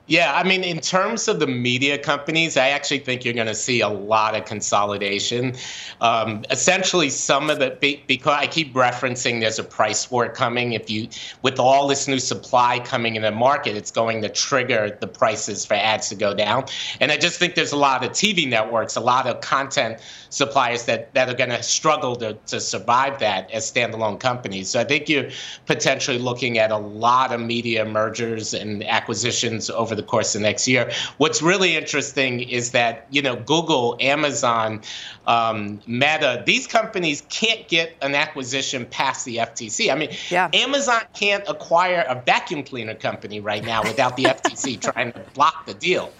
Yeah, 0.07 0.33
I 0.33 0.43
mean, 0.47 0.63
in 0.63 0.79
terms 0.79 1.27
of 1.27 1.41
the 1.41 1.47
media 1.47 1.97
companies, 1.97 2.55
I 2.55 2.69
actually 2.69 2.99
think 2.99 3.25
you're 3.25 3.33
going 3.33 3.47
to 3.47 3.53
see 3.55 3.81
a 3.81 3.89
lot 3.89 4.35
of 4.35 4.45
consolidation. 4.45 5.53
Um, 5.99 6.45
essentially, 6.49 7.09
some 7.09 7.49
of 7.49 7.59
the 7.59 7.77
because 8.07 8.37
I 8.39 8.47
keep 8.47 8.73
referencing 8.73 9.41
there's 9.41 9.59
a 9.59 9.65
price 9.65 10.09
war 10.09 10.29
coming. 10.29 10.71
If 10.71 10.89
you 10.89 11.09
with 11.41 11.59
all 11.59 11.89
this 11.89 12.07
new 12.07 12.19
supply 12.19 12.79
coming 12.79 13.17
in 13.17 13.21
the 13.23 13.31
market, 13.31 13.75
it's 13.75 13.91
going 13.91 14.21
to 14.21 14.29
trigger 14.29 14.97
the 14.97 15.07
prices 15.07 15.65
for 15.65 15.73
ads 15.73 16.07
to 16.07 16.15
go 16.15 16.33
down. 16.33 16.65
And 17.01 17.11
I 17.11 17.17
just 17.17 17.37
think 17.37 17.55
there's 17.55 17.73
a 17.73 17.77
lot 17.77 18.05
of 18.05 18.11
TV 18.11 18.47
networks, 18.47 18.95
a 18.95 19.01
lot 19.01 19.27
of 19.27 19.41
content 19.41 19.99
suppliers 20.29 20.85
that 20.85 21.13
that 21.15 21.27
are 21.27 21.35
going 21.35 21.49
to 21.49 21.61
struggle 21.61 22.15
to 22.15 22.33
to 22.47 22.61
survive 22.61 23.19
that 23.19 23.51
as 23.51 23.69
standalone 23.69 24.21
companies. 24.21 24.69
So 24.69 24.79
I 24.79 24.85
think 24.85 25.09
you're 25.09 25.29
potentially 25.65 26.17
looking 26.17 26.59
at 26.59 26.71
a 26.71 26.77
lot 26.77 27.33
of 27.33 27.41
media 27.41 27.83
mergers 27.83 28.53
and 28.53 28.85
acquisitions 28.85 29.69
over 29.69 29.96
the 29.97 30.03
course 30.03 30.35
of 30.35 30.41
next 30.41 30.67
year. 30.67 30.91
What's 31.17 31.41
really 31.41 31.75
interesting 31.75 32.39
is 32.39 32.71
that 32.71 33.07
you 33.09 33.21
know 33.21 33.35
Google, 33.35 33.97
Amazon, 33.99 34.81
um, 35.25 35.81
Meta, 35.85 36.43
these 36.45 36.67
companies 36.67 37.23
can't 37.29 37.67
get 37.67 37.95
an 38.01 38.15
acquisition 38.15 38.85
past 38.85 39.25
the 39.25 39.37
FTC. 39.37 39.91
I 39.91 39.95
mean, 39.95 40.09
yeah. 40.29 40.49
Amazon 40.53 41.01
can't 41.13 41.43
acquire 41.47 42.05
a 42.07 42.21
vacuum 42.25 42.63
cleaner 42.63 42.95
company 42.95 43.39
right 43.39 43.63
now 43.63 43.83
without 43.83 44.15
the 44.15 44.23
FTC 44.23 44.79
trying 44.93 45.11
to 45.11 45.19
block 45.33 45.65
the 45.65 45.73
deal. 45.73 46.11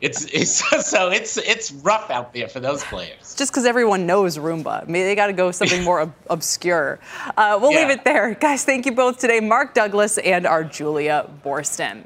It's, 0.00 0.24
it's 0.32 0.86
so 0.86 1.10
it's 1.10 1.36
it's 1.36 1.72
rough 1.72 2.10
out 2.10 2.34
there 2.34 2.48
for 2.48 2.60
those 2.60 2.82
players. 2.84 3.34
Just 3.36 3.52
because 3.52 3.64
everyone 3.64 4.06
knows 4.06 4.38
Roomba, 4.38 4.82
I 4.82 4.84
mean, 4.86 5.04
they 5.04 5.14
got 5.14 5.28
to 5.28 5.32
go 5.32 5.50
something 5.50 5.84
more 5.84 6.00
ob- 6.00 6.14
obscure. 6.28 6.98
Uh, 7.36 7.58
we'll 7.60 7.72
yeah. 7.72 7.80
leave 7.80 7.90
it 7.90 8.04
there, 8.04 8.34
guys. 8.34 8.64
Thank 8.64 8.86
you 8.86 8.92
both 8.92 9.18
today, 9.18 9.40
Mark 9.40 9.74
Douglas 9.74 10.18
and 10.18 10.46
our 10.46 10.64
Julia 10.64 11.28
Boorstin. 11.44 12.04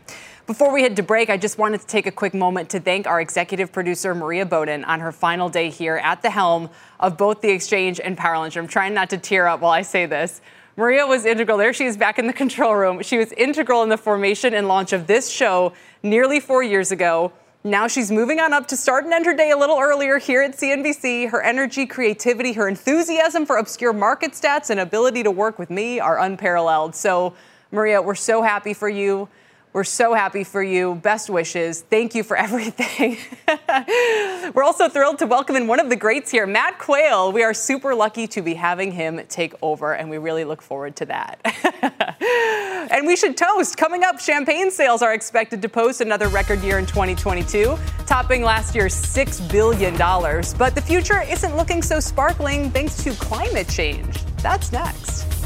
Before 0.51 0.72
we 0.72 0.82
head 0.82 0.96
to 0.96 1.05
break, 1.05 1.30
I 1.30 1.36
just 1.36 1.59
wanted 1.59 1.80
to 1.80 1.86
take 1.86 2.09
a 2.09 2.11
quick 2.11 2.34
moment 2.34 2.70
to 2.70 2.80
thank 2.80 3.07
our 3.07 3.20
executive 3.20 3.70
producer, 3.70 4.16
Maria 4.16 4.44
Bowden, 4.44 4.82
on 4.82 4.98
her 4.98 5.12
final 5.12 5.48
day 5.48 5.70
here 5.70 5.98
at 5.98 6.22
the 6.22 6.30
helm 6.30 6.70
of 6.98 7.16
both 7.16 7.40
The 7.40 7.51
Exchange 7.51 8.01
and 8.01 8.18
Power 8.18 8.36
Lunch. 8.36 8.57
I'm 8.57 8.66
trying 8.66 8.92
not 8.92 9.11
to 9.11 9.16
tear 9.16 9.46
up 9.46 9.61
while 9.61 9.70
I 9.70 9.82
say 9.82 10.07
this. 10.07 10.40
Maria 10.76 11.07
was 11.07 11.24
integral. 11.24 11.57
There 11.57 11.72
she 11.72 11.84
is 11.84 11.96
back 11.96 12.18
in 12.18 12.26
the 12.26 12.32
control 12.42 12.74
room. 12.74 13.01
She 13.05 13.16
was 13.16 13.30
integral 13.34 13.84
in 13.84 13.90
the 13.90 13.96
formation 13.96 14.53
and 14.53 14.66
launch 14.66 14.92
of 14.92 15.07
this 15.07 15.30
show 15.30 15.72
nearly 16.03 16.40
four 16.40 16.64
years 16.64 16.90
ago. 16.90 17.30
Now 17.62 17.86
she's 17.86 18.11
moving 18.11 18.40
on 18.40 18.53
up 18.53 18.66
to 18.66 18.76
start 18.76 19.05
and 19.05 19.14
end 19.14 19.26
her 19.26 19.36
day 19.36 19.53
a 19.53 19.57
little 19.57 19.78
earlier 19.78 20.18
here 20.18 20.42
at 20.42 20.57
CNBC. 20.57 21.30
Her 21.30 21.42
energy, 21.42 21.86
creativity, 21.86 22.55
her 22.55 22.66
enthusiasm 22.66 23.46
for 23.46 23.57
obscure 23.59 23.92
market 23.92 24.32
stats, 24.32 24.68
and 24.68 24.80
ability 24.80 25.22
to 25.22 25.30
work 25.30 25.61
with 25.61 25.70
me 25.70 26.01
are 26.01 26.18
unparalleled. 26.18 26.96
So, 26.96 27.34
Maria, 27.70 28.03
we're 28.03 28.16
so 28.16 28.42
happy 28.42 28.74
for 28.74 28.88
you. 28.88 29.28
We're 29.73 29.85
so 29.85 30.14
happy 30.14 30.43
for 30.43 30.62
you. 30.62 30.97
Best 30.97 31.31
wishes. 31.31 31.83
Thank 31.83 32.16
you 32.16 32.25
for 32.25 32.37
everything. 32.47 33.18
We're 34.53 34.64
also 34.64 34.89
thrilled 34.89 35.21
to 35.21 35.27
welcome 35.27 35.55
in 35.55 35.68
one 35.68 35.79
of 35.79 35.89
the 35.89 35.97
greats 35.97 36.31
here, 36.31 36.47
Matt 36.47 36.79
Quayle. 36.79 37.31
We 37.31 37.45
are 37.45 37.55
super 37.55 37.95
lucky 37.95 38.27
to 38.29 38.43
be 38.43 38.55
having 38.55 38.91
him 38.91 39.21
take 39.29 39.55
over, 39.62 39.95
and 39.95 40.11
we 40.11 40.18
really 40.18 40.45
look 40.45 40.61
forward 40.61 40.97
to 40.97 41.07
that. 41.07 41.41
and 42.91 43.07
we 43.07 43.14
should 43.14 43.37
toast. 43.37 43.77
Coming 43.77 44.03
up, 44.03 44.18
champagne 44.18 44.73
sales 44.73 45.03
are 45.03 45.14
expected 45.14 45.62
to 45.62 45.68
post 45.68 46.01
another 46.01 46.27
record 46.29 46.61
year 46.62 46.81
in 46.81 46.87
2022, 46.87 47.79
topping 48.07 48.43
last 48.43 48.75
year's 48.75 48.95
$6 48.95 49.51
billion. 49.53 49.97
But 50.59 50.75
the 50.75 50.83
future 50.83 51.23
isn't 51.23 51.57
looking 51.57 51.81
so 51.81 52.01
sparkling 52.01 52.71
thanks 52.73 53.05
to 53.05 53.12
climate 53.12 53.68
change. 53.68 54.25
That's 54.43 54.73
next. 54.73 55.39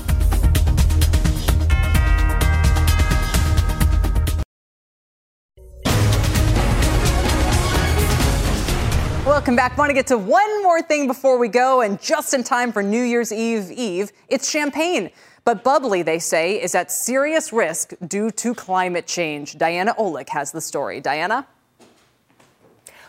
Welcome 9.27 9.57
back. 9.57 9.79
Want 9.79 9.89
to 9.89 9.95
get 9.95 10.07
to 10.09 10.19
one 10.19 10.63
more 10.63 10.83
thing 10.83 11.07
before 11.07 11.39
we 11.39 11.49
go, 11.49 11.81
and 11.81 11.99
just 11.99 12.35
in 12.35 12.45
time 12.45 12.73
for 12.73 12.83
New 12.83 13.03
Year's 13.03 13.33
Eve 13.33 13.73
Eve, 13.73 14.13
it's 14.29 14.51
champagne. 14.51 15.11
But 15.47 15.65
bubbly, 15.65 16.03
they 16.03 16.19
say, 16.19 16.63
is 16.63 16.75
at 16.75 16.93
serious 16.93 17.51
risk 17.51 17.95
due 18.07 18.31
to 18.33 18.55
climate 18.55 19.07
change. 19.07 19.57
Diana 19.57 19.95
Olick 19.99 20.29
has 20.29 20.53
the 20.53 20.61
story. 20.61 21.01
Diana? 21.01 21.47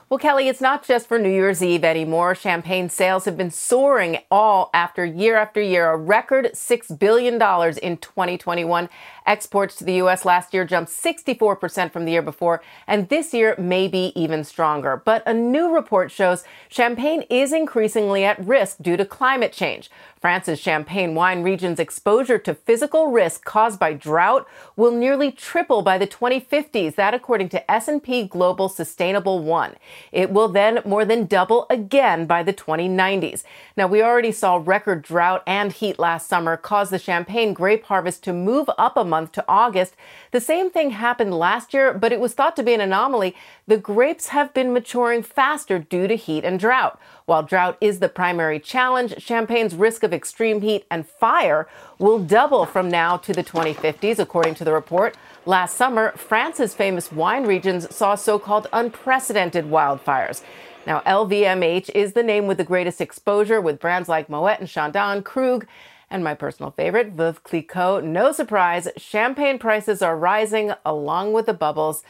Well, 0.07 0.18
Kelly, 0.18 0.47
it's 0.47 0.61
not 0.61 0.86
just 0.86 1.07
for 1.07 1.20
New 1.20 1.32
Year's 1.32 1.61
Eve 1.61 1.84
anymore. 1.84 2.34
Champagne 2.34 2.89
sales 2.89 3.26
have 3.26 3.36
been 3.36 3.51
soaring 3.51 4.20
all 4.32 4.70
after 4.74 5.03
year 5.03 5.36
after 5.36 5.61
year, 5.61 5.89
a 5.89 5.97
record 5.97 6.51
$6 6.53 6.97
billion 6.99 7.34
in 7.34 7.97
2021. 7.97 8.88
Exports 9.26 9.76
to 9.78 9.84
the 9.84 9.95
U.S. 9.95 10.23
last 10.23 10.53
year 10.53 10.65
jumped 10.65 10.91
64% 10.91 11.91
from 11.91 12.05
the 12.05 12.11
year 12.11 12.21
before, 12.21 12.61
and 12.86 13.09
this 13.09 13.34
year 13.34 13.55
may 13.57 13.88
be 13.88 14.13
even 14.15 14.43
stronger. 14.43 15.01
But 15.03 15.23
a 15.26 15.34
new 15.34 15.73
report 15.73 16.11
shows 16.11 16.43
champagne 16.69 17.23
is 17.30 17.51
increasingly 17.51 18.23
at 18.23 18.45
risk 18.45 18.78
due 18.82 18.97
to 18.97 19.05
climate 19.05 19.51
change. 19.51 19.89
France's 20.19 20.59
Champagne 20.59 21.13
wine 21.13 21.43
region's 21.43 21.80
exposure 21.80 22.39
to 22.39 22.55
physical 22.55 23.11
risk 23.11 23.43
caused 23.45 23.80
by 23.80 23.93
drought 23.93 24.47
will 24.76 24.91
nearly 24.91 25.32
triple 25.32 25.82
by 25.82 25.97
the 25.97 26.07
2050s, 26.07 26.95
that 26.95 27.13
according 27.13 27.49
to 27.49 27.71
S&P 27.71 28.28
Global 28.28 28.67
Sustainable 28.67 29.39
1. 29.39 29.76
It 30.11 30.32
will 30.32 30.47
then 30.47 30.82
more 30.84 31.05
than 31.05 31.26
double 31.26 31.67
again 31.69 32.26
by 32.26 32.41
the 32.41 32.53
2090s. 32.53 33.43
Now, 33.78 33.88
we 33.88 34.01
already 34.01 34.32
saw 34.32 34.61
record 34.63 35.03
drought 35.03 35.43
and 35.45 35.71
heat 35.71 35.99
last 35.99 36.28
summer 36.28 36.57
cause 36.57 36.89
the 36.89 36.99
Champagne 36.99 37.53
grape 37.53 37.86
harvest 37.86 38.23
to 38.23 38.34
move 38.34 38.69
up 38.78 38.97
a 38.97 39.03
month 39.03 39.14
to 39.30 39.45
August. 39.47 39.95
The 40.32 40.39
same 40.39 40.70
thing 40.70 40.91
happened 40.91 41.34
last 41.34 41.74
year, 41.74 41.93
but 41.93 42.11
it 42.11 42.20
was 42.20 42.34
thought 42.34 42.55
to 42.57 42.63
be 42.63 42.74
an 42.74 42.82
anomaly. 42.82 43.36
The 43.68 43.78
grapes 43.78 44.28
have 44.28 44.53
been 44.53 44.74
maturing 44.74 45.24
faster 45.24 45.80
due 45.80 46.07
to 46.07 46.16
heat 46.16 46.43
and 46.43 46.59
drought. 46.59 46.99
While 47.26 47.43
drought 47.43 47.78
is 47.82 47.99
the 47.99 48.09
primary 48.09 48.59
challenge, 48.59 49.16
Champagne's 49.18 49.74
risk 49.76 50.03
of 50.03 50.13
extreme 50.13 50.61
heat 50.61 50.86
and 50.91 51.07
fire 51.07 51.68
will 51.97 52.20
double 52.20 52.66
from 52.66 52.89
now 52.89 53.18
to 53.18 53.34
the 53.34 53.43
2050s, 53.43 54.20
according 54.20 54.55
to 54.55 54.63
the 54.63 54.74
report. 54.74 55.18
Last 55.45 55.76
summer, 55.76 56.11
France's 56.18 56.74
famous 56.74 57.11
wine 57.11 57.45
regions 57.45 57.93
saw 57.95 58.16
so 58.16 58.38
called 58.38 58.68
unprecedented 58.74 59.66
wildfires. 59.66 60.43
Now, 60.86 60.99
LVMH 61.01 61.89
is 61.95 62.13
the 62.13 62.22
name 62.22 62.45
with 62.45 62.57
the 62.57 62.63
greatest 62.63 63.01
exposure, 63.01 63.59
with 63.59 63.80
brands 63.80 64.07
like 64.07 64.30
Moet 64.30 64.59
and 64.59 64.70
Chandon, 64.70 65.24
Krug, 65.24 65.66
and 66.10 66.24
my 66.24 66.34
personal 66.34 66.72
favorite, 66.72 67.16
Veuve 67.16 67.43
Clicquot. 67.43 68.03
No 68.03 68.32
surprise, 68.32 68.88
champagne 68.97 69.60
prices 69.60 70.01
are 70.01 70.18
rising 70.18 70.74
along 70.86 71.34
with 71.34 71.45
the 71.45 71.53
bubbles. 71.53 72.03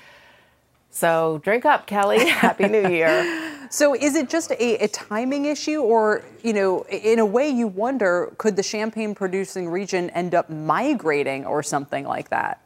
So 0.89 1.41
drink 1.43 1.66
up, 1.66 1.88
Kelly. 1.88 2.26
Happy 2.30 2.68
New 2.68 2.88
Year. 2.88 3.68
so 3.70 3.93
is 3.93 4.16
it 4.16 4.30
just 4.30 4.52
a, 4.52 4.84
a, 4.84 4.88
timing 4.88 5.46
issue, 5.46 5.82
or 5.82 6.24
you 6.41 6.54
know, 6.54 6.86
in 6.86 7.20
a 7.20 7.26
way, 7.26 7.50
you 7.50 7.68
wonder 7.68 8.34
could 8.38 8.56
the 8.56 8.64
champagne 8.64 9.14
producing 9.14 9.68
region 9.68 10.10
end 10.12 10.34
up 10.34 10.50
migrating 10.50 11.46
or 11.46 11.62
something 11.62 12.06
like 12.06 12.30
that? 12.30 12.62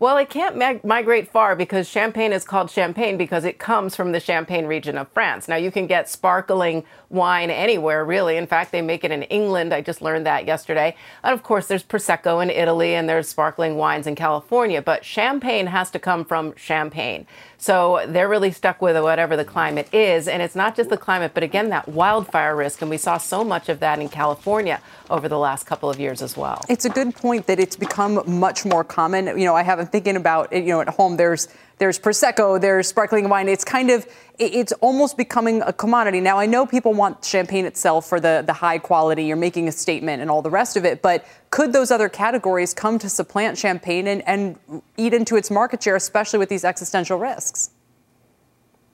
Well, 0.00 0.16
it 0.16 0.30
can't 0.30 0.56
mag- 0.56 0.82
migrate 0.82 1.30
far 1.30 1.54
because 1.54 1.86
champagne 1.86 2.32
is 2.32 2.42
called 2.42 2.70
champagne 2.70 3.18
because 3.18 3.44
it 3.44 3.58
comes 3.58 3.94
from 3.94 4.12
the 4.12 4.20
Champagne 4.20 4.64
region 4.64 4.96
of 4.96 5.08
France. 5.10 5.46
Now, 5.46 5.56
you 5.56 5.70
can 5.70 5.86
get 5.86 6.08
sparkling 6.08 6.84
wine 7.10 7.50
anywhere, 7.50 8.02
really. 8.02 8.38
In 8.38 8.46
fact, 8.46 8.72
they 8.72 8.80
make 8.80 9.04
it 9.04 9.10
in 9.10 9.24
England. 9.24 9.74
I 9.74 9.82
just 9.82 10.00
learned 10.00 10.24
that 10.24 10.46
yesterday. 10.46 10.96
And 11.22 11.34
of 11.34 11.42
course, 11.42 11.66
there's 11.66 11.82
Prosecco 11.82 12.42
in 12.42 12.48
Italy 12.48 12.94
and 12.94 13.10
there's 13.10 13.28
sparkling 13.28 13.76
wines 13.76 14.06
in 14.06 14.14
California, 14.14 14.80
but 14.80 15.04
champagne 15.04 15.66
has 15.66 15.90
to 15.90 15.98
come 15.98 16.24
from 16.24 16.54
champagne. 16.56 17.26
So 17.58 18.02
they're 18.08 18.28
really 18.28 18.52
stuck 18.52 18.80
with 18.80 18.96
whatever 19.02 19.36
the 19.36 19.44
climate 19.44 19.92
is. 19.92 20.28
And 20.28 20.40
it's 20.40 20.54
not 20.54 20.76
just 20.76 20.88
the 20.88 20.96
climate, 20.96 21.32
but 21.34 21.42
again, 21.42 21.68
that 21.70 21.86
wildfire 21.88 22.56
risk. 22.56 22.80
And 22.80 22.88
we 22.88 22.96
saw 22.96 23.18
so 23.18 23.44
much 23.44 23.68
of 23.68 23.80
that 23.80 23.98
in 23.98 24.08
California 24.08 24.80
over 25.10 25.28
the 25.28 25.38
last 25.38 25.66
couple 25.66 25.90
of 25.90 26.00
years 26.00 26.22
as 26.22 26.38
well. 26.38 26.64
It's 26.70 26.86
a 26.86 26.88
good 26.88 27.14
point 27.14 27.46
that 27.48 27.60
it's 27.60 27.76
become 27.76 28.22
much 28.26 28.64
more 28.64 28.82
common. 28.82 29.26
You 29.38 29.44
know, 29.44 29.56
I 29.56 29.62
have 29.62 29.78
been 29.78 29.89
thinking 29.92 30.16
about 30.16 30.52
it, 30.52 30.64
you 30.64 30.70
know, 30.70 30.80
at 30.80 30.88
home, 30.88 31.16
there's 31.16 31.48
there's 31.78 31.98
prosecco, 31.98 32.60
there's 32.60 32.88
sparkling 32.88 33.28
wine. 33.28 33.48
It's 33.48 33.64
kind 33.64 33.90
of 33.90 34.06
it's 34.38 34.72
almost 34.80 35.16
becoming 35.16 35.62
a 35.62 35.72
commodity. 35.72 36.20
Now 36.20 36.38
I 36.38 36.46
know 36.46 36.66
people 36.66 36.92
want 36.92 37.24
champagne 37.24 37.64
itself 37.64 38.08
for 38.08 38.20
the 38.20 38.42
the 38.46 38.52
high 38.52 38.78
quality, 38.78 39.24
you're 39.24 39.36
making 39.36 39.68
a 39.68 39.72
statement 39.72 40.22
and 40.22 40.30
all 40.30 40.42
the 40.42 40.50
rest 40.50 40.76
of 40.76 40.84
it, 40.84 41.02
but 41.02 41.24
could 41.50 41.72
those 41.72 41.90
other 41.90 42.08
categories 42.08 42.74
come 42.74 42.98
to 42.98 43.08
supplant 43.08 43.58
champagne 43.58 44.06
and, 44.06 44.22
and 44.26 44.58
eat 44.96 45.14
into 45.14 45.36
its 45.36 45.50
market 45.50 45.82
share, 45.82 45.96
especially 45.96 46.38
with 46.38 46.48
these 46.48 46.64
existential 46.64 47.18
risks? 47.18 47.70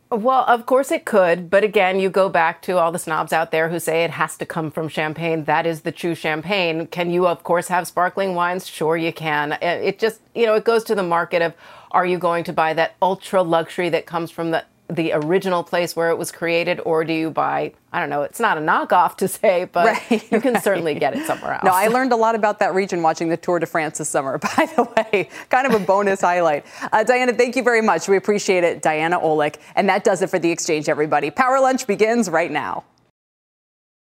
Well, 0.09 0.45
of 0.47 0.67
course 0.67 0.93
it 0.93 1.05
could, 1.05 1.51
but 1.51 1.65
again, 1.65 1.99
you 1.99 2.11
go 2.11 2.29
back 2.29 2.63
to 2.63 2.79
all 2.79 2.93
the 2.93 2.99
snobs 2.99 3.33
out 3.33 3.51
there 3.51 3.71
who 3.71 3.81
say 3.81 4.05
it 4.05 4.13
has 4.13 4.37
to 4.39 4.47
come 4.47 4.71
from 4.71 4.89
champagne. 4.89 5.45
That 5.45 5.67
is 5.67 5.81
the 5.81 5.91
true 5.91 6.15
champagne. 6.15 6.87
Can 6.87 7.11
you, 7.11 7.27
of 7.27 7.43
course, 7.43 7.67
have 7.69 7.89
sparkling 7.89 8.37
wines? 8.37 8.69
Sure, 8.69 8.97
you 8.97 9.13
can. 9.13 9.59
It 9.61 9.99
just, 9.99 10.21
you 10.33 10.47
know, 10.47 10.55
it 10.55 10.65
goes 10.65 10.85
to 10.85 10.95
the 10.95 11.03
market 11.03 11.43
of 11.43 11.55
are 11.91 12.07
you 12.07 12.19
going 12.19 12.45
to 12.45 12.53
buy 12.53 12.73
that 12.75 12.95
ultra 13.03 13.43
luxury 13.43 13.89
that 13.89 14.07
comes 14.07 14.31
from 14.31 14.53
the 14.53 14.65
the 14.89 15.13
original 15.13 15.63
place 15.65 15.97
where 15.97 16.11
it 16.11 16.19
was 16.19 16.31
created, 16.31 16.81
or 16.85 17.05
do 17.05 17.13
you 17.13 17.31
buy, 17.31 17.73
I 17.93 18.01
don't 18.01 18.09
know, 18.11 18.23
it's 18.23 18.39
not 18.39 18.57
a 18.57 18.61
knockoff 18.61 19.17
to 19.17 19.29
say, 19.29 19.65
but 19.65 19.87
right, 19.87 20.11
you 20.33 20.41
can 20.41 20.55
right. 20.55 20.63
certainly 20.63 20.95
get 20.95 21.17
it 21.17 21.27
somewhere 21.27 21.55
else. 21.55 21.65
No, 21.65 21.73
I 21.73 21.89
learned 21.89 22.13
a 22.13 22.17
lot 22.17 22.35
about 22.35 22.59
that 22.61 22.75
region 22.75 23.03
watching 23.03 23.29
the 23.29 23.37
Tour 23.37 23.59
de 23.59 23.67
France 23.67 23.99
this 23.99 24.09
summer, 24.09 24.39
by 24.57 24.69
the 24.77 24.85
way. 24.97 25.29
Kind 25.49 25.67
of 25.67 25.81
a 25.81 25.85
bonus 25.85 26.21
highlight. 26.27 26.65
Uh, 26.93 27.03
Diana, 27.03 27.33
thank 27.33 27.57
you 27.57 27.63
very 27.63 27.83
much. 27.83 28.09
We 28.09 28.17
appreciate 28.17 28.65
it. 28.65 28.83
Diana 28.83 29.19
Olick. 29.19 29.57
And 29.75 29.89
that 29.89 30.05
does 30.05 30.23
it 30.23 30.31
for 30.31 30.39
the 30.39 30.51
exchange, 30.51 30.89
everybody. 30.89 31.31
Power 31.31 31.61
Lunch 31.61 31.87
begins 31.87 32.31
right 32.31 32.51
now. 32.51 32.85